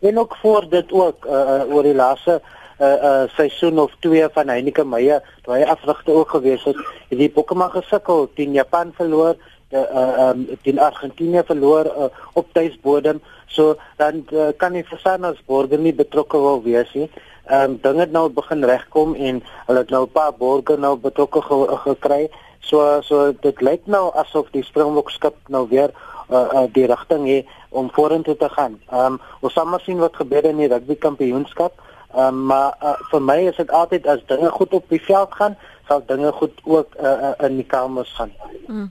en 0.01 0.19
ook 0.19 0.37
voor 0.41 0.69
dit 0.69 0.93
ook 0.93 1.27
uh, 1.29 1.69
oor 1.69 1.83
die 1.85 1.95
laaste 1.95 2.41
uh, 2.41 2.89
uh, 2.89 3.23
seisoen 3.37 3.79
of 3.79 3.93
twee 4.01 4.25
van 4.33 4.49
Heineken 4.49 4.89
Meyer, 4.89 5.21
toe 5.45 5.55
hy 5.55 5.69
afrigte 5.69 6.13
ook 6.13 6.33
gewees 6.37 6.65
het, 6.65 6.81
het 7.11 7.21
die 7.21 7.31
boeke 7.33 7.55
maar 7.55 7.77
gesukkel 7.77 8.29
teen 8.37 8.57
Japan 8.57 8.93
verloor, 8.97 9.37
die 9.69 9.85
uh, 9.85 10.29
um, 10.31 10.49
teen 10.65 10.81
Argentinië 10.81 11.45
verloor 11.45 11.93
uh, 11.93 12.11
op 12.33 12.53
tuisbodem. 12.53 13.21
So 13.47 13.77
dan 13.97 14.25
uh, 14.33 14.53
kan 14.57 14.73
nie 14.73 14.85
verstaan 14.85 15.25
as 15.25 15.41
borger 15.45 15.81
nie 15.81 15.95
betrokke 15.97 16.41
wil 16.41 16.63
wees 16.65 16.93
nie 16.97 17.11
ehm 17.47 17.71
um, 17.71 17.79
dinge 17.83 18.07
nou 18.11 18.29
begin 18.31 18.65
regkom 18.65 19.15
en 19.15 19.43
hulle 19.67 19.79
het 19.79 19.91
nou 19.91 20.03
'n 20.05 20.13
paar 20.13 20.35
borgers 20.35 20.79
nou 20.79 20.97
betrokke 20.97 21.43
ge 21.43 21.79
gekry. 21.85 22.31
So 22.61 23.01
so 23.03 23.33
dit 23.41 23.61
lyk 23.61 23.87
nou 23.87 24.11
asof 24.15 24.51
die 24.51 24.65
Springbok 24.65 25.11
skip 25.11 25.37
nou 25.49 25.69
weer 25.69 25.91
uh, 26.31 26.49
uh 26.53 26.67
die 26.73 26.87
rigting 26.87 27.29
het 27.29 27.47
om 27.69 27.91
vorentoe 27.91 28.37
te 28.37 28.49
gaan. 28.49 28.81
Ehm 28.91 29.13
um, 29.13 29.21
ons 29.41 29.53
sal 29.53 29.67
maar 29.67 29.81
sien 29.81 29.99
wat 29.99 30.17
gebeur 30.17 30.45
in 30.45 30.57
die 30.57 30.69
rugby 30.69 30.97
kampioenskap. 30.97 31.73
Ehm 32.15 32.27
um, 32.27 32.45
maar 32.47 32.77
uh, 32.83 32.97
vir 33.11 33.23
my 33.23 33.39
is 33.47 33.57
dit 33.57 33.71
altyd 33.71 34.07
as 34.07 34.27
dinge 34.27 34.51
goed 34.51 34.73
op 34.73 34.89
die 34.89 35.03
veld 35.03 35.35
gaan, 35.35 35.57
sal 35.89 36.03
dinge 36.07 36.33
goed 36.33 36.61
ook 36.65 36.95
uh, 37.01 37.11
uh, 37.11 37.47
in 37.49 37.57
die 37.57 37.67
kamers 37.67 38.13
gaan. 38.13 38.33
Mm. 38.67 38.91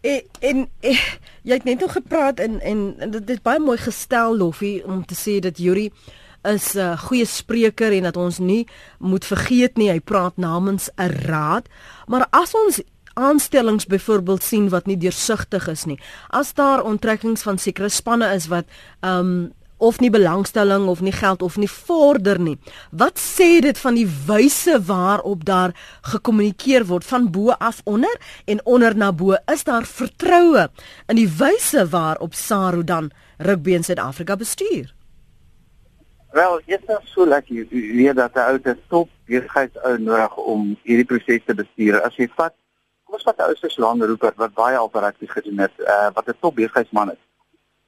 En, 0.00 0.22
en, 0.40 0.68
en 0.80 0.96
jy 1.42 1.54
het 1.54 1.64
net 1.64 1.80
nog 1.80 1.92
gepraat 1.92 2.38
en 2.38 2.60
en 2.60 2.94
dit 3.10 3.30
is 3.30 3.42
baie 3.42 3.60
mooi 3.60 3.78
gestel 3.78 4.36
Loffie 4.36 4.84
om 4.84 5.04
te 5.04 5.14
sê 5.14 5.38
dat 5.38 5.58
Yuri 5.58 5.90
is 6.42 6.74
'n 6.74 6.78
uh, 6.78 6.98
goeie 6.98 7.24
spreker 7.24 7.92
en 7.92 8.02
dat 8.02 8.16
ons 8.16 8.38
nie 8.38 8.66
moet 8.98 9.24
vergeet 9.24 9.76
nie 9.76 9.90
hy 9.90 10.00
praat 10.00 10.36
namens 10.36 10.90
'n 10.96 11.10
raad. 11.26 11.68
Maar 12.06 12.26
as 12.30 12.54
ons 12.54 12.80
aanstellings 13.14 13.86
byvoorbeeld 13.86 14.42
sien 14.42 14.68
wat 14.68 14.86
nie 14.86 14.96
deursigtig 14.96 15.68
is 15.68 15.84
nie. 15.84 15.98
As 16.28 16.54
daar 16.54 16.82
onttrekkings 16.82 17.42
van 17.42 17.58
sekere 17.58 17.88
spanne 17.88 18.34
is 18.34 18.46
wat 18.46 18.64
um 19.00 19.52
of 19.80 20.00
nie 20.00 20.10
belangstelling 20.10 20.86
of 20.92 21.00
nie 21.00 21.12
geld 21.12 21.42
of 21.42 21.56
nie 21.56 21.70
vorder 21.70 22.40
nie. 22.40 22.58
Wat 22.90 23.16
sê 23.18 23.60
dit 23.64 23.78
van 23.78 23.96
die 23.96 24.08
wyse 24.26 24.76
waarop 24.84 25.44
daar 25.48 25.72
gekommunikeer 26.12 26.84
word 26.86 27.04
van 27.04 27.30
bo 27.32 27.56
af 27.56 27.80
onder 27.84 28.20
en 28.44 28.60
onder 28.64 28.96
na 28.96 29.12
bo? 29.12 29.36
Is 29.52 29.64
daar 29.64 29.88
vertroue 29.88 30.68
in 31.08 31.16
die 31.16 31.28
wyse 31.28 31.88
waarop 31.88 32.34
SARU 32.34 32.84
dan 32.84 33.10
rugby 33.38 33.72
in 33.72 33.84
Suid-Afrika 33.84 34.36
bestuur? 34.36 34.92
Wel, 36.32 36.58
is 36.58 36.64
dit 36.66 37.00
so 37.04 37.26
lekker 37.26 37.54
jy 37.54 37.66
weet 37.70 38.16
dat 38.16 38.34
'n 38.34 38.50
ou 38.50 38.58
te 38.58 38.76
top 38.88 39.08
besigheidsou 39.26 39.98
nodig 39.98 40.36
om 40.36 40.76
hierdie 40.82 41.04
proses 41.04 41.42
te 41.44 41.54
bestuur. 41.54 42.00
As 42.02 42.16
jy 42.16 42.28
vat 42.36 42.54
kom 43.04 43.14
ons 43.14 43.24
vat 43.24 43.38
'n 43.38 43.50
ou 43.50 43.54
soos 43.54 43.76
Lang 43.76 44.02
Rupert 44.02 44.36
wat 44.36 44.54
baie 44.54 44.78
operasies 44.78 45.30
gedoen 45.30 45.58
het, 45.58 45.74
uh, 45.78 46.10
wat 46.14 46.28
'n 46.28 46.38
top 46.40 46.54
besigheidsman 46.54 47.10
is 47.10 47.22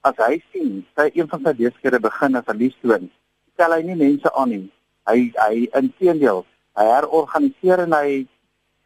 as 0.03 0.19
hy 0.19 0.39
sien 0.51 0.83
sy 0.99 1.11
een 1.15 1.29
van 1.31 1.43
sy 1.47 1.53
besighede 1.59 2.01
begin 2.03 2.37
as 2.39 2.49
'n 2.51 2.59
liefstoon, 2.59 3.11
stel 3.55 3.73
hy 3.73 3.83
nie 3.83 3.95
mense 3.97 4.33
aan 4.35 4.49
nie. 4.49 4.67
Hy 5.07 5.33
hy 5.37 5.69
inteendeel, 5.79 6.45
hy 6.79 6.87
herorganiseer 6.87 7.85
en 7.87 7.93
hy 7.93 8.27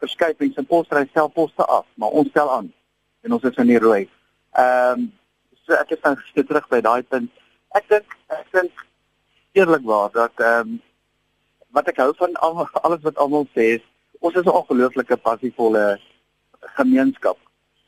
verskuif 0.01 0.37
mense 0.39 0.63
poste 0.63 0.95
hy 0.95 1.05
self 1.13 1.33
poste 1.33 1.65
af, 1.65 1.85
maar 1.95 2.09
ons 2.09 2.29
stel 2.29 2.51
aan 2.51 2.73
en 3.23 3.33
ons 3.33 3.43
is 3.43 3.57
in 3.57 3.73
die 3.73 3.79
rooi. 3.79 4.09
Ehm 4.53 4.99
um, 4.99 5.11
so 5.65 5.73
ek 5.73 5.91
is 5.91 6.03
nou 6.03 6.15
gesê 6.15 6.45
terug 6.47 6.69
by 6.69 6.81
daai 6.81 7.03
punt. 7.03 7.31
Ek 7.75 7.89
dink 7.89 8.17
ek 8.29 8.47
dink 8.53 8.85
eerlikwaar 9.51 10.11
dat 10.11 10.33
ehm 10.35 10.59
um, 10.59 10.81
wat 11.75 11.87
ek 11.87 11.99
hou 12.01 12.13
van 12.17 12.33
al, 12.41 12.67
alles 12.81 13.03
wat 13.03 13.17
almal 13.17 13.45
sê 13.53 13.77
is 13.77 13.85
ons 14.19 14.35
is 14.35 14.45
'n 14.45 14.59
ongelooflike 14.59 15.17
passievolle 15.17 15.99
gemeenskap. 16.79 17.37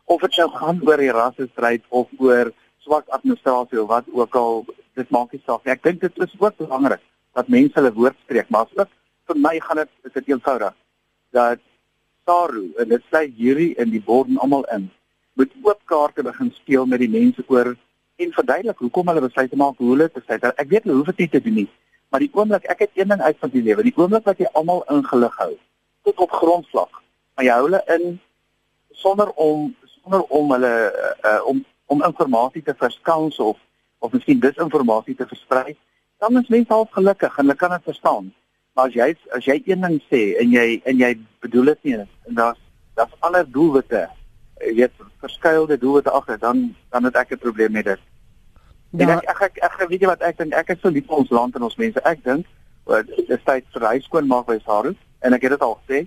Of 0.06 0.22
dit 0.22 0.38
nou 0.38 0.50
gaan 0.50 0.82
oor 0.88 0.98
die 0.98 1.12
rassestryd 1.12 1.84
of 1.90 2.08
oor 2.18 2.52
swak 2.78 3.08
administrasie 3.08 3.82
of 3.82 3.88
wat 3.88 4.06
ook 4.12 4.36
al 4.36 4.66
dit 4.94 5.10
maak 5.10 5.32
nie 5.32 5.42
saak 5.46 5.66
nie. 5.66 5.74
Ek 5.74 5.84
dink 5.84 6.02
dit 6.02 6.18
is 6.18 6.36
ook 6.40 6.58
belangrik 6.58 7.02
dat 7.34 7.48
mense 7.48 7.74
hulle 7.80 7.94
woord 7.94 8.18
spreek, 8.24 8.50
maar 8.50 8.68
ook 8.76 8.90
vir 9.28 9.38
my 9.38 9.60
gaan 9.60 9.78
dit 9.78 9.90
is 10.04 10.14
dit 10.14 10.30
eenvoudig 10.34 10.74
dat 11.32 11.60
Saru 12.26 12.74
en 12.78 12.90
dit 12.90 13.04
sê 13.14 13.26
hierdie 13.38 13.76
in 13.82 13.90
die 13.94 14.02
bord 14.02 14.28
en 14.28 14.38
almal 14.38 14.66
in 14.76 14.90
moet 15.34 15.54
oop 15.64 15.80
kaarte 15.86 16.24
begin 16.24 16.52
speel 16.58 16.86
met 16.86 17.00
die 17.00 17.10
mense 17.10 17.44
oor 17.48 17.76
en 18.20 18.34
verduidelik 18.36 18.82
hoekom 18.84 19.08
hulle 19.12 19.26
besluit 19.26 19.54
maak 19.56 19.78
hoe 19.78 19.92
hulle 19.94 20.10
sê. 20.16 20.38
Ek 20.40 20.70
weet 20.70 20.84
hulle 20.88 20.98
hoef 21.00 21.12
dit 21.12 21.24
nie 21.24 21.30
te 21.34 21.42
doen 21.46 21.58
nie, 21.62 21.68
maar 22.12 22.24
die 22.24 22.32
oomblik 22.34 22.66
ek 22.72 22.86
het 22.86 22.98
een 23.00 23.12
ding 23.12 23.22
uit 23.22 23.38
van 23.40 23.54
die 23.54 23.64
lewe, 23.64 23.86
die 23.86 23.96
oomblik 23.96 24.26
wat 24.28 24.42
jy 24.42 24.50
almal 24.54 24.84
ingelig 24.96 25.36
hou 25.42 25.54
tot 26.08 26.24
op 26.26 26.32
grondslag, 26.32 26.90
maar 27.36 27.46
jy 27.46 27.56
hou 27.56 27.66
hulle 27.68 27.82
in 27.96 28.20
sonder 28.92 29.32
om 29.36 29.70
sonder 30.00 30.24
om 30.40 30.52
hulle 30.56 30.74
uh, 31.26 31.40
om 31.46 31.64
om 31.90 32.04
inligting 32.06 32.66
te 32.66 32.76
verskans 32.78 33.40
of 33.40 33.58
of 34.00 34.12
miskien 34.16 34.40
disinformasie 34.40 35.16
te 35.16 35.28
versprei, 35.28 35.76
dan 36.20 36.38
is 36.40 36.48
mense 36.48 36.74
half 36.74 36.92
gelukkig 36.92 37.38
en 37.38 37.46
hulle 37.46 37.56
kan 37.56 37.74
dit 37.76 37.84
verstaan. 37.84 38.30
Maar 38.76 38.88
as 38.88 38.96
jy 38.96 39.10
as 39.36 39.46
jy 39.46 39.58
een 39.66 39.84
ding 39.86 39.98
sê 40.12 40.22
en 40.40 40.54
jy 40.56 40.82
en 40.86 41.00
jy 41.00 41.14
bedoel 41.44 41.74
dit 41.74 41.84
nie 41.84 41.98
en 42.00 42.40
daar's 42.42 42.60
daar's 42.96 43.16
ander 43.26 43.48
doelwitte, 43.48 44.08
jy 44.60 44.76
weet 44.82 45.04
verskeidelde 45.24 45.78
doelwitte 45.80 46.12
agter, 46.12 46.40
dan 46.40 46.70
dan 46.92 47.04
het 47.04 47.16
ek 47.16 47.32
'n 47.34 47.44
probleem 47.46 47.72
met 47.72 47.86
dit. 47.86 48.00
Ja. 48.98 49.20
Ek 49.20 49.42
ek 49.42 49.58
ek, 49.62 49.76
ek 49.82 49.90
weet 49.90 50.02
jy 50.02 50.08
wat 50.10 50.24
ek 50.26 50.38
dink, 50.38 50.54
ek 50.58 50.72
is 50.74 50.80
so 50.82 50.90
lief 50.90 51.06
vir 51.06 51.22
ons 51.22 51.30
land 51.30 51.56
en 51.56 51.68
ons 51.68 51.78
mense. 51.78 52.02
Ek 52.10 52.24
dink 52.26 52.48
dit 52.90 53.30
is 53.30 53.44
tyd 53.46 53.66
vir 53.74 53.86
hy 53.86 54.00
skoon 54.02 54.26
maak 54.28 54.48
by 54.48 54.58
Saru 54.64 54.96
en 55.22 55.36
ek 55.38 55.44
het 55.46 55.54
dit 55.54 55.66
al 55.66 55.76
gesê 55.84 56.00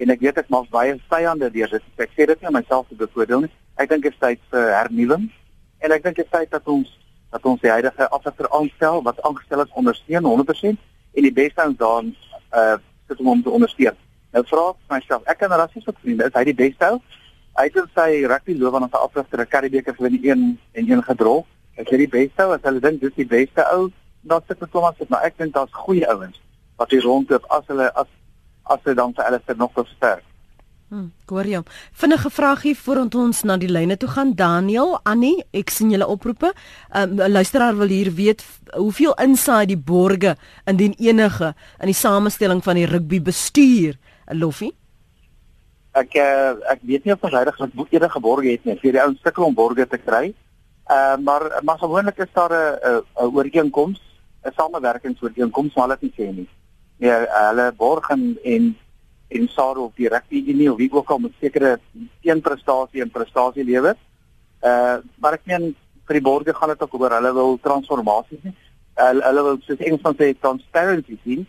en 0.00 0.12
ek 0.14 0.22
weet 0.24 0.38
ek 0.40 0.48
maak 0.48 0.70
baie 0.72 0.94
vyande 1.12 1.50
deur 1.52 1.74
dit. 1.74 1.90
Ek 2.00 2.14
sê 2.16 2.24
dit 2.30 2.40
nie 2.40 2.48
om 2.48 2.56
myself 2.56 2.88
te 2.88 2.96
bevoordeel 2.96 3.44
nie. 3.44 3.52
Ek 3.76 3.90
dink 3.92 4.06
dit 4.06 4.14
is 4.14 4.22
tyd 4.22 4.40
vir 4.54 4.72
hernuwing 4.72 5.28
en 5.84 5.92
ek 5.92 6.06
dink 6.06 6.16
dit 6.16 6.24
is 6.24 6.32
tyd 6.32 6.48
dat 6.56 6.64
ons 6.64 6.96
dat 7.30 7.44
ons 7.46 7.60
die 7.60 7.70
huidige 7.70 8.08
afsitter 8.08 8.48
aanstel 8.56 9.04
wat 9.06 9.20
aangestel 9.22 9.62
is 9.62 9.76
ondersteun 9.78 10.24
100% 10.24 10.80
en 11.12 11.28
die 11.28 11.36
beste 11.42 11.66
ons 11.66 11.78
dan 11.78 12.14
uh 12.56 12.78
sit 13.10 13.20
om 13.20 13.26
hom 13.26 13.40
te 13.42 13.50
ondersteun. 13.50 13.96
Nou 14.32 14.44
vra 14.46 14.68
ek 14.70 14.92
myself, 14.94 15.22
ek 15.26 15.40
kan 15.42 15.52
rassies 15.58 15.88
op 15.90 15.96
vriende, 15.98 16.28
is 16.30 16.36
hy 16.38 16.44
die 16.46 16.54
beste 16.54 16.86
ou? 16.94 17.00
Hy 17.58 17.64
het 17.66 17.88
sy 17.96 18.10
rugby 18.30 18.54
loopbaan 18.54 18.86
as 18.86 18.92
'n 18.94 19.02
afsigter 19.02 19.40
'n 19.42 19.50
Karibeker 19.50 19.94
in 20.06 20.18
een 20.22 20.58
en 20.72 20.90
een 20.90 21.02
gedrol. 21.02 21.44
Ek 21.76 21.88
sê 21.88 22.00
die 22.00 22.10
beste 22.10 22.46
ou, 22.46 22.54
as 22.54 22.64
hulle 22.66 22.80
dink 22.80 23.00
dis 23.00 23.14
die 23.16 23.28
beste 23.28 23.66
ou, 23.74 23.90
dan 24.22 24.42
sit 24.46 24.60
dit 24.60 24.72
Thomas, 24.72 24.98
maar 25.08 25.24
ek 25.28 25.38
dink 25.38 25.54
daar's 25.54 25.82
goeie 25.84 26.06
ouens 26.08 26.40
wat 26.80 26.90
hier 26.94 27.04
rondloop 27.04 27.44
as 27.52 27.64
hulle 27.68 27.90
as 27.92 28.08
as 28.70 28.82
hulle 28.84 28.96
dan 28.96 29.14
vir 29.16 29.26
Alistair 29.26 29.56
nog 29.58 29.72
versterk. 29.74 30.24
Hm, 30.90 31.06
hoor 31.30 31.46
jy. 31.46 31.60
Vinnige 32.02 32.30
vraagie 32.34 32.72
voordat 32.74 33.14
ons 33.14 33.42
na 33.46 33.54
die 33.62 33.68
lyne 33.70 33.94
toe 33.96 34.08
gaan. 34.10 34.32
Daniel, 34.34 34.96
Annie, 35.06 35.44
ek 35.54 35.70
sien 35.70 35.92
julle 35.92 36.06
oproepe. 36.06 36.50
'n 36.90 37.20
um, 37.20 37.30
Luisteraar 37.30 37.76
wil 37.78 37.86
hier 37.86 38.10
weet 38.14 38.42
hoeveel 38.74 39.14
inside 39.22 39.70
die 39.70 39.78
borge 39.78 40.34
indien 40.66 40.94
enige 40.98 41.54
in 41.78 41.86
die 41.86 41.94
samestelling 41.94 42.62
van 42.62 42.74
die 42.74 42.86
rugby 42.86 43.22
bestuur. 43.22 43.94
Loffie. 44.34 44.74
Ek 45.94 46.14
uh, 46.14 46.58
ek 46.70 46.82
weet 46.82 47.04
nie 47.04 47.14
of 47.14 47.22
ons 47.22 47.34
regtig 47.34 47.58
wat 47.58 47.90
enige 47.90 48.20
borge 48.20 48.50
het 48.50 48.64
nie. 48.64 48.78
Vir 48.82 48.92
die 48.92 49.02
ouens 49.02 49.22
sukkel 49.22 49.44
om 49.44 49.54
borge 49.54 49.86
te 49.86 49.98
kry. 49.98 50.34
Uh 50.90 51.16
maar 51.22 51.60
maar 51.62 51.78
gewoonlik 51.78 52.18
is 52.18 52.32
daar 52.32 52.52
'n 52.52 53.04
ooreenkoms, 53.34 54.00
'n 54.42 54.52
samewerkingsooreenkoms, 54.56 55.74
maar 55.74 55.84
hulle 55.88 55.98
het 56.00 56.02
nie 56.02 56.16
sê 56.18 56.34
nie. 56.34 56.48
Nee, 56.96 57.26
hulle 57.28 57.72
borg 57.76 58.08
en 58.08 58.38
en 58.42 58.76
en 59.28 59.48
SARU 59.48 59.80
of 59.80 59.94
die 59.94 60.08
rugby 60.08 60.42
unie 60.46 60.72
of 60.72 60.76
wie 60.76 60.92
ook 60.92 61.10
al 61.10 61.18
met 61.18 61.32
sekere 61.40 61.78
teenprestasie 62.20 63.02
en 63.02 63.10
prestasie 63.10 63.64
lewer. 63.64 63.96
Uh 64.62 64.96
maar 65.14 65.38
ek 65.38 65.46
meen 65.46 65.76
vir 66.06 66.18
die 66.18 66.26
borgers 66.26 66.56
gaan 66.58 66.72
dit 66.74 66.82
ook 66.82 66.98
oor 66.98 67.14
hulle 67.14 67.32
wil 67.32 67.58
transformasie 67.62 68.38
sien. 68.42 68.56
Hulle 68.94 69.22
hulle 69.24 69.42
wil 69.42 69.58
soos 69.60 69.78
Engels 69.78 70.02
van 70.02 70.16
sê 70.18 70.32
transparency 70.40 71.18
sien 71.24 71.46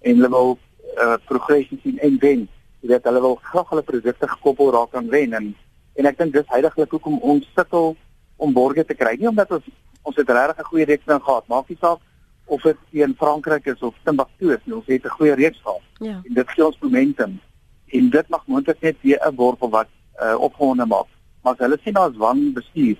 en 0.00 0.16
hulle 0.16 0.30
wil 0.36 0.58
uh 0.98 1.16
progressie 1.24 1.80
sien 1.82 1.98
en 1.98 2.18
wen. 2.20 2.48
Jy 2.80 2.92
weet 2.92 3.08
hulle 3.08 3.20
wil 3.20 3.38
graag 3.42 3.70
hulle 3.72 3.82
produkte 3.82 4.28
gekoppel 4.28 4.72
raak 4.76 4.94
aan 4.94 5.08
wen 5.08 5.32
en 5.32 5.54
en 5.94 6.06
ek 6.10 6.18
dink 6.18 6.34
dis 6.34 6.52
heidaglik 6.52 6.90
hoekom 6.90 7.18
ons 7.22 7.48
sukkel 7.56 7.94
om 8.36 8.52
borgers 8.52 8.86
te 8.86 8.94
kry. 8.94 9.16
Nie 9.18 9.28
omdat 9.28 9.50
ons 9.50 9.64
ons 10.04 10.16
het 10.16 10.28
regtig 10.28 10.58
'n 10.58 10.70
goeie 10.70 10.84
reeks 10.84 11.04
gehad, 11.06 11.46
maak 11.48 11.68
nie 11.68 11.78
saak 11.80 11.98
of 12.46 12.62
dit 12.62 12.76
teen 12.90 13.14
Frankryk 13.16 13.66
is 13.66 13.80
of 13.80 13.94
Timbuktu 14.04 14.52
is, 14.52 14.72
ons 14.72 14.86
het 14.86 15.04
'n 15.04 15.16
goeie 15.18 15.34
reeks 15.34 15.60
gehad. 15.62 15.82
Ja. 15.98 16.20
En 16.24 16.34
dit 16.34 16.50
gee 16.50 16.66
ons 16.66 16.78
momentum. 16.80 17.40
En 17.86 18.10
dit 18.10 18.28
mag 18.28 18.46
moontlik 18.46 18.80
net 18.80 18.96
weer 19.00 19.20
'n 19.26 19.34
wortel 19.34 19.70
wat 19.70 19.88
uh, 20.22 20.34
opgewonde 20.38 20.86
maak. 20.86 21.06
Maar 21.42 21.52
as 21.52 21.58
hulle 21.58 21.78
sien 21.82 21.92
daar's 21.92 22.16
wan 22.16 22.52
bestuur, 22.52 22.96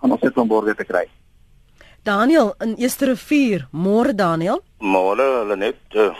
gaan 0.00 0.12
ons 0.12 0.20
dit 0.20 0.34
van 0.34 0.46
borge 0.46 0.74
te 0.74 0.84
kry. 0.84 1.08
Daniel 2.02 2.54
in 2.58 2.74
Eerste 2.74 3.04
Rivier, 3.04 3.68
môre 3.70 4.14
Daniel. 4.14 4.62
Môre, 4.78 5.22
hulle 5.22 5.56
net 5.56 5.76
uh, 5.94 6.14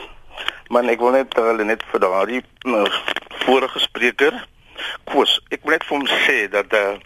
man 0.69 0.89
ek 0.89 1.01
wil 1.01 1.13
net 1.13 1.35
hulle 1.35 1.65
net 1.65 1.83
vir 1.93 2.01
daardie 2.01 2.43
uh, 2.67 2.85
vorige 3.47 3.79
spreker 3.79 4.49
Koos, 5.09 5.39
ek 5.51 5.65
wil 5.65 5.75
net 5.75 5.87
vir 5.89 5.97
hom 5.97 6.07
sê 6.27 6.37
dat 6.53 6.75
uh, 6.77 6.99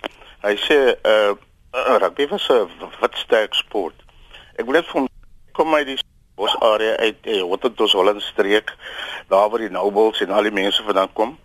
hy 0.43 0.57
sê 0.59 0.79
uh, 1.07 1.35
uh 1.73 1.99
rugby 2.03 2.27
was 2.29 2.49
'n 2.51 2.69
wat 3.01 3.15
sterk 3.15 3.55
sport. 3.55 3.95
Ek 4.59 4.65
wil 4.65 4.75
net 4.75 4.87
vir 4.87 5.01
hom 5.01 5.09
kom 5.53 5.75
uit 5.75 5.87
die 5.87 5.99
bos 6.35 6.55
area 6.61 6.97
uit 6.97 7.19
eh, 7.23 7.41
Hottentots 7.41 7.93
Holland 7.93 8.23
streek 8.23 8.73
daar 9.29 9.51
waar 9.51 9.63
die 9.63 9.71
nobles 9.71 10.21
en 10.21 10.31
al 10.31 10.43
die 10.43 10.53
mense 10.53 10.83
vandaan 10.83 11.13
kom. 11.13 11.39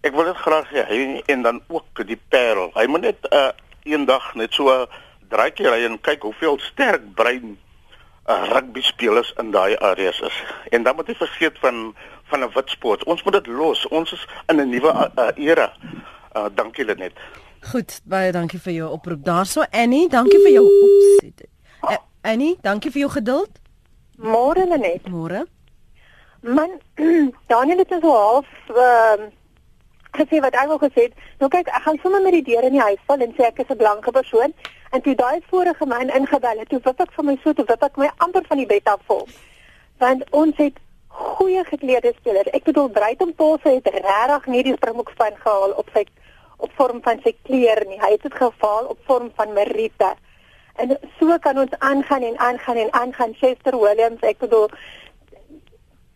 Ek 0.00 0.14
wil 0.14 0.30
dit 0.30 0.36
graag 0.36 0.70
hê 0.72 0.84
hy 0.88 1.00
en 1.26 1.42
dan 1.42 1.60
ook 1.68 2.04
die 2.06 2.18
Parel. 2.32 2.70
Hy 2.74 2.86
moet 2.86 3.00
net 3.00 3.26
'n 3.28 3.34
uh, 3.36 3.50
eendag 3.84 4.34
net 4.34 4.54
so 4.54 4.70
'n 4.70 4.86
draaitjie 5.28 5.68
ry 5.68 5.84
en 5.84 6.00
kyk 6.00 6.22
hoeveel 6.22 6.58
sterk 6.58 7.04
brein 7.14 7.58
uh, 8.28 8.44
rugby 8.52 8.80
spelers 8.80 9.34
in 9.38 9.50
daai 9.50 9.76
areas 9.76 10.20
is. 10.20 10.36
En 10.70 10.82
dan 10.82 10.96
moet 10.96 11.06
jy 11.06 11.14
vergeet 11.14 11.58
van 11.58 11.94
van 12.30 12.40
'n 12.44 12.50
wit 12.54 12.70
sport. 12.70 13.04
Ons 13.04 13.22
moet 13.22 13.32
dit 13.32 13.46
los. 13.46 13.86
Ons 13.88 14.12
is 14.12 14.26
in 14.46 14.56
'n 14.56 14.70
nuwe 14.70 15.10
uh, 15.18 15.28
era. 15.34 15.72
Uh, 16.36 16.46
dankie 16.54 16.84
Lenet. 16.84 17.18
Goed, 17.60 18.00
baie 18.08 18.32
dankie 18.32 18.58
vir 18.58 18.72
jou 18.72 18.90
oproep 18.96 19.24
daarso. 19.24 19.64
Annie, 19.70 20.08
dankie 20.08 20.38
vir 20.40 20.52
jou 20.54 20.64
opset. 20.64 21.44
Annie, 22.22 22.56
dankie 22.64 22.90
vir 22.90 23.00
jou 23.04 23.10
geduld. 23.10 23.60
Môre 24.16 24.64
net. 24.66 25.08
Môre. 25.08 25.44
Man, 26.40 26.80
Daniel 27.52 27.78
het 27.78 27.92
so 28.00 28.12
half 28.16 28.48
ehm 28.68 29.28
uh, 29.28 29.28
gesê 30.16 30.40
wat 30.42 30.56
ek 30.58 30.68
wou 30.72 30.78
gesê 30.80 31.06
het. 31.06 31.14
Nou 31.38 31.48
kyk, 31.52 31.68
ek 31.68 31.84
gaan 31.84 31.98
sommer 32.02 32.22
met 32.24 32.34
die 32.38 32.46
deur 32.48 32.66
in 32.66 32.74
die 32.74 32.82
huis 32.82 33.00
val 33.06 33.20
en 33.22 33.34
sê 33.36 33.46
ek 33.46 33.60
is 33.62 33.70
'n 33.70 33.76
blanke 33.76 34.10
persoon. 34.10 34.52
En 34.90 35.02
toe 35.02 35.14
daai 35.14 35.40
vorige 35.50 35.86
man 35.86 36.10
ingebel 36.10 36.58
het, 36.58 36.68
toe 36.68 36.80
wip 36.84 37.00
ek 37.00 37.12
van 37.12 37.26
my 37.26 37.36
so 37.42 37.52
toe 37.52 37.64
wip 37.68 37.82
ek 37.82 37.96
my 37.96 38.10
amper 38.16 38.44
van 38.48 38.56
die 38.56 38.66
bed 38.66 38.84
af 38.84 39.00
vol. 39.06 39.28
Want 39.98 40.24
ons 40.30 40.56
het 40.56 40.80
goeie 41.08 41.64
geklede 41.64 42.12
spelers. 42.16 42.50
Ek 42.50 42.64
bedoel 42.64 42.88
Bruiton 42.88 43.34
Paul 43.34 43.58
het 43.62 43.86
regtig 43.86 44.46
nie 44.46 44.62
die 44.62 44.74
Springbokspan 44.74 45.36
gehaal 45.44 45.70
op 45.70 45.88
sy 45.94 46.04
op 46.60 46.72
vorm 46.78 47.02
van 47.02 47.20
sy 47.24 47.34
kleer 47.42 47.84
nie. 47.88 48.00
Hy 48.00 48.10
het 48.14 48.22
dit 48.22 48.34
gefaal 48.34 48.90
op 48.92 48.98
vorm 49.08 49.30
van 49.36 49.52
Merite. 49.52 50.14
En 50.80 50.96
so 51.18 51.38
kan 51.38 51.58
ons 51.58 51.76
aangaan 51.78 52.22
en 52.22 52.38
aangaan 52.38 52.76
en 52.76 52.92
aangaan 52.92 53.34
Chester 53.40 53.78
Williams. 53.78 54.20
Ek 54.20 54.38
bedoel 54.38 54.68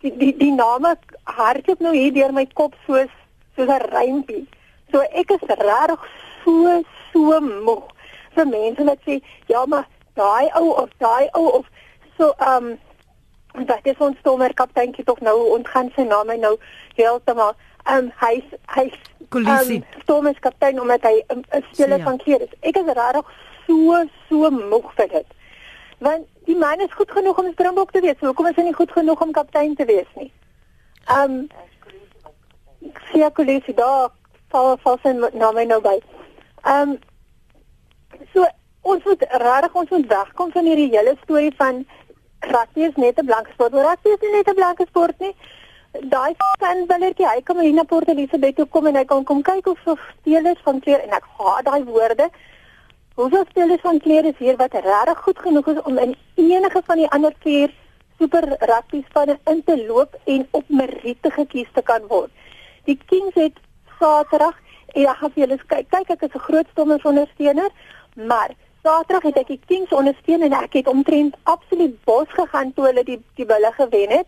die 0.05 0.13
die, 0.21 0.33
die 0.37 0.53
name 0.53 0.97
hardloop 1.25 1.81
nou 1.81 1.95
hier 1.97 2.13
deur 2.13 2.33
my 2.33 2.47
kop 2.53 2.77
soos 2.87 3.13
soos 3.57 3.69
'n 3.69 3.91
reimpie. 3.93 4.47
So 4.93 5.01
ek 5.01 5.31
is 5.31 5.45
regtig 5.49 6.09
so 6.45 6.83
so 7.13 7.41
moeg 7.41 7.93
vir 8.35 8.47
mense 8.47 8.85
wat 8.85 9.05
sê 9.07 9.21
ja 9.53 9.67
maar 9.67 9.87
daai 10.15 10.51
ou 10.61 10.73
of 10.83 10.91
daai 10.99 11.29
ou 11.33 11.47
of 11.59 11.71
so 12.19 12.33
ehm 12.39 12.73
um, 12.73 12.79
dat 13.67 13.87
is 13.87 14.01
ons 14.07 14.19
stommer 14.19 14.55
kapteintjie 14.55 15.05
tog 15.05 15.21
nou 15.21 15.37
ons 15.57 15.69
gaan 15.71 15.91
sy 15.97 16.03
naam 16.03 16.33
nou 16.41 16.57
heeltemal 16.97 17.55
um, 17.93 18.11
hy 18.21 18.35
hy 18.77 18.87
Kolisie. 19.29 19.81
Um, 19.83 20.03
Stommer 20.03 20.35
kaptein 20.41 20.81
omdat 20.81 21.03
hy 21.03 21.25
'n 21.29 21.45
um, 21.51 21.63
speler 21.73 21.99
ja. 21.99 22.05
van 22.05 22.19
keer 22.19 22.41
is. 22.41 22.53
Ek 22.61 22.77
is 22.77 22.87
regtig 22.87 23.31
so 23.67 24.05
so 24.29 24.51
moeg 24.51 24.93
vir 24.95 25.09
dit. 25.09 25.27
Want 25.99 26.27
die 26.45 26.57
man 26.57 26.81
is 26.81 26.93
goed 26.93 27.11
genoeg 27.11 27.39
om 27.39 27.53
Springbok 27.53 27.91
te 27.91 28.01
wees. 28.01 28.21
Hoekom 28.21 28.47
is 28.47 28.57
hy 28.57 28.63
nie 28.63 28.75
goed 28.81 28.93
genoeg 28.93 29.21
om 29.21 29.33
kaptein 29.33 29.75
te 29.75 29.85
wees 29.85 30.11
nie? 30.15 30.33
Ehm 31.09 31.33
um, 31.33 31.49
Sia 33.13 33.31
Kolisie 33.31 33.75
daar 33.75 34.11
val 34.49 34.77
val 34.85 34.99
sy 35.03 35.13
naam 35.13 35.67
nou 35.67 35.81
by. 35.81 35.99
Ehm 36.63 36.91
um, 36.91 36.99
so 38.33 38.47
ons 38.83 39.05
moet 39.05 39.23
regtig 39.31 39.75
ons 39.75 39.91
moet 39.91 40.07
wegkom 40.07 40.53
van 40.53 40.65
hierdie 40.65 40.91
hele 40.93 41.17
storie 41.23 41.53
van 41.57 41.85
rugby 42.41 42.81
is 42.81 42.97
net 42.97 43.19
'n 43.19 43.27
blanke 43.27 43.51
sport. 43.53 43.73
Rugby 43.73 44.09
is 44.09 44.21
nie 44.21 44.33
net 44.37 44.49
'n 44.49 44.55
blanke 44.55 44.87
sport 44.89 45.19
nie. 45.19 45.35
Daai 46.03 46.35
van 46.59 46.87
Billertjie, 46.91 47.27
hy 47.29 47.43
kom 47.47 47.61
hier 47.63 47.75
na 47.75 47.85
Port 47.87 48.09
Elizabeth 48.11 48.57
toe 48.59 48.67
kom 48.67 48.89
en 48.91 48.97
hy 48.99 49.05
kan 49.07 49.23
kom 49.25 49.43
kyk 49.47 49.69
of 49.71 49.79
so 49.85 49.95
spelers 50.09 50.59
van 50.67 50.81
kleur 50.83 50.99
en 51.05 51.13
ek 51.15 51.29
haat 51.39 51.69
daai 51.69 51.85
woorde. 51.87 52.27
Hoeveel 53.15 53.45
spelers 53.51 53.83
van 53.85 54.01
kleur 54.03 54.27
is 54.27 54.41
hier 54.43 54.57
wat 54.59 54.75
regtig 54.75 55.21
goed 55.23 55.39
genoeg 55.39 55.69
is 55.71 55.79
om 55.87 56.01
in 56.03 56.17
enige 56.35 56.83
van 56.89 56.99
die 56.99 57.07
ander 57.15 57.37
vier 57.47 57.71
super 58.19 58.43
rugby 58.71 59.05
spanne 59.07 59.39
in 59.53 59.63
te 59.63 59.77
loop 59.87 60.19
en 60.25 60.47
op 60.51 60.69
meriete 60.69 61.31
gekies 61.31 61.71
te 61.79 61.83
kan 61.83 62.03
word. 62.11 62.31
Die 62.91 62.99
Kings 63.07 63.39
het 63.39 63.63
Saterdag 64.01 64.59
en 64.95 65.07
ek 65.07 65.23
gaan 65.23 65.35
vir 65.37 65.45
julle 65.45 65.59
kyk. 65.63 65.91
Kyk, 65.95 66.11
ek 66.11 66.27
is 66.27 66.35
'n 66.35 66.47
groot 66.49 66.69
stomme 66.73 66.99
ondersteuner, 67.03 67.71
maar 68.15 68.51
Saterdag 68.83 69.31
het 69.31 69.39
ek 69.47 69.47
die 69.47 69.63
Kings 69.67 69.95
ondersteun 69.95 70.43
en 70.43 70.53
ek 70.53 70.73
het 70.73 70.89
omtrent 70.89 71.37
absoluut 71.45 71.95
bos 72.05 72.27
gegaan 72.29 72.75
toe 72.75 72.87
hulle 72.91 73.05
die 73.05 73.23
die 73.37 73.47
bulle 73.47 73.73
gewen 73.79 74.11
het. 74.11 74.27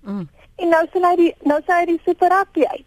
Mm. 0.00 0.28
En 0.56 0.68
nou 0.72 0.84
sien 0.92 1.04
hy 1.04 1.16
die 1.16 1.32
nou 1.44 1.58
sê 1.64 1.80
hy 1.80 1.88
die 1.92 2.00
super 2.04 2.32
rugby 2.32 2.64
uit. 2.70 2.86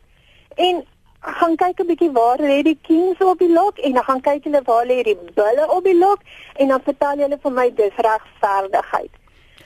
En 0.67 0.84
gaan 1.22 1.55
kyk 1.55 1.80
'n 1.80 1.88
bietjie 1.88 2.11
waar 2.11 2.39
lê 2.39 2.61
die 2.63 2.80
Kings 2.82 3.22
op 3.22 3.39
die 3.39 3.53
lok 3.53 3.78
en 3.78 3.93
dan 3.93 4.03
gaan 4.03 4.22
kyk 4.22 4.43
hulle 4.43 4.61
waar 4.65 4.86
lê 4.86 5.03
die 5.03 5.17
bulle 5.36 5.65
op 5.78 5.84
die 5.84 5.97
lok 5.97 6.20
en 6.55 6.67
dan 6.67 6.82
vertel 6.82 7.17
hulle 7.26 7.38
vir 7.43 7.51
my 7.51 7.70
dis 7.76 7.95
regverdigheid. 7.95 9.11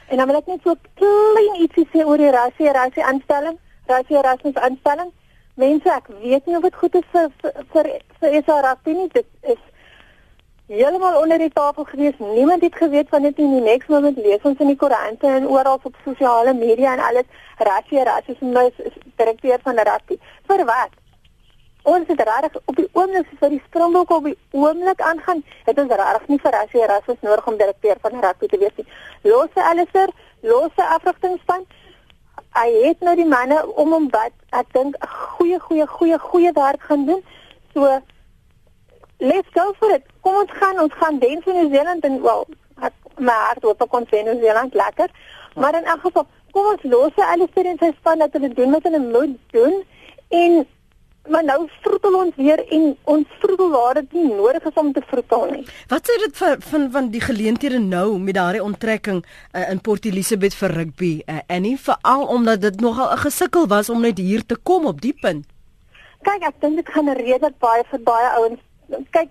En 0.10 0.18
dan 0.18 0.28
wil 0.28 0.38
ek 0.38 0.48
net 0.48 0.62
so 0.64 0.76
klein 1.00 1.56
ietsie 1.64 1.88
sê 1.94 2.06
oor 2.06 2.18
die 2.18 2.32
rasie 2.32 2.72
rasie 2.72 3.04
aanstelling, 3.04 3.58
rasie 3.88 4.22
rasie 4.22 4.54
aanstelling. 4.56 5.12
Mense, 5.56 5.90
ek 5.90 6.08
weet 6.22 6.46
nie 6.46 6.58
of 6.58 6.64
dit 6.64 6.76
goed 6.76 6.96
is 6.96 7.08
vir 7.14 7.30
vir 7.74 7.90
vir 8.20 8.44
SA 8.46 8.60
rugby 8.62 8.94
nie. 8.98 9.08
Dit 9.14 9.26
is 9.42 9.62
heeltemal 10.68 11.22
onder 11.22 11.38
die 11.38 11.52
tafel 11.54 11.84
gewees. 11.84 12.14
Niemand 12.18 12.62
het 12.62 12.76
geweet 12.76 13.10
van 13.10 13.22
dit 13.22 13.38
in 13.38 13.52
die 13.52 13.62
next 13.62 13.88
moment 13.90 14.18
lees 14.18 14.42
ons 14.42 14.60
in 14.60 14.68
die 14.68 14.76
koerante 14.76 15.28
en 15.28 15.48
oral 15.48 15.80
op 15.84 15.96
sosiale 16.06 16.54
media 16.54 16.94
en 16.94 17.00
alles 17.00 17.28
rasie 17.58 18.04
rasie 18.04 18.34
is 18.34 18.40
nou 18.40 18.72
direkteur 19.16 19.60
van 19.64 19.76
rugby. 19.76 20.18
Vir 20.48 20.66
wat? 20.66 20.96
Ons 21.84 22.08
het 22.08 22.22
regtig 22.22 22.62
op 22.66 22.76
die 22.76 22.88
oomblik 22.94 23.28
vir 23.40 23.50
die 23.50 23.62
Springbok 23.66 24.10
op 24.10 24.24
die 24.24 24.38
oomblik 24.52 25.02
aangaan. 25.02 25.44
Dit 25.66 25.78
is 25.78 25.92
regtig 25.92 26.28
nie 26.28 26.40
vir 26.40 26.56
rasie 26.56 26.86
rasie 26.86 27.18
nodig 27.22 27.48
om 27.48 27.58
direkteur 27.58 27.98
van 28.02 28.24
rugby 28.24 28.48
te 28.48 28.58
wees 28.58 28.76
nie. 28.78 28.88
Losse 29.24 29.64
Alistair, 29.64 30.16
losse 30.42 30.88
afrigtingspan. 30.96 31.68
Hy 32.54 32.70
het 32.86 33.04
nou 33.04 33.16
die 33.20 33.28
manne 33.28 33.60
om 33.76 33.92
hom 33.92 34.10
wat 34.16 34.32
ek 34.52 34.72
dink 34.74 34.96
'n 34.96 35.08
goeie 35.36 35.60
goeie 35.60 35.88
goeie 35.88 36.20
goeie 36.20 36.52
werk 36.54 36.82
gaan 36.82 37.06
doen. 37.06 37.24
So 37.74 38.00
let's 39.24 39.48
go 39.54 39.74
for 39.80 39.90
it. 39.96 40.04
Kom 40.22 40.36
ons 40.44 40.52
gaan, 40.60 40.80
ons 40.84 40.94
gaan 41.00 41.20
den 41.24 41.42
vir 41.46 41.58
New 41.58 41.72
Zealand 41.72 42.06
en 42.08 42.20
wel, 42.22 42.46
ek 42.84 43.18
my 43.30 43.40
hart 43.48 43.66
hoop 43.68 43.82
ek 43.86 43.92
kon 43.94 44.08
sien 44.12 44.28
New 44.28 44.40
Zealand 44.44 44.76
lekker. 44.76 45.12
Maar 45.56 45.80
in 45.80 45.90
elk 45.96 46.06
geval, 46.08 46.28
kom 46.54 46.70
ons 46.74 46.86
los 46.92 47.26
alles 47.26 47.52
vir 47.56 47.72
in 47.72 47.82
sy 47.82 47.92
span 47.98 48.22
dat 48.22 48.36
hulle 48.38 48.52
doen 48.54 48.76
wat 48.76 48.88
hulle 48.90 49.02
moet 49.04 49.38
doen 49.56 49.82
en 50.44 50.64
maar 51.32 51.46
nou 51.48 51.70
vroetel 51.86 52.16
ons 52.20 52.36
weer 52.36 52.60
en 52.76 52.90
ons 53.08 53.36
vroetel 53.40 53.70
waar 53.72 53.96
dit 54.02 54.16
nie 54.18 54.34
nodig 54.34 54.66
is 54.68 54.80
om 54.82 54.90
te 54.94 55.04
vroetel 55.08 55.46
nie. 55.54 55.62
Wat 55.88 56.10
sê 56.10 56.18
dit 56.20 56.36
van 56.42 56.66
van 56.72 56.90
van 56.92 57.08
die 57.14 57.22
geleenthede 57.24 57.80
nou 57.80 58.20
met 58.20 58.36
daardie 58.36 58.64
onttrekking 58.64 59.22
uh, 59.24 59.64
in 59.72 59.80
Port 59.80 60.06
Elizabeth 60.10 60.58
vir 60.60 60.76
rugby 60.82 61.14
uh, 61.24 61.40
en 61.48 61.64
nie 61.64 61.78
veral 61.80 62.28
omdat 62.28 62.62
dit 62.68 62.84
nogal 62.84 63.14
'n 63.16 63.24
gesukkel 63.24 63.68
was 63.72 63.90
om 63.90 64.04
net 64.04 64.20
hier 64.20 64.44
te 64.46 64.60
kom 64.64 64.86
op 64.86 65.00
die 65.02 65.16
punt. 65.22 65.48
Kyk, 66.28 66.44
ek 66.44 66.60
dink 66.60 66.76
dit 66.76 66.90
gaan 66.92 67.10
'n 67.10 67.16
rede 67.24 67.54
baie 67.60 67.84
vir 67.88 68.04
baie 68.04 68.30
ouens 68.44 68.60
kyk 69.10 69.30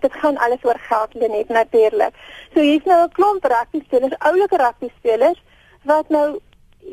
dit 0.00 0.12
gaan 0.12 0.36
alles 0.36 0.64
oor 0.64 0.78
geld 0.78 1.14
net 1.14 1.48
natuurlik. 1.48 2.14
So 2.54 2.60
hier's 2.60 2.84
nou 2.84 3.02
'n 3.04 3.12
klomp 3.12 3.44
rugby 3.44 3.82
spelers, 3.86 4.18
oulike 4.18 4.56
rugby 4.56 4.88
spelers 4.98 5.42
wat 5.82 6.08
nou 6.08 6.38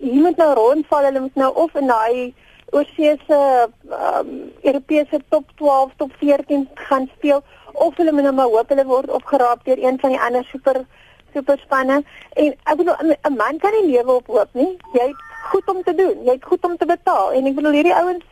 hier 0.02 0.22
moet 0.22 0.38
nou 0.38 0.54
rondval, 0.54 1.04
hulle 1.04 1.20
moet 1.20 1.36
nou 1.36 1.54
of 1.56 1.76
in 1.76 1.88
daai 1.88 2.34
oorseese 2.72 3.70
um, 3.90 4.52
Europese 4.62 5.22
top 5.30 5.46
12, 5.56 5.92
top 5.98 6.12
14 6.18 6.70
gaan 6.74 7.10
speel 7.16 7.44
of 7.74 7.98
hulle 7.98 8.12
moet 8.12 8.24
nou 8.24 8.34
maar 8.34 8.52
hoop 8.56 8.70
hulle 8.70 8.86
word 8.86 9.10
opgeraap 9.10 9.66
deur 9.66 9.84
een 9.84 10.00
van 10.00 10.10
die 10.10 10.20
ander 10.20 10.44
super 10.44 10.86
super 11.34 11.58
spanne. 11.58 12.04
En 12.34 12.56
ek 12.64 12.78
bedoel 12.78 12.96
'n 13.02 13.36
man 13.38 13.58
kan 13.58 13.72
nie 13.72 13.92
lewe 13.92 14.12
op 14.12 14.28
hoop 14.28 14.50
nie. 14.54 14.78
Jy 14.94 15.08
het 15.08 15.22
goed 15.52 15.68
om 15.68 15.84
te 15.84 15.96
doen. 15.96 16.24
Jy 16.24 16.32
het 16.32 16.46
goed 16.46 16.64
om 16.64 16.78
te 16.78 16.86
betaal 16.86 17.32
en 17.32 17.46
ek 17.46 17.56
bedoel 17.56 17.72
hierdie 17.72 17.96
ouens 17.96 18.26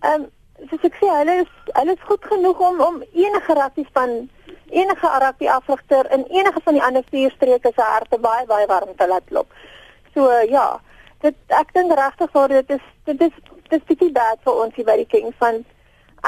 ehm 0.00 0.20
um, 0.20 0.30
soos 0.68 0.84
ek 0.88 0.98
sê, 1.00 1.08
hulle 1.20 1.40
is 1.44 1.72
hulle 1.78 1.96
is 1.96 2.06
goed 2.10 2.28
genoeg 2.32 2.60
om 2.68 2.80
om 2.88 3.00
enige 3.12 3.56
rugby 3.58 3.84
span, 3.88 4.14
enige 4.70 5.10
rugby 5.24 5.48
afrigter 5.48 6.10
in 6.16 6.26
enige 6.28 6.60
van 6.64 6.78
die 6.78 6.84
ander 6.84 7.04
vier 7.10 7.32
streke 7.36 7.72
se 7.74 7.82
harte 7.94 8.18
baie 8.18 8.46
baie 8.46 8.68
warm 8.70 8.94
te 8.96 9.08
laat 9.08 9.26
klop. 9.32 9.52
So 10.14 10.28
ja, 10.50 10.66
dit 11.24 11.56
ek 11.62 11.72
dink 11.76 11.92
regtig 11.98 12.32
vir 12.36 12.54
dit 12.56 12.76
is 12.76 12.86
dit 13.08 13.26
is 13.28 13.34
dit 13.70 13.76
is 13.78 13.88
bietjie 13.88 14.12
bad 14.12 14.40
vir 14.44 14.62
ons 14.64 14.76
hier 14.76 14.88
by 14.88 14.96
die 15.00 15.08
Kings 15.14 15.36
van 15.42 15.62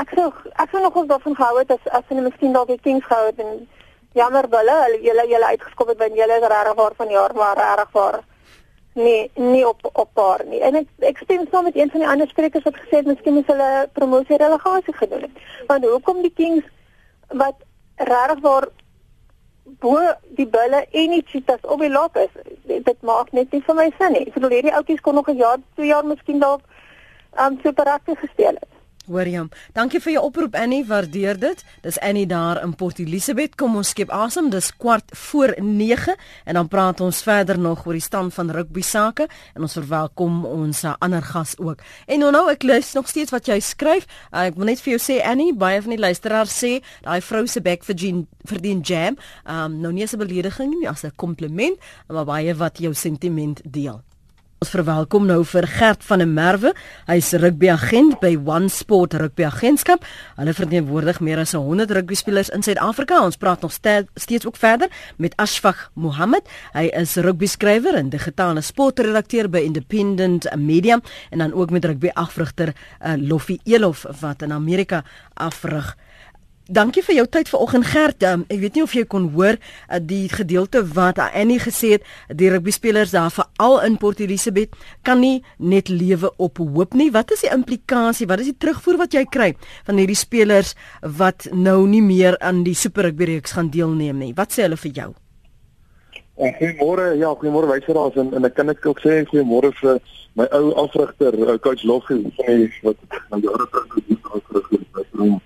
ek 0.01 0.13
sou 0.17 0.29
ek 0.65 0.73
sou 0.73 0.83
nog 0.83 0.99
daarvan 1.13 1.39
gehou 1.39 1.55
het 1.59 1.73
as 1.77 1.89
as 1.99 2.05
hulle 2.11 2.27
miskien 2.27 2.53
dalk 2.57 2.69
die 2.73 2.83
Kings 2.89 3.07
gehou 3.09 3.31
het 3.31 3.41
en 3.45 3.55
jammer 4.19 4.49
hulle 4.53 4.77
hulle 4.93 5.25
hulle 5.33 5.55
uitgeskop 5.55 5.93
het 5.93 6.03
by 6.03 6.11
hulle 6.17 6.39
regtig 6.45 6.79
waar 6.83 6.97
van 7.01 7.17
jaar 7.17 7.35
maar 7.41 7.57
regtig 7.61 7.97
waar 7.99 8.21
nee 8.95 9.31
nie 9.35 9.69
op 9.69 9.89
op 9.93 10.09
paar 10.13 10.45
nie. 10.47 10.61
En 10.61 10.75
ek 10.75 10.89
ek 10.99 11.23
stem 11.25 11.47
saam 11.51 11.65
met 11.65 11.77
een 11.77 11.91
van 11.91 12.01
die 12.01 12.09
ander 12.09 12.29
sprekers 12.29 12.65
wat 12.65 12.77
gesê 12.77 13.01
het 13.01 13.07
miskien 13.07 13.35
moet 13.35 13.47
hulle 13.47 13.89
promosie 13.93 14.37
relegasie 14.37 14.95
gedoen 14.95 15.27
het. 15.29 15.43
Want 15.67 15.85
hoekom 15.85 16.23
die 16.23 16.35
kings 16.35 16.65
wat 17.29 17.57
regtig 17.97 18.41
waar 18.41 18.69
bo 19.65 20.01
die 20.37 20.47
bulle 20.47 20.85
en 20.91 21.17
die 21.17 21.25
cheetahs 21.27 21.65
op 21.65 21.81
die 21.81 21.91
lok 21.91 22.17
is 22.17 22.35
dit 22.65 23.03
maak 23.03 23.33
net 23.33 23.53
nie 23.53 23.63
vir 23.63 23.75
my 23.75 23.89
sin 23.99 24.13
nie. 24.13 24.27
Ek 24.27 24.35
bedoel 24.35 24.59
hierdie 24.59 24.75
ouetjies 24.75 25.01
kon 25.01 25.15
nog 25.15 25.29
'n 25.29 25.37
jaar 25.37 25.59
twee 25.75 25.87
jaar 25.87 26.05
miskien 26.05 26.39
dalk 26.39 26.61
um 27.47 27.59
super 27.63 27.87
aktief 27.87 28.19
gespeel 28.19 28.57
het 28.61 28.72
Hoor 29.11 29.27
jy 29.27 29.41
hom? 29.41 29.49
Dankie 29.75 29.99
vir 29.99 30.13
jou 30.15 30.21
oproep 30.29 30.55
Annie, 30.55 30.85
waardeer 30.87 31.39
dit. 31.43 31.63
Dis 31.83 31.97
Annie 32.07 32.27
daar 32.31 32.61
in 32.63 32.77
Port 32.79 33.01
Elizabeth. 33.03 33.57
Kom 33.59 33.75
ons 33.81 33.91
skep 33.91 34.13
asem. 34.15 34.47
Dis 34.53 34.69
kwart 34.79 35.11
voor 35.25 35.57
9 35.59 36.15
en 36.47 36.59
dan 36.61 36.69
praat 36.71 37.03
ons 37.03 37.23
verder 37.27 37.59
nog 37.59 37.83
oor 37.87 37.99
die 37.99 38.05
stand 38.05 38.35
van 38.37 38.53
rugby 38.55 38.85
sake 38.87 39.27
en 39.57 39.67
ons 39.67 39.75
verwelkom 39.81 40.45
ons 40.47 40.85
uh, 40.87 40.95
ander 41.03 41.25
gas 41.33 41.57
ook. 41.59 41.83
En 42.07 42.23
nou 42.23 42.31
nou 42.31 42.45
ek 42.53 42.63
lees 42.63 42.93
nog 42.95 43.11
steeds 43.11 43.35
wat 43.35 43.51
jy 43.51 43.59
skryf. 43.59 44.07
Uh, 44.31 44.47
ek 44.53 44.61
wil 44.61 44.71
net 44.71 44.85
vir 44.85 44.95
jou 44.95 45.03
sê 45.03 45.19
Annie, 45.27 45.51
baie 45.51 45.83
van 45.83 45.97
die 45.97 46.01
luisteraars 46.03 46.55
sê 46.63 46.73
daai 47.03 47.19
vrou 47.27 47.43
se 47.51 47.65
bek 47.65 47.83
verdien 47.89 48.23
verdien 48.47 48.87
jam. 48.87 49.19
Um 49.51 49.81
nou 49.83 49.91
nie 49.91 50.07
as 50.07 50.15
'n 50.15 50.23
belediging 50.23 50.79
nie, 50.79 50.89
as 50.89 51.03
'n 51.05 51.11
kompliment, 51.17 51.75
maar 52.07 52.25
baie 52.25 52.55
wat 52.55 52.79
jou 52.79 52.95
sentiment 52.95 53.61
deel. 53.65 54.03
Ons 54.63 54.71
verwelkom 54.71 55.25
nou 55.27 55.41
vir 55.51 55.67
Gert 55.67 56.05
van 56.07 56.21
der 56.23 56.29
Merwe. 56.31 56.71
Hy's 57.09 57.33
rugbyagent 57.43 58.21
by 58.21 58.37
One 58.47 58.69
Sport 58.71 59.17
Rugby 59.19 59.43
Agentskap. 59.49 60.05
Hulle 60.37 60.55
verteenwoordig 60.55 61.19
meer 61.19 61.41
as 61.43 61.57
100 61.59 61.91
rugbyspelers 61.97 62.53
in 62.55 62.63
Suid-Afrika. 62.63 63.19
Ons 63.27 63.41
praat 63.43 63.65
nog 63.67 63.75
steeds 63.75 64.47
ook 64.47 64.61
verder 64.61 64.93
met 65.19 65.35
Ashfaq 65.43 65.89
Mohammed. 65.99 66.47
Hy 66.77 66.85
is 66.95 67.17
rugbyskrywer 67.19 67.99
en 67.99 68.13
digitale 68.15 68.63
sportredakteur 68.63 69.51
by 69.51 69.65
Independent 69.67 70.47
Media 70.55 71.01
en 71.35 71.43
dan 71.43 71.59
ook 71.59 71.75
met 71.75 71.91
rugbyafrigter 71.91 72.71
uh, 72.71 73.19
Loffie 73.19 73.59
Elof 73.67 74.07
wat 74.23 74.47
in 74.47 74.55
Amerika 74.55 75.03
afrig. 75.35 75.97
Dankie 76.71 77.03
vir 77.03 77.17
jou 77.17 77.25
tyd 77.27 77.49
vanoggend 77.51 77.87
Gert. 77.91 78.23
Um, 78.23 78.45
ek 78.47 78.61
weet 78.63 78.77
nie 78.79 78.83
of 78.85 78.93
jy 78.95 79.03
kon 79.11 79.25
hoor 79.35 79.57
uh, 79.59 79.99
die 79.99 80.29
gedeelte 80.31 80.85
wat 80.95 81.19
Annie 81.19 81.59
gesê 81.59 81.97
het, 81.97 82.05
die 82.31 82.53
rugby 82.55 82.71
spelers 82.71 83.11
daar 83.11 83.33
veral 83.35 83.81
in 83.83 83.97
Port 83.99 84.23
Elizabeth 84.23 84.77
kan 85.03 85.19
nie 85.19 85.43
net 85.59 85.91
lewe 85.91 86.31
op 86.39 86.63
hoop 86.63 86.95
nie. 86.95 87.11
Wat 87.11 87.35
is 87.35 87.43
die 87.43 87.51
implikasie? 87.51 88.29
Wat 88.31 88.45
is 88.45 88.53
die 88.53 88.57
terugvoer 88.63 89.01
wat 89.03 89.19
jy 89.19 89.25
kry 89.27 89.51
van 89.89 89.99
hierdie 89.99 90.19
spelers 90.19 90.77
wat 91.03 91.51
nou 91.51 91.83
nie 91.91 92.05
meer 92.05 92.39
aan 92.39 92.63
die 92.63 92.79
Super 92.79 93.11
Rugby 93.11 93.33
reeks 93.35 93.59
gaan 93.59 93.75
deelneem 93.75 94.23
nie? 94.23 94.33
Wat 94.39 94.55
sê 94.55 94.69
hulle 94.69 94.79
vir 94.79 94.95
jou? 95.03 95.11
Eh, 96.39 96.55
goeiemôre. 96.63 97.13
Ja, 97.19 97.35
goeiemôre 97.35 97.75
wyseraars 97.75 98.23
en 98.23 98.37
en 98.39 98.47
ek 98.47 98.55
kan 98.55 98.71
net 98.71 98.87
ook 98.87 99.03
sê 99.03 99.25
goeiemôre 99.27 99.75
vir 99.83 99.99
my 100.39 100.47
ou 100.55 100.77
afrigter, 100.87 101.35
coach 101.59 101.83
Loggie 101.83 102.23
van 102.39 102.63
die 102.63 102.71
wat 102.87 103.03
nou 103.35 103.49
jare 103.51 103.67
terug 103.67 103.97
gedoen 103.99 104.23
het. 104.31 105.19
om 105.19 105.41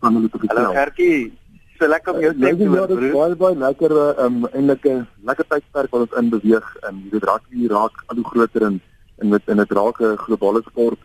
van 0.00 0.16
hulle 0.16 0.28
te 0.28 0.38
Hallo 0.40 0.48
gesels. 0.48 0.76
Gertjie. 0.78 1.32
So 1.78 1.88
lekker 1.88 2.14
om 2.14 2.20
jou 2.20 2.32
stem 2.36 2.58
te 2.58 2.64
ja, 2.64 2.70
hoor, 2.74 2.88
dit 2.90 3.04
is 3.06 3.14
baie 3.16 3.36
baie 3.40 3.58
lekker 3.60 3.92
uh, 3.96 4.24
um 4.24 4.42
eintlik 4.50 4.86
'n 4.88 5.06
lekker 5.28 5.46
tydperk 5.52 5.94
wat 5.94 6.02
ons 6.06 6.18
in 6.20 6.28
beweeg. 6.34 6.66
Um 6.88 6.98
jy 7.04 7.12
weet 7.14 7.28
rugby 7.30 7.68
raak 7.72 8.02
al 8.06 8.20
hoe 8.20 8.28
groter 8.32 8.66
en 8.68 8.80
en 9.20 9.28
met 9.28 9.48
in 9.48 9.56
dit 9.56 9.72
raak 9.78 10.00
'n 10.00 10.16
globale 10.24 10.62
sport. 10.66 11.00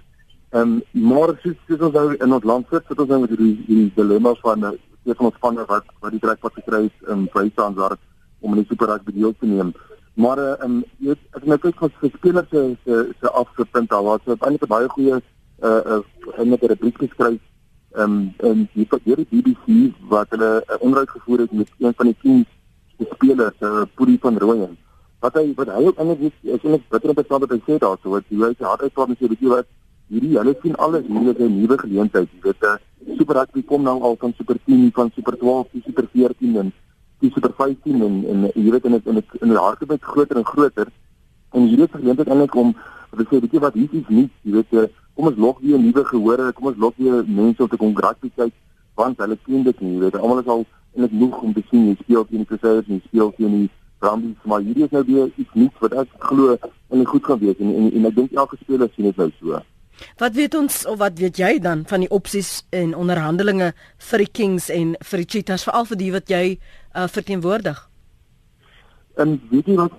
Um 0.52 0.82
maar 0.92 1.36
soos, 1.44 1.56
soos 1.68 1.80
ons 1.88 1.94
nou 1.94 2.16
in 2.16 2.34
ons 2.34 2.44
land 2.44 2.68
sit, 2.72 2.84
sit 2.88 3.00
ons 3.00 3.10
nou 3.10 3.22
met 3.22 3.30
hierdie 3.30 3.56
hierdie 3.68 3.92
dilemma 3.96 4.36
van 4.42 4.64
uh, 4.64 4.72
twee 5.04 5.16
van 5.16 5.26
ons 5.26 5.36
spanne 5.36 5.66
wat 5.68 5.86
wat 6.02 6.12
die 6.12 6.20
trekpad 6.20 6.54
gekry 6.54 6.84
het 6.84 7.10
in 7.10 7.28
Vrystaat 7.32 7.76
waar 7.76 7.98
om 8.40 8.54
in 8.54 8.64
die 8.64 8.70
super 8.70 8.88
rugby 8.88 9.12
deel 9.12 9.34
te 9.40 9.46
neem. 9.46 9.74
Maar 10.14 10.38
uh, 10.40 10.54
um 10.66 10.84
jy 11.00 11.08
weet 11.08 11.24
as 11.32 11.44
nou 11.44 11.58
kyk 11.58 11.80
van 11.80 11.92
se 12.00 12.12
spelers 12.18 12.50
se 12.50 12.78
se 12.84 13.10
se 13.20 13.30
afgepunt 13.32 13.92
al 13.92 14.04
wat 14.04 14.22
so 14.26 14.32
eintlik 14.32 14.64
'n 14.64 14.76
baie 14.76 14.88
goeie 14.88 15.16
uh 15.16 15.82
uh 15.92 16.04
eintlik 16.38 16.64
'n 16.64 16.68
rubriek 16.68 16.98
geskryf 16.98 17.40
ehm 17.96 18.16
en 18.50 18.68
die 18.74 18.88
deur 18.90 19.22
die 19.22 19.28
BBC 19.32 19.94
wat 20.10 20.30
hulle 20.30 20.64
'n 20.68 20.80
onderhoud 20.80 21.10
gevoer 21.10 21.40
het 21.40 21.52
met 21.52 21.70
een 21.78 21.94
van 21.98 22.14
die 22.22 22.46
se 22.98 23.06
spelers, 23.14 23.60
uh, 23.60 23.82
Puri 23.96 24.18
van 24.22 24.38
Rooyen. 24.38 24.78
Wat 25.20 25.34
hy 25.34 25.54
wat 25.56 25.68
hy 25.68 25.86
ook 25.86 25.98
eintlik 25.98 26.20
is 26.20 26.52
is 26.56 26.62
net 26.64 26.84
bitter 26.90 27.10
interessant 27.10 27.42
wat 27.42 27.54
hy 27.56 27.62
sê 27.68 27.78
daarso 27.80 28.10
wat 28.10 28.24
hy 28.30 28.54
sê 28.54 28.64
hard 28.64 28.82
uitpraat 28.82 29.08
en 29.10 29.18
sê 29.20 29.28
jy 29.28 29.48
wat 29.48 29.68
hierdie 30.08 30.38
hulle 30.38 30.56
sien 30.62 30.76
alles 30.76 31.06
hier 31.08 31.30
is 31.32 31.40
'n 31.40 31.60
nuwe 31.60 31.78
geleentheid. 31.78 32.30
Jy 32.34 32.42
weet 32.42 32.62
'n 32.64 32.66
uh, 32.66 33.18
super 33.18 33.36
rugby 33.36 33.64
kom 33.64 33.84
nou 33.84 34.02
al 34.02 34.16
van 34.20 34.34
super 34.38 34.58
10 34.66 34.92
van 34.94 35.12
super 35.16 35.38
12 35.38 35.68
die 35.72 35.84
super 35.86 36.08
14 36.12 36.58
en 36.58 36.74
super 37.22 37.52
15 37.58 38.02
en 38.02 38.16
en 38.32 38.52
jy 38.54 38.72
weet 38.72 38.86
en 38.86 38.92
dit 38.92 39.08
en 39.08 39.16
dit 39.16 39.42
in 39.42 39.50
die 39.50 39.58
hardloop 39.58 40.04
groter 40.04 40.38
en 40.38 40.46
groter 40.46 40.88
en 41.56 41.68
hierdie 41.70 41.88
geleentheid 41.92 42.30
eintlik 42.30 42.56
om 42.62 42.76
wat 43.16 43.28
sê 43.32 43.40
weet 43.40 43.56
jy 43.56 43.64
wat 43.64 43.80
hier 43.80 43.98
is 44.00 44.08
nie 44.12 44.28
jy 44.44 44.56
weet 44.58 44.78
uh, 44.82 44.88
kom 45.16 45.30
ons 45.32 45.42
lok 45.48 45.62
weer 45.64 45.82
nuwe 45.82 46.06
gehore 46.12 46.52
kom 46.58 46.72
ons 46.72 46.82
lok 46.86 46.98
weer 47.02 47.22
mense 47.28 47.64
om 47.64 47.72
te 47.72 47.80
kom 47.82 47.96
kyk 47.96 48.54
want 48.96 49.20
hulle 49.24 49.38
ken 49.46 49.64
dit 49.68 49.82
nie 49.84 49.94
jy 49.96 50.02
weet 50.06 50.20
almal 50.22 50.42
is 50.44 50.52
al 50.56 50.66
eintlik 50.96 51.16
moeg 51.22 51.42
om 51.44 51.54
te 51.54 51.64
sien 51.70 51.88
jy 51.90 51.96
speel 52.02 52.28
teen 52.30 52.44
die 52.44 52.50
Crusaders 52.52 52.90
en 52.90 53.00
jy 53.00 53.04
speel 53.08 53.32
teen 53.38 53.56
die 53.60 53.70
Brumbies 54.04 54.50
maar 54.52 54.66
hierdie 54.66 54.88
is 54.88 54.96
nou 54.96 55.04
weer 55.08 55.32
iets 55.36 55.56
nuuts 55.62 55.86
wat 55.86 55.96
ek 56.04 56.20
glo 56.28 56.58
en 56.58 57.08
goed 57.14 57.24
gaan 57.30 57.42
wees 57.44 57.64
en 57.64 57.72
en, 57.72 57.88
en 57.92 58.12
ek 58.12 58.20
dink 58.20 58.36
elke 58.44 58.60
speler 58.64 58.92
sien 58.96 59.10
dit 59.12 59.24
nou 59.24 59.32
so 59.40 59.64
Wat 60.20 60.34
weet 60.36 60.56
ons 60.60 60.82
of 60.92 60.98
wat 61.00 61.20
weet 61.20 61.38
jy 61.40 61.54
dan 61.64 61.86
van 61.88 62.04
die 62.04 62.12
opsies 62.12 62.66
en 62.76 62.96
onderhandelinge 63.00 63.70
vir 64.10 64.24
die 64.24 64.32
Kings 64.40 64.68
en 64.68 64.96
vir 65.00 65.22
die 65.24 65.28
Cheetahs 65.36 65.64
veral 65.68 65.88
vir 65.88 66.00
die 66.02 66.10
wat 66.12 66.32
jy 66.32 66.44
uh, 66.58 67.06
verteenwoordig? 67.08 67.80
En 69.24 69.38
weet 69.52 69.72
jy 69.72 69.78
wat 69.80 69.96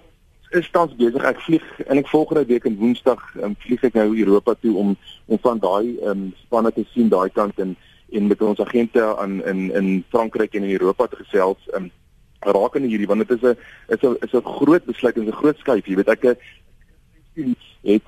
is 0.56 0.70
tans 0.70 0.94
besig. 0.96 1.22
Ek 1.24 1.40
vlieg 1.40 1.66
en 1.86 1.98
ek 2.00 2.08
volgende 2.08 2.44
week 2.46 2.64
in 2.64 2.78
Woensdag 2.80 3.22
um, 3.42 3.54
vlieg 3.64 3.84
ek 3.84 3.94
nou 3.98 4.08
Europa 4.14 4.54
toe 4.60 4.74
om 4.76 4.96
om 5.26 5.38
van 5.42 5.58
daai 5.58 5.96
um, 6.06 6.32
spanne 6.46 6.72
te 6.72 6.84
sien 6.92 7.08
daai 7.12 7.30
kant 7.30 7.58
en 7.58 7.76
en 8.14 8.26
met 8.30 8.42
ons 8.42 8.60
agente 8.60 9.02
aan 9.18 9.40
in 9.44 9.70
in 9.74 10.04
Frankryk 10.10 10.54
en 10.54 10.62
in 10.62 10.76
Europa 10.78 11.06
te 11.06 11.16
gesels. 11.24 11.70
Um, 11.74 11.90
rakende 12.40 12.88
hierdie 12.88 13.08
want 13.10 13.26
dit 13.26 13.36
is 13.36 13.42
'n 13.42 13.56
is 13.94 14.02
'n 14.02 14.16
is 14.20 14.32
'n 14.32 14.44
groot 14.58 14.84
besluit 14.84 15.16
en 15.16 15.26
'n 15.26 15.40
groot 15.42 15.58
skuif. 15.58 15.86
Jy 15.86 15.96
weet 15.96 16.08
ek 16.08 16.22
het 16.22 16.38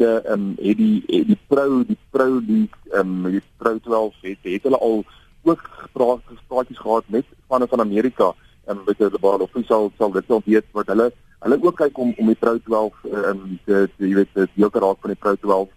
'n 0.01 0.23
um, 0.33 0.55
het 0.59 0.77
die 0.77 1.03
het 1.07 1.27
die 1.27 1.39
pro 1.49 1.85
die 1.85 1.99
pro 2.11 2.41
die 2.41 2.69
ehm 2.93 3.27
um, 3.27 3.31
die 3.31 3.43
pro 3.57 3.79
12 3.79 4.15
het 4.21 4.39
het 4.43 4.63
hulle 4.63 4.79
al 4.79 5.05
ook 5.43 5.63
gepraat 5.71 6.21
gesprekies 6.25 6.79
gehad 6.79 7.05
met 7.07 7.25
spanne 7.45 7.67
van 7.69 7.81
Amerika 7.81 8.35
en 8.65 8.81
met 8.87 8.99
hulle 8.99 9.19
baie 9.21 9.41
of 9.41 9.51
sal 9.67 9.93
sal 9.99 10.11
dit 10.11 10.27
wel 10.27 10.43
weet 10.45 10.65
wat 10.73 10.87
hulle 10.87 11.13
hulle 11.45 11.59
ook 11.63 11.77
kyk 11.77 11.99
om 11.99 12.15
om 12.17 12.27
die 12.27 12.39
Pro 12.39 12.59
12 12.59 13.05
ehm 13.05 13.25
um, 13.31 13.59
te, 13.65 13.89
te 13.97 14.09
jy 14.09 14.15
weet 14.15 14.33
te 14.35 14.49
deel 14.55 14.71
te 14.71 14.83
raak 14.85 15.01
van 15.05 15.15
die 15.15 15.21
Pro 15.23 15.35
12 15.35 15.69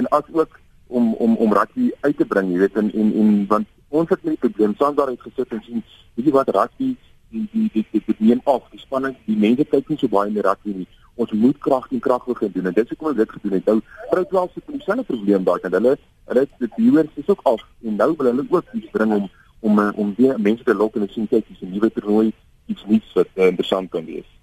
en 0.00 0.08
as 0.16 0.30
ook 0.32 0.58
om 0.86 1.12
om 1.14 1.36
om 1.36 1.52
rugby 1.52 1.90
uit 2.00 2.16
te 2.16 2.26
bring 2.32 2.52
jy 2.52 2.62
weet 2.64 2.78
en 2.82 2.92
en, 2.92 3.12
en 3.22 3.34
want 3.52 3.68
ons 3.88 4.08
het 4.08 4.24
net 4.24 4.34
'n 4.34 4.46
probleem 4.46 4.74
Sandra 4.78 5.10
het 5.10 5.26
gesit 5.26 5.52
en 5.52 5.62
sien 5.66 5.82
weet 6.14 6.26
jy 6.26 6.32
wat 6.32 6.54
rugby 6.56 6.96
die 7.30 7.48
die 7.52 7.68
die 7.72 7.86
die, 7.90 8.02
die 8.06 8.16
neem 8.18 8.40
af 8.44 8.62
die 8.70 8.80
spanning 8.80 9.16
die 9.26 9.36
mense 9.36 9.64
kyk 9.64 9.88
nie 9.88 9.98
so 9.98 10.08
baie 10.08 10.28
in 10.28 10.38
die 10.38 10.46
rugby 10.48 10.76
nie 10.82 10.88
ons 11.14 11.32
moet 11.32 11.58
krag 11.58 11.90
en 11.90 12.00
krag 12.00 12.24
begin 12.24 12.52
doen 12.52 12.66
en 12.66 12.78
dit 12.78 12.84
is 12.84 12.90
hoekom 12.94 13.12
ons 13.12 13.16
dit 13.16 13.36
gedoen 13.36 13.58
het 13.58 13.66
nou 13.66 13.80
Pro 14.10 14.24
12 14.24 14.52
se 14.54 14.60
dieselfde 14.66 15.04
probleem 15.04 15.44
daar 15.44 15.60
kan 15.60 15.72
hulle 15.78 15.96
hulle 16.32 16.48
die 16.58 16.72
viewers 16.76 17.22
is 17.22 17.28
ook 17.28 17.40
af 17.42 17.62
en 17.84 17.96
nou 17.96 18.14
wil 18.16 18.32
hulle 18.32 18.46
ook 18.48 18.64
iets 18.72 18.90
bring 18.96 19.12
om 19.12 19.30
om 19.60 19.78
om 19.90 20.14
weer 20.16 20.40
mense 20.40 20.64
te 20.64 20.74
lok 20.74 20.94
en 20.96 21.06
te 21.06 21.12
sien 21.12 21.28
kyk 21.28 21.48
dis 21.48 21.60
'n 21.60 21.72
nuwe 21.72 21.92
toernooi 21.92 22.32
iets 22.66 22.84
nuuts 22.86 23.12
wat 23.12 23.28
uh, 23.34 23.46
interessant 23.46 23.90
kan 23.90 24.04
wees. 24.04 24.39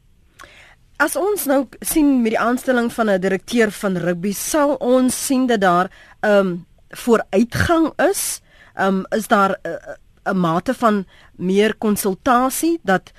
As 0.97 1.13
ons 1.13 1.43
nou 1.45 1.59
sien 1.85 2.23
met 2.23 2.33
die 2.33 2.41
aanstelling 2.41 2.89
van 2.93 3.09
'n 3.09 3.21
direkteur 3.21 3.71
van 3.71 3.97
rugby, 3.97 4.31
sal 4.33 4.75
ons 4.81 5.25
sien 5.25 5.45
dat 5.45 5.61
daar 5.61 5.89
'n 6.21 6.29
um, 6.29 6.65
vooruitgang 6.89 7.93
is. 8.09 8.41
Um 8.75 9.05
is 9.09 9.27
daar 9.27 9.59
'n 9.61 9.69
uh, 9.69 10.33
'n 10.33 10.37
mate 10.37 10.73
van 10.73 11.05
meer 11.35 11.75
konsultasie 11.75 12.79
dat 12.83 13.11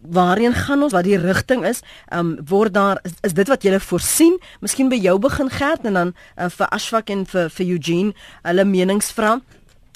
waarheen 0.00 0.52
gaan 0.52 0.82
ons 0.82 0.92
wat 0.92 1.04
die 1.04 1.18
rigting 1.18 1.64
is? 1.64 1.80
Um 2.12 2.38
word 2.44 2.74
daar 2.74 2.98
is, 3.02 3.12
is 3.20 3.32
dit 3.32 3.48
wat 3.48 3.62
jy 3.62 3.80
voorsien? 3.80 4.40
Miskien 4.60 4.88
by 4.88 4.96
jou 4.96 5.18
begin 5.18 5.50
gerd 5.50 5.84
en 5.84 5.92
dan 5.92 6.14
uh, 6.36 6.48
vir 6.48 6.66
Ashfaq 6.68 7.10
en 7.10 7.26
vir 7.26 7.50
vir 7.50 7.66
Eugene 7.66 8.12
hulle 8.42 8.64
menings 8.64 9.12
vra 9.12 9.40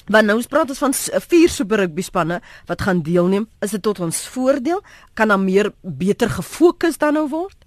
Want 0.05 0.29
nou 0.29 0.37
praat 0.49 0.69
ons 0.69 0.81
van 0.83 0.93
vier 1.29 1.49
super 1.49 1.81
rugby 1.81 2.03
spanne 2.05 2.41
wat 2.69 2.81
gaan 2.85 3.01
deelneem. 3.01 3.47
Is 3.65 3.73
dit 3.73 3.81
tot 3.81 3.99
ons 3.99 4.27
voordeel? 4.27 4.83
Kan 5.13 5.33
daar 5.33 5.41
meer 5.41 5.71
beter 5.81 6.29
gefokus 6.29 6.97
dan 7.01 7.17
nou 7.17 7.27
word? 7.29 7.57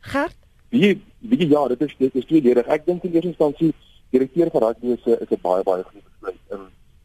Gert? 0.00 0.36
Wie 0.70 1.02
wie 1.18 1.48
ja, 1.48 1.66
dit 1.68 1.80
is 1.80 1.94
dit 1.98 2.14
is 2.14 2.26
tweeledig. 2.26 2.66
Ek 2.66 2.86
dink 2.86 3.02
in 3.02 3.12
eerste 3.12 3.32
instansie 3.32 3.72
direkteur 4.14 4.50
van 4.54 4.62
rugby 4.62 4.94
is 4.94 5.06
'n 5.06 5.18
is 5.20 5.30
'n 5.30 5.40
baie 5.42 5.62
baie 5.62 5.82
goeie 5.82 6.02
besluit. 6.04 6.38
En 6.50 6.60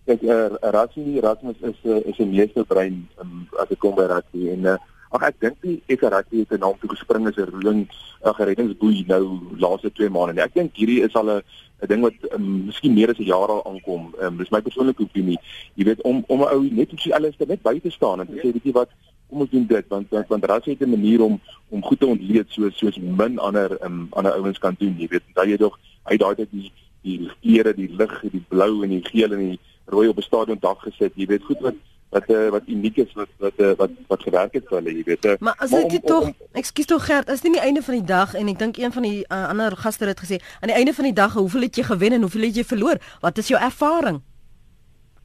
kyk, 0.05 0.21
uh, 0.23 0.71
Rassie 0.71 1.17
Erasmus 1.17 1.57
is 1.61 1.79
'n 1.83 1.89
uh, 1.89 2.05
is 2.05 2.19
'n 2.19 2.29
meesterbrein 2.29 3.07
um, 3.21 3.47
as 3.59 3.67
dit 3.67 3.79
kom 3.79 3.95
by 3.95 4.05
rugby 4.05 4.49
en 4.49 4.65
uh, 4.65 4.77
ag 5.13 5.27
ek 5.29 5.41
dink 5.43 5.57
die 5.61 5.81
FRC 5.87 6.39
het 6.41 6.51
'n 6.51 6.59
naam 6.59 6.77
toe 6.79 6.89
gespring 6.89 7.27
as 7.27 7.37
'n 7.37 7.51
roeling 7.53 7.81
'n 8.23 8.45
reddingsboei 8.49 9.03
nou 9.07 9.23
laaste 9.57 9.91
2 9.91 10.09
maande. 10.09 10.33
Nee, 10.33 10.43
ek 10.43 10.53
dink 10.53 10.75
hierdie 10.75 11.03
is 11.03 11.15
al 11.15 11.29
'n 11.29 11.41
'n 11.83 11.87
ding 11.87 12.01
wat 12.01 12.17
um, 12.33 12.65
miskien 12.65 12.93
meer 12.93 13.09
as 13.09 13.19
'n 13.19 13.29
jaar 13.29 13.47
al 13.47 13.65
aankom. 13.65 14.13
Um, 14.21 14.37
dis 14.37 14.49
my 14.49 14.61
persoonlike 14.61 15.01
opinie. 15.01 15.39
Jy 15.75 15.85
weet 15.85 16.01
om 16.01 16.23
om 16.27 16.39
'n 16.41 16.53
ou 16.55 16.61
net 16.71 16.91
op 16.93 16.99
sy 16.99 17.11
alles 17.11 17.37
net 17.37 17.61
by 17.61 17.79
te 17.79 17.91
staan 17.91 18.19
en 18.19 18.27
te 18.27 18.39
sê 18.41 18.51
weet 18.53 18.63
jy 18.63 18.71
wat 18.71 18.89
kom 19.29 19.41
ons 19.41 19.49
doen 19.49 19.65
dit 19.67 19.85
want 19.87 20.09
want, 20.09 20.27
want 20.27 20.45
ras 20.45 20.65
het 20.65 20.81
'n 20.81 20.89
manier 20.89 21.21
om 21.21 21.39
om 21.69 21.83
goed 21.83 21.99
te 21.99 22.05
ontleed 22.05 22.47
soos 22.49 22.77
soos 22.77 22.97
min 22.97 23.39
ander 23.39 23.77
um, 23.83 24.07
ander 24.11 24.33
ouens 24.33 24.59
kan 24.59 24.75
doen. 24.79 24.95
Jy 24.97 25.07
weet 25.07 25.23
dat 25.33 25.45
jy 25.45 25.57
tog 25.57 25.79
uit 26.03 26.19
daai 26.19 26.35
tyd 26.35 26.51
die 26.51 26.71
die 27.03 27.29
kleure, 27.41 27.73
die 27.75 27.91
lig, 27.91 28.21
die 28.31 28.43
blou 28.47 28.83
en 28.83 28.89
die 28.89 29.03
geel 29.03 29.31
en 29.33 29.39
die 29.39 29.59
rooi 29.85 30.07
op 30.07 30.17
'n 30.17 30.21
stadion 30.21 30.57
dak 30.59 30.79
gesit. 30.79 31.11
Jy 31.15 31.25
weet 31.25 31.43
goed 31.43 31.59
wat 31.59 31.75
wat 32.13 32.29
uh, 32.29 32.49
wat 32.53 32.67
uniek 32.69 32.97
is 33.03 33.13
wat 33.17 33.31
wat 33.43 33.61
uh, 33.65 33.71
wat 33.79 33.93
wat 34.11 34.25
gewerk 34.27 34.57
het 34.57 34.67
vir 34.69 34.77
hulle, 34.79 34.93
jy 34.97 35.05
weet. 35.07 35.25
Uh, 35.25 35.37
maar 35.39 35.57
as 35.65 35.73
dit 35.73 36.05
tog, 36.05 36.29
ekskuus 36.61 36.89
tog 36.91 37.05
Gert, 37.07 37.31
as 37.33 37.41
dit 37.41 37.53
nie 37.53 37.63
einde 37.63 37.81
van 37.85 37.97
die 37.97 38.05
dag 38.13 38.35
en 38.39 38.51
ek 38.51 38.59
dink 38.61 38.77
een 38.81 38.93
van 38.93 39.07
die 39.07 39.23
uh, 39.23 39.39
ander 39.49 39.75
gaste 39.85 40.09
het 40.09 40.21
gesê, 40.21 40.39
aan 40.61 40.71
die 40.71 40.77
einde 40.77 40.93
van 40.93 41.09
die 41.09 41.17
dag, 41.17 41.33
hoeveel 41.39 41.67
het 41.67 41.81
jy 41.81 41.87
gewen 41.89 42.17
en 42.17 42.27
hoeveel 42.27 42.47
het 42.49 42.61
jy 42.61 42.65
verloor? 42.69 43.01
Wat 43.25 43.41
is 43.41 43.49
jou 43.53 43.59
ervaring? 43.59 44.21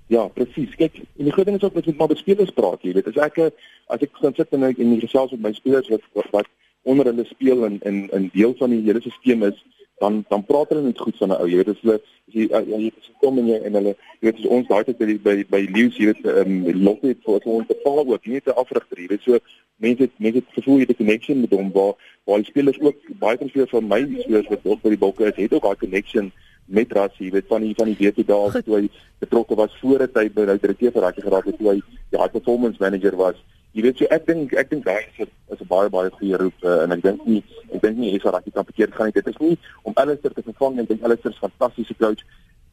Ja, 0.08 0.24
presies. 0.32 0.72
Kyk, 0.80 1.02
en 1.20 1.28
die 1.28 1.34
groot 1.36 1.48
ding 1.50 1.58
is 1.58 1.64
ook 1.66 1.96
maar 1.98 2.08
met 2.08 2.22
spelers 2.22 2.54
praat, 2.56 2.80
jy 2.82 2.94
weet. 2.96 3.10
As 3.12 3.20
ek 3.28 3.42
as 3.88 4.04
ek 4.04 4.16
gaan 4.20 4.36
sit 4.36 4.54
en 4.56 4.64
ek 4.68 4.80
in 4.80 4.94
die 4.94 5.02
gesels 5.04 5.34
met 5.36 5.44
my 5.48 5.52
spelers 5.56 5.88
wat 5.92 6.32
wat 6.32 6.48
onder 6.88 7.10
hulle 7.10 7.24
speel 7.28 7.66
en 7.68 7.76
in 7.88 8.06
in 8.16 8.30
deel 8.32 8.54
van 8.58 8.72
die 8.72 8.80
hele 8.86 9.02
stelsel 9.04 9.50
is, 9.50 9.60
dan 10.00 10.24
dan 10.28 10.44
praat 10.44 10.68
hulle 10.72 10.82
net 10.82 10.98
goed 10.98 11.16
van 11.16 11.28
'n 11.28 11.40
ou. 11.40 11.48
Jy 11.48 11.56
weet 11.56 11.68
as 11.74 11.82
hulle 11.82 12.00
as 12.28 12.34
jy 12.34 12.48
ja, 12.50 12.60
jy 12.60 12.90
gekom 13.06 13.38
en 13.40 13.46
jy 13.48 13.58
en 13.66 13.78
hulle 13.78 13.94
jy 14.20 14.28
weet 14.28 14.40
as 14.40 14.50
ons 14.56 14.68
daai 14.68 14.84
tyd 14.84 14.98
by 14.98 15.14
by 15.24 15.36
by 15.54 15.60
Leeu's 15.74 15.96
jy 15.98 16.10
weet 16.10 16.26
ehm 16.26 16.66
um, 16.68 16.82
lot 16.84 17.02
het 17.06 17.22
vir 17.24 17.48
ons 17.54 17.68
te 17.68 17.76
val 17.84 18.02
ook 18.04 18.26
nie 18.26 18.40
te 18.40 18.54
afrigter 18.62 19.00
jy 19.02 19.08
weet 19.12 19.24
so 19.26 19.38
mense 19.84 20.02
het 20.06 20.14
mense 20.18 20.42
het 20.42 20.58
gevoel 20.58 20.78
jy 20.78 20.86
het 20.86 20.92
'n 20.94 21.00
connection 21.02 21.40
met 21.40 21.56
hom 21.56 21.70
waar 21.72 21.94
waar 22.26 22.42
die 22.42 22.50
spelers 22.50 22.80
ook 22.80 22.96
baie 23.24 23.38
veel 23.38 23.66
van 23.66 23.88
my 23.88 24.00
spelers 24.22 24.48
wat 24.48 24.64
ook 24.64 24.82
by 24.82 24.94
die 24.94 25.04
bokke 25.06 25.24
is 25.30 25.36
het 25.36 25.52
ook 25.52 25.62
daai 25.62 25.82
connection 25.84 26.32
met 26.66 26.92
Rassie 26.92 27.26
jy 27.26 27.32
weet 27.32 27.48
van 27.48 27.62
die 27.62 27.74
van 27.74 27.88
die 27.92 27.96
weet 27.98 28.26
daar 28.26 28.62
toe 28.62 28.76
hy 28.76 28.88
betrokke 29.18 29.54
was 29.54 29.76
voor 29.80 29.98
dit 29.98 30.16
hy 30.16 30.28
by 30.28 30.44
nou 30.44 30.58
direkteur 30.58 30.92
vir 30.92 31.02
Rassie 31.02 31.24
geraak 31.24 31.46
het 31.46 31.58
toe 31.58 31.70
hy 31.72 31.80
die 32.10 32.20
high 32.20 32.32
performance 32.32 32.78
manager 32.80 33.16
was 33.16 33.36
jy 33.78 33.84
weet 33.86 34.00
so 34.00 34.08
ek 34.10 34.24
dink 34.26 34.54
ek 34.58 34.70
dink 34.72 34.82
daai 34.86 35.04
is 35.06 35.18
'n 35.22 35.30
is 35.54 35.60
'n 35.62 35.68
baie 35.70 35.90
baie 35.94 36.10
goeie 36.10 36.38
roep 36.40 36.64
uh, 36.66 36.82
en 36.84 36.92
ek 36.96 37.02
dink 37.02 37.20
nie 37.26 37.42
ek 37.74 37.82
dink 37.84 37.98
nie 37.98 38.10
Esa 38.16 38.32
Rakkie 38.34 38.50
kan 38.56 38.66
verkeerd 38.66 38.94
gaan 38.94 39.06
nie. 39.06 39.14
Dit 39.14 39.28
is 39.30 39.38
nie 39.38 39.58
om 39.86 39.94
Alistair 40.02 40.34
te 40.34 40.42
vervang 40.42 40.78
en 40.78 40.88
dink 40.88 41.04
Alistair 41.06 41.30
is 41.32 41.38
fantastiese 41.38 41.94
coach. 42.02 42.24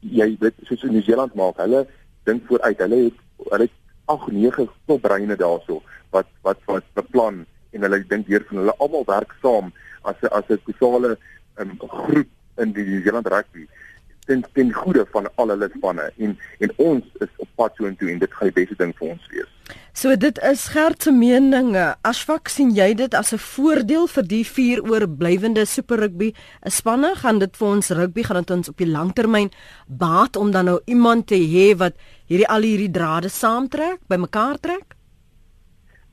Jy 0.02 0.28
weet 0.40 0.58
soos 0.66 0.82
in 0.82 0.96
Nieu-Seeland 0.96 1.38
maak 1.38 1.62
hulle 1.62 1.86
dink 2.26 2.42
vooruit. 2.50 2.82
Hulle 2.82 2.98
het 3.04 3.22
hulle 3.52 3.68
het 3.68 3.76
8 4.16 4.32
9 4.34 4.68
topbreine 4.90 5.38
daarso 5.38 5.82
wat 6.10 6.26
wat 6.42 6.58
wat 6.66 6.90
beplan 6.98 7.44
en 7.70 7.86
hulle 7.86 8.02
dink 8.10 8.26
weer 8.26 8.42
van 8.50 8.64
hulle 8.64 8.78
almal 8.82 9.06
werk 9.06 9.38
saam 9.42 9.70
as 10.02 10.18
'n 10.22 10.34
as 10.34 10.50
'n 10.50 10.58
totale 10.66 11.18
um, 11.62 11.78
groep 11.78 12.30
in 12.58 12.72
die 12.72 12.84
Nieu-Seeland 12.84 13.30
rugby. 13.30 13.68
Ten 14.26 14.42
ten 14.54 14.72
goeie 14.72 15.06
van 15.14 15.30
al 15.36 15.54
hulle 15.54 15.70
spanne. 15.76 16.10
En 16.18 16.38
en 16.58 16.70
ons 16.76 17.04
is 17.22 17.32
op 17.36 17.48
pad 17.54 17.78
soontoe 17.78 18.10
en 18.10 18.18
dit 18.18 18.32
gaan 18.32 18.50
die 18.50 18.58
beste 18.58 18.74
ding 18.82 18.96
vir 18.98 19.14
ons 19.14 19.26
wees. 19.30 19.55
So 19.96 20.12
dit 20.16 20.38
is 20.44 20.66
Gert 20.68 21.02
se 21.02 21.10
mening. 21.10 21.70
Asfak 22.04 22.50
sien 22.52 22.74
jy 22.76 22.94
dit 22.94 23.14
as 23.14 23.32
'n 23.32 23.38
voordeel 23.38 24.06
vir 24.06 24.22
die 24.22 24.44
vier 24.44 24.82
oorblywende 24.84 25.64
Super 25.64 25.96
Rugby 25.96 26.34
spanne? 26.64 27.14
Gaan 27.14 27.38
dit 27.38 27.56
vir 27.56 27.68
ons 27.68 27.90
rugby 27.90 28.22
gaan 28.22 28.44
dit 28.44 28.50
ons 28.50 28.68
op 28.68 28.76
die 28.76 28.90
langtermyn 28.90 29.50
baat 29.86 30.36
om 30.36 30.50
dan 30.50 30.64
nou 30.64 30.80
iemand 30.84 31.26
te 31.26 31.34
hê 31.34 31.76
wat 31.76 31.94
hierdie 32.28 32.48
al 32.48 32.62
hierdie 32.62 32.90
drade 32.90 33.28
saamtrek, 33.28 33.98
bymekaar 34.08 34.60
trek? 34.60 34.94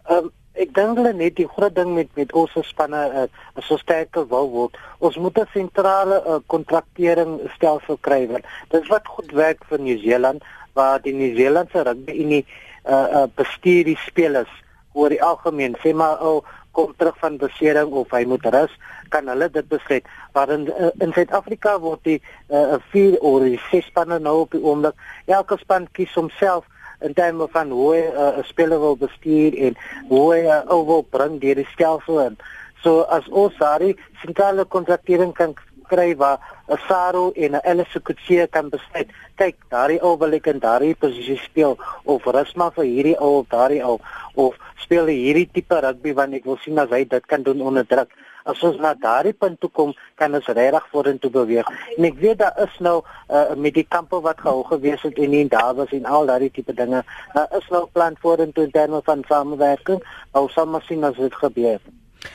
Ehm 0.10 0.18
um, 0.18 0.32
ek 0.54 0.74
dink 0.74 0.98
hulle 0.98 1.14
net 1.14 1.36
die 1.36 1.48
groot 1.48 1.76
ding 1.76 1.94
met 1.96 2.10
met 2.16 2.34
ons 2.34 2.52
spanne 2.70 3.02
uh, 3.22 3.28
is 3.58 3.66
so 3.68 3.78
sterker 3.78 4.28
wil 4.30 4.50
word. 4.50 4.78
Ons 5.00 5.18
moet 5.18 5.38
'n 5.38 5.48
sentrale 5.54 6.24
uh, 6.26 6.40
kontraktering 6.48 7.40
stelsel 7.56 7.98
kry. 7.98 8.28
Dit 8.70 8.84
is 8.84 8.90
wat 8.90 9.08
goed 9.08 9.32
werk 9.32 9.66
vir 9.70 9.80
Nieu-Seeland 9.80 10.44
waar 10.74 11.02
die 11.02 11.14
Nieu-Seelandse 11.14 11.84
rugby 11.84 12.14
unie 12.24 12.46
uh, 12.86 13.08
uh, 13.22 13.28
bestuur 13.36 13.86
die 13.86 14.00
spelers 14.08 14.52
oor 14.94 15.10
die 15.10 15.24
algemeen. 15.24 15.78
Sê 15.82 15.94
maar 15.94 16.22
oh, 16.22 16.44
kom 16.74 16.94
terug 16.98 17.18
van 17.22 17.38
besering 17.38 17.92
of 17.94 18.12
hy 18.12 18.24
moet 18.26 18.46
rus, 18.54 18.74
kan 19.14 19.28
hulle 19.30 19.50
dit 19.54 19.68
besluit. 19.70 20.06
Maar 20.34 20.54
in 20.56 20.68
uh, 20.74 20.90
in 21.06 21.14
Suid-Afrika 21.14 21.78
word 21.80 22.02
die 22.08 22.20
uh, 22.50 22.80
vier 22.92 23.18
oor 23.22 23.46
die 23.46 23.60
ses 23.70 23.86
spanne 23.92 24.20
nou 24.20 24.40
op 24.46 24.56
die 24.56 24.64
oomblik. 24.64 24.98
Elke 25.30 25.60
span 25.62 25.88
kies 25.94 26.14
homself 26.18 26.66
in 27.04 27.14
terme 27.14 27.48
van 27.52 27.72
hoe 27.76 27.92
hy 27.94 28.02
uh, 28.10 28.32
'n 28.40 28.48
speler 28.50 28.80
wil 28.80 28.98
bestuur 28.98 29.58
en 29.68 29.78
hoe 30.10 30.26
hy 30.34 30.42
uh, 30.48 30.82
wil 30.90 31.06
bring 31.10 31.40
deur 31.42 31.62
die 31.62 31.70
stelsel 31.74 32.20
in. 32.26 32.38
So 32.84 33.06
as 33.08 33.28
ons 33.30 33.58
daai 33.60 33.96
sentrale 34.24 34.66
kontraktering 34.66 35.34
kan 35.34 35.54
kry 35.88 36.16
waar 36.18 36.40
'n 36.68 36.80
Saro 36.88 37.32
en 37.36 37.56
'n 37.56 37.64
Ellis 37.64 37.96
Kutsie 38.04 38.48
kan 38.48 38.70
besluit, 38.70 39.10
kyk, 39.36 39.56
daardie 39.70 40.02
ou 40.02 40.18
wil 40.18 40.34
ek 40.34 40.48
in 40.48 40.60
daardie 40.60 40.96
posisie 40.96 41.38
speel 41.38 41.78
of 42.04 42.26
Rusma 42.26 42.72
vir 42.72 42.86
hierdie 42.86 43.18
ou 43.20 43.40
of 43.40 43.48
daardie 43.50 43.84
ou 43.84 44.00
of 44.36 44.56
speel 44.78 45.06
hierdie 45.06 45.50
tipe 45.52 45.80
rugby 45.80 46.14
want 46.14 46.34
ek 46.34 46.46
wil 46.46 46.58
sien 46.58 46.80
as 46.80 46.90
hy 46.90 47.04
dit 47.06 47.26
kan 47.26 47.44
doen 47.44 47.62
onder 47.62 47.86
druk 47.86 48.10
as 48.46 48.64
ons 48.68 48.80
na 48.84 48.94
daardie 49.00 49.34
punt 49.34 49.60
toe 49.62 49.70
kom, 49.72 49.94
kan 50.20 50.36
ons 50.36 50.52
regtig 50.58 50.88
vorentoe 50.92 51.32
beweeg. 51.32 51.70
En 51.98 52.08
ek 52.10 52.20
weet 52.20 52.42
daar 52.44 52.60
is 52.66 52.76
nou 52.84 52.98
uh, 53.02 53.56
met 53.56 53.76
die 53.80 53.88
kampe 53.88 54.20
wat 54.28 54.44
gehou 54.44 54.64
gewees 54.68 55.04
het 55.08 55.20
en 55.26 55.34
en 55.40 55.52
daar 55.56 55.74
was 55.80 55.96
en 55.96 56.06
al 56.06 56.28
daardie 56.32 56.52
tipe 56.52 56.76
dinge. 56.76 57.04
Daar 57.34 57.60
is 57.60 57.68
nou 57.72 57.86
plan 57.96 58.20
vorentoe 58.20 58.68
in 58.68 58.72
terme 58.76 59.02
van 59.06 59.26
samewerking. 59.28 60.04
Ons 60.32 60.56
sal 60.60 60.68
maar 60.68 60.84
sien 60.88 61.04
as 61.08 61.20
dit 61.20 61.44
gebeur. 61.46 61.80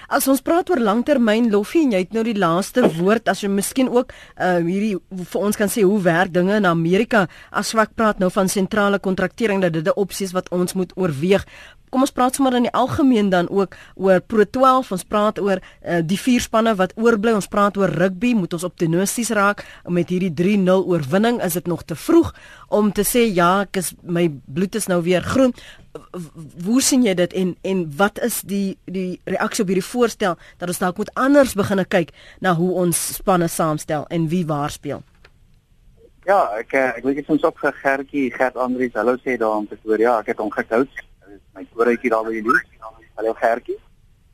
As 0.09 0.29
ons 0.29 0.43
praat 0.45 0.71
oor 0.71 0.81
langtermyn 0.81 1.51
loffie 1.53 1.85
en 1.87 1.93
jy 1.93 2.05
het 2.05 2.13
nou 2.17 2.25
die 2.27 2.37
laaste 2.39 2.85
woord 2.99 3.29
as 3.29 3.43
jy 3.43 3.51
miskien 3.53 3.89
ook 3.89 4.13
uh 4.37 4.59
hierdie 4.59 4.97
vir 5.33 5.41
ons 5.41 5.57
kan 5.57 5.71
sê 5.73 5.85
hoe 5.87 6.01
werk 6.03 6.33
dinge 6.33 6.57
in 6.57 6.69
Amerika 6.69 7.27
as 7.51 7.75
ek 7.75 7.95
praat 7.97 8.19
nou 8.19 8.31
van 8.31 8.49
sentrale 8.49 8.99
kontraktering 8.99 9.63
dat 9.63 9.73
dit 9.73 9.87
'n 9.87 9.97
opsie 9.97 10.27
is 10.27 10.33
wat 10.33 10.49
ons 10.51 10.75
moet 10.75 10.93
oorweeg 10.97 11.45
kom 11.91 12.05
ons 12.05 12.13
praat 12.15 12.37
sommer 12.37 12.57
in 12.59 12.67
die 12.69 12.75
algemeen 12.77 13.31
dan 13.33 13.49
ook 13.49 13.77
oor 13.97 14.21
Pro 14.21 14.45
12. 14.45 14.93
Ons 14.93 15.07
praat 15.09 15.41
oor 15.43 15.61
uh, 15.61 16.01
die 16.05 16.19
vier 16.21 16.45
spanne 16.45 16.75
wat 16.79 16.95
oorbly. 17.01 17.35
Ons 17.37 17.51
praat 17.51 17.77
oor 17.81 17.93
rugby. 17.93 18.35
Moet 18.37 18.57
ons 18.59 18.67
optimisties 18.69 19.33
raak 19.37 19.65
met 19.89 20.13
hierdie 20.13 20.33
3-0 20.37 20.85
oorwinning? 20.89 21.43
Is 21.45 21.59
dit 21.59 21.67
nog 21.71 21.85
te 21.89 21.97
vroeg 21.99 22.35
om 22.69 22.93
te 22.93 23.07
sê 23.09 23.25
ja, 23.27 23.65
ek 23.67 23.81
is 23.81 23.95
my 24.03 24.29
bloed 24.29 24.79
is 24.79 24.89
nou 24.93 25.01
weer 25.07 25.25
groen? 25.25 25.55
Hoe 26.65 26.83
sien 26.83 27.03
jy 27.03 27.15
dit 27.15 27.33
en 27.33 27.57
en 27.63 27.85
wat 27.97 28.19
is 28.25 28.41
die 28.47 28.79
die 28.85 29.21
reaksie 29.25 29.65
op 29.65 29.73
hierdie 29.73 29.91
voorstel 29.91 30.39
dat 30.59 30.69
ons 30.69 30.79
dalk 30.79 30.97
moet 30.97 31.13
anders 31.15 31.55
begine 31.59 31.85
kyk 31.85 32.15
na 32.41 32.55
hoe 32.55 32.73
ons 32.85 33.03
spanne 33.19 33.49
saamstel 33.49 34.07
en 34.09 34.29
wie 34.29 34.47
waar 34.47 34.71
speel? 34.71 35.03
Ja, 36.29 36.43
ek 36.61 36.75
ek 36.75 37.05
weet 37.05 37.23
jy 37.23 37.25
soms 37.25 37.45
ook 37.45 37.59
vir 37.59 37.77
Gertjie, 37.83 38.31
Gert 38.35 38.57
Andrius, 38.57 38.95
hallo 38.95 39.17
sê 39.25 39.39
daar 39.41 39.65
te 39.69 39.79
hoor. 39.85 40.01
Ja, 40.01 40.19
ek 40.21 40.35
het 40.35 40.43
hom 40.43 40.51
gekou 40.53 40.85
my 41.59 41.67
koortjie 41.75 42.11
daar 42.13 42.27
by 42.27 42.35
die 42.37 42.45
nuus. 42.47 42.67
Hallo 43.19 43.35
Gertjie. 43.39 43.79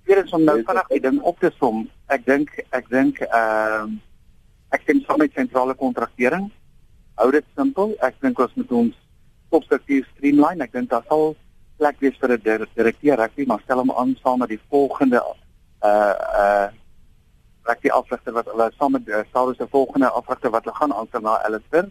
Hier 0.05 0.21
is 0.21 0.33
om 0.37 0.43
nou 0.45 0.59
vanaand 0.67 0.91
die 0.93 1.01
ding 1.01 1.21
op 1.25 1.39
te 1.41 1.51
som. 1.57 1.85
Ek 2.13 2.27
dink 2.29 2.51
ek 2.77 2.91
dink 2.93 3.23
ehm 3.25 3.95
uh, 3.95 4.03
ek 4.75 4.83
stem 4.83 5.01
saam 5.05 5.21
met 5.23 5.37
sentrale 5.39 5.77
kontraktering. 5.79 6.49
Hou 7.21 7.29
dit 7.31 7.47
simpel. 7.55 7.95
Ek 8.03 8.17
dink 8.21 8.41
ons 8.43 8.57
moet 8.59 8.73
ons 8.81 8.97
opstruktuur 9.55 10.05
streamline. 10.11 10.65
Ek 10.67 10.75
dink 10.75 10.91
daar 10.91 11.05
sal 11.09 11.37
plek 11.79 12.01
wees 12.01 12.17
vir 12.21 12.33
'n 12.33 12.43
direkteur 12.75 13.17
rugby, 13.17 13.45
maar 13.47 13.61
stel 13.65 13.79
hom 13.79 13.91
aan 13.91 14.17
saam 14.23 14.39
met 14.39 14.49
die 14.49 14.61
volgende 14.71 15.23
uh 15.83 16.15
uh 16.43 16.69
rugby 17.65 17.89
afrigter 17.89 18.33
wat 18.33 18.47
hulle 18.47 18.71
saam 18.79 18.93
met 18.93 19.09
uh, 19.09 19.23
sal 19.33 19.51
is 19.51 19.59
die 19.59 19.67
volgende 19.71 20.11
afrigter 20.11 20.51
wat 20.51 20.65
hulle 20.65 20.77
gaan 20.77 20.93
aanstel 20.93 21.21
na 21.21 21.41
Ellisburg. 21.47 21.91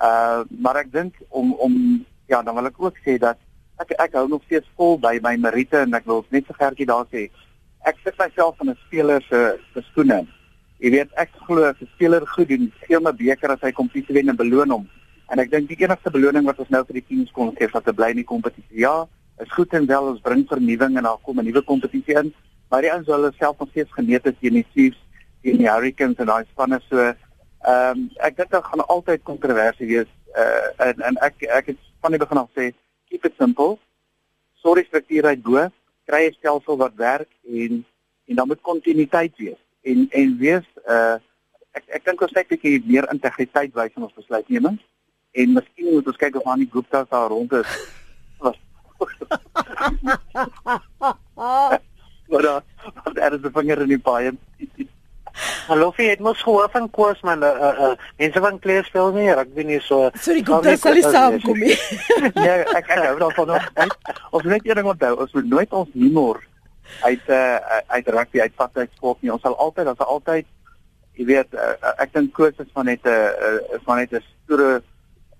Uh 0.00 0.42
maar 0.48 0.76
ek 0.76 0.92
dink 0.92 1.14
om 1.28 1.52
om 1.52 2.04
ja, 2.26 2.42
dan 2.42 2.54
wil 2.54 2.66
ek 2.66 2.82
ook 2.82 2.96
sê 3.04 3.18
dat 3.18 3.38
ek 3.82 3.94
ek 3.98 4.16
hou 4.18 4.28
nog 4.28 4.42
steeds 4.44 4.68
vol 4.76 4.98
by 4.98 5.18
my 5.22 5.36
Merite 5.36 5.78
en 5.78 5.94
ek 5.94 6.06
wil 6.06 6.24
net 6.34 6.46
so 6.46 6.54
gertjie 6.58 6.86
daar 6.86 7.06
sê. 7.12 7.28
Ek 7.86 7.96
sit 8.04 8.18
myself 8.18 8.60
in 8.60 8.70
'n 8.70 8.78
speler 8.86 9.22
se 9.22 9.58
se 9.72 9.82
skoene. 9.90 10.26
Jy 10.78 10.90
weet 10.90 11.10
ek 11.16 11.30
glo 11.46 11.64
as 11.64 11.80
'n 11.80 11.90
speler 11.94 12.26
goed 12.26 12.48
doen, 12.48 12.72
gee 12.86 12.96
hom 12.96 13.08
'n 13.08 13.16
beker 13.16 13.50
as 13.50 13.60
hy 13.62 13.72
kompetisie 13.72 14.14
wen 14.14 14.28
en 14.28 14.36
beloon 14.36 14.70
hom. 14.70 14.88
En 15.28 15.38
ek 15.42 15.50
dink 15.52 15.68
die 15.68 15.76
enigste 15.84 16.10
beloning 16.10 16.46
wat 16.48 16.60
ons 16.62 16.70
nou 16.72 16.80
vir 16.88 17.00
die 17.00 17.06
teams 17.08 17.32
kon 17.36 17.50
gee, 17.56 17.66
is 17.68 17.72
dat 17.72 17.84
hulle 17.84 17.96
bly 17.96 18.10
in 18.14 18.22
die 18.22 18.28
kompetisie. 18.28 18.80
Ja, 18.80 19.06
is 19.42 19.52
goed 19.52 19.74
en 19.76 19.86
wel 19.86 20.12
ons 20.12 20.22
bring 20.24 20.46
vernuwing 20.48 20.96
en 20.96 21.08
daar 21.08 21.20
kom 21.22 21.40
'n 21.40 21.44
nuwe 21.44 21.62
kompetisie 21.62 22.16
in, 22.16 22.32
maar 22.70 22.82
die 22.82 22.92
ouens 22.92 23.06
hulle 23.06 23.32
self 23.38 23.58
nog 23.58 23.68
steeds 23.68 23.92
geneet 23.92 24.24
het 24.24 24.40
teen 24.40 24.56
die 24.56 24.66
Chiefs, 24.72 24.98
teen 25.42 25.58
die 25.58 25.70
Hurricanes 25.70 26.18
en 26.18 26.26
daai 26.26 26.44
spanne 26.50 26.80
so. 26.88 26.98
Ehm 26.98 27.98
um, 27.98 28.10
ek 28.16 28.36
dink 28.36 28.50
daar 28.50 28.64
gaan 28.64 28.86
altyd 28.86 29.22
kontroversie 29.22 29.86
wees 29.86 30.10
uh 30.36 30.86
en 30.86 31.00
en 31.00 31.16
ek 31.16 31.42
ek 31.42 31.66
het 31.66 31.78
van 32.00 32.10
die 32.10 32.20
begin 32.20 32.38
af 32.38 32.50
sê 32.56 32.72
keep 33.08 33.24
it 33.24 33.34
simple. 33.38 33.78
Sorry 34.62 34.84
struktuur 34.84 35.24
uit 35.24 35.42
bo, 35.42 35.68
kry 36.06 36.26
'n 36.26 36.36
stelsel 36.38 36.76
wat 36.76 36.94
werk 36.94 37.30
en 37.44 37.84
en 38.28 38.34
dan 38.34 38.46
moet 38.46 38.60
kontinuïteit 38.60 39.36
wees. 39.36 39.60
En 39.82 40.06
en 40.10 40.36
wees 40.38 40.66
uh 40.88 41.16
ek 41.72 41.84
ek 41.88 42.04
dink 42.04 42.20
ons 42.20 42.32
net 42.32 42.46
'n 42.46 42.54
bietjie 42.54 42.82
meer 42.86 43.08
integriteit 43.12 43.74
wys 43.74 43.96
in 43.96 44.02
ons 44.02 44.14
besluitneming. 44.14 44.78
En 45.38 45.52
miskien 45.54 45.92
moet 45.94 46.08
ons 46.10 46.18
kyk 46.18 46.36
of 46.40 46.46
aan 46.50 46.64
die 46.64 46.70
Gupta's 46.72 47.08
daar 47.12 47.30
rond 47.30 47.52
is. 47.52 47.70
Maar 52.28 52.42
daar, 52.42 52.62
daar 53.14 53.32
is 53.32 53.40
'n 53.40 53.50
vinger 53.52 53.80
in 53.80 53.88
die 53.88 53.98
paai. 53.98 54.36
Hallo, 55.66 55.92
jy 55.96 56.08
het 56.10 56.20
mos 56.20 56.42
gehoor 56.42 56.68
van 56.70 56.90
Koos 56.90 57.20
man, 57.20 57.42
uh, 57.42 57.48
uh, 57.84 57.94
mense 58.18 58.40
van 58.40 58.58
Kleer 58.58 58.84
speel 58.84 59.12
nie, 59.12 59.34
weet 59.54 59.66
nie 59.66 59.80
so. 59.80 60.10
Sorry, 60.14 60.42
kom 60.42 60.62
daar 60.62 60.76
sal 60.76 60.94
jy 60.94 61.02
saamkom 61.02 61.58
nie. 61.58 61.76
Ja, 62.34 62.58
ek 62.78 62.90
ek 62.90 63.04
hou 63.04 63.18
daarvan 63.18 63.46
nog. 63.46 63.62
Ons 64.30 64.44
net 64.44 64.66
een 64.66 64.74
ding 64.74 64.88
onthou, 64.88 65.14
ons 65.16 65.32
moet 65.32 65.48
nooit 65.48 65.72
ons 65.72 65.88
humor 65.92 66.42
uit 67.00 67.24
uh, 67.28 67.56
uit 67.86 68.08
rugby 68.08 68.40
uitvat 68.40 68.76
uit 68.76 68.90
sport 68.94 69.22
nie. 69.22 69.32
Ons 69.32 69.42
sal 69.42 69.56
altyd, 69.56 69.86
ons 69.86 69.98
sal 69.98 70.12
altyd 70.18 70.46
jy 71.18 71.24
weet, 71.32 71.54
uh, 71.54 71.74
ek 71.98 72.12
dink 72.12 72.32
Koos 72.36 72.58
is 72.58 72.72
van 72.74 72.84
net 72.90 73.06
'n 73.06 73.08
uh, 73.08 73.76
is 73.78 73.84
van 73.84 73.96
net 74.02 74.12
'n 74.12 74.24
stoere 74.44 74.82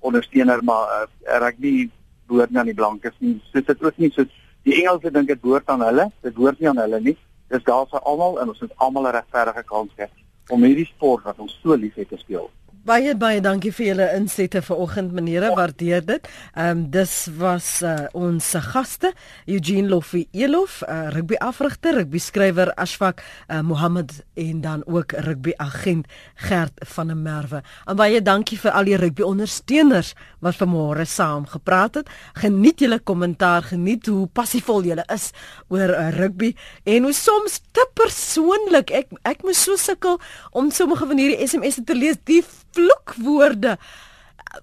ondersteuner, 0.00 0.64
maar 0.64 0.90
uh, 1.02 1.38
rugby 1.38 1.90
behoort 2.28 2.50
nie 2.50 2.58
aan 2.58 2.70
die 2.70 2.74
blankes 2.74 3.16
nie. 3.18 3.38
So 3.52 3.60
dit 3.60 3.82
is 3.82 3.96
nie 3.96 4.10
so 4.14 4.24
die 4.62 4.76
Engelse 4.82 5.10
dink 5.10 5.28
dit 5.28 5.40
behoort 5.40 5.68
aan 5.68 5.82
hulle, 5.82 6.10
dit 6.22 6.34
behoort 6.34 6.60
nie 6.60 6.68
aan 6.68 6.82
hulle 6.84 7.00
nie. 7.00 7.16
Dis 7.48 7.64
daar 7.64 7.86
vir 7.88 8.04
almal 8.04 8.40
en 8.40 8.52
ons 8.52 8.60
moet 8.60 8.74
almal 8.76 9.08
'n 9.08 9.16
regverdige 9.16 9.64
kans 9.64 9.92
gee 9.96 10.08
om 10.48 10.62
hierdie 10.64 10.86
sport 10.86 11.24
wat 11.24 11.38
ons 11.38 11.58
so 11.62 11.76
liefhet 11.76 12.08
te 12.08 12.16
speel. 12.16 12.50
Baie 12.86 13.14
baie 13.18 13.40
dankie 13.42 13.72
vir 13.74 13.86
julle 13.88 14.06
insette 14.14 14.60
vanoggend 14.62 15.10
meneere, 15.16 15.48
waardeer 15.56 16.02
dit. 16.04 16.26
Ehm 16.54 16.70
um, 16.70 16.82
dis 16.92 17.12
was 17.38 17.82
uh, 17.82 18.06
ons 18.14 18.52
gaste, 18.70 19.10
Eugene 19.46 19.88
Loffie 19.88 20.28
Elof, 20.32 20.82
uh, 20.86 21.08
rugby 21.10 21.36
afrigter, 21.42 21.96
rugby 21.96 22.20
skrywer 22.22 22.70
Ashfaq 22.78 23.20
uh, 23.48 23.60
Mohammed 23.66 24.12
en 24.34 24.60
dan 24.60 24.84
ook 24.86 25.12
rugby 25.26 25.52
agent 25.56 26.06
Gert 26.34 26.72
van 26.94 27.06
der 27.06 27.16
Merwe. 27.16 27.62
En 27.86 27.96
baie 27.96 28.22
dankie 28.22 28.58
vir 28.58 28.70
al 28.70 28.84
die 28.84 28.96
rugby 28.96 29.26
ondersteuners 29.26 30.14
wat 30.44 30.60
vanmôre 30.60 31.06
saam 31.06 31.48
gepraat 31.50 31.98
het. 32.00 32.12
Geniet 32.38 32.84
julle 32.84 33.00
kommentaar, 33.00 33.66
geniet 33.72 34.06
hoe 34.06 34.28
passievol 34.32 34.86
julle 34.86 35.04
is 35.12 35.32
oor 35.68 35.96
uh, 35.96 36.08
rugby 36.14 36.54
en 36.84 37.08
hoe 37.08 37.16
soms 37.16 37.58
te 37.72 37.88
persoonlik. 37.98 38.94
Ek 39.02 39.12
ek 39.24 39.42
moes 39.42 39.66
so 39.66 39.76
sukkel 39.76 40.20
om 40.52 40.70
sommige 40.70 41.10
van 41.10 41.18
hierdie 41.18 41.42
SMS'e 41.48 41.84
te 41.84 41.98
lees. 41.98 42.22
Die 42.28 42.44
vloekwoorde. 42.78 43.76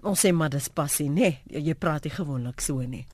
Ons 0.03 0.24
sê 0.26 0.32
maar 0.34 0.53
dis 0.53 0.70
passie, 0.74 1.09
nê? 1.11 1.36
Nee, 1.45 1.61
jy 1.68 1.76
praat 1.78 2.07
nie 2.07 2.16
gewoonlik 2.16 2.63
so 2.63 2.82
nie. 2.82 3.05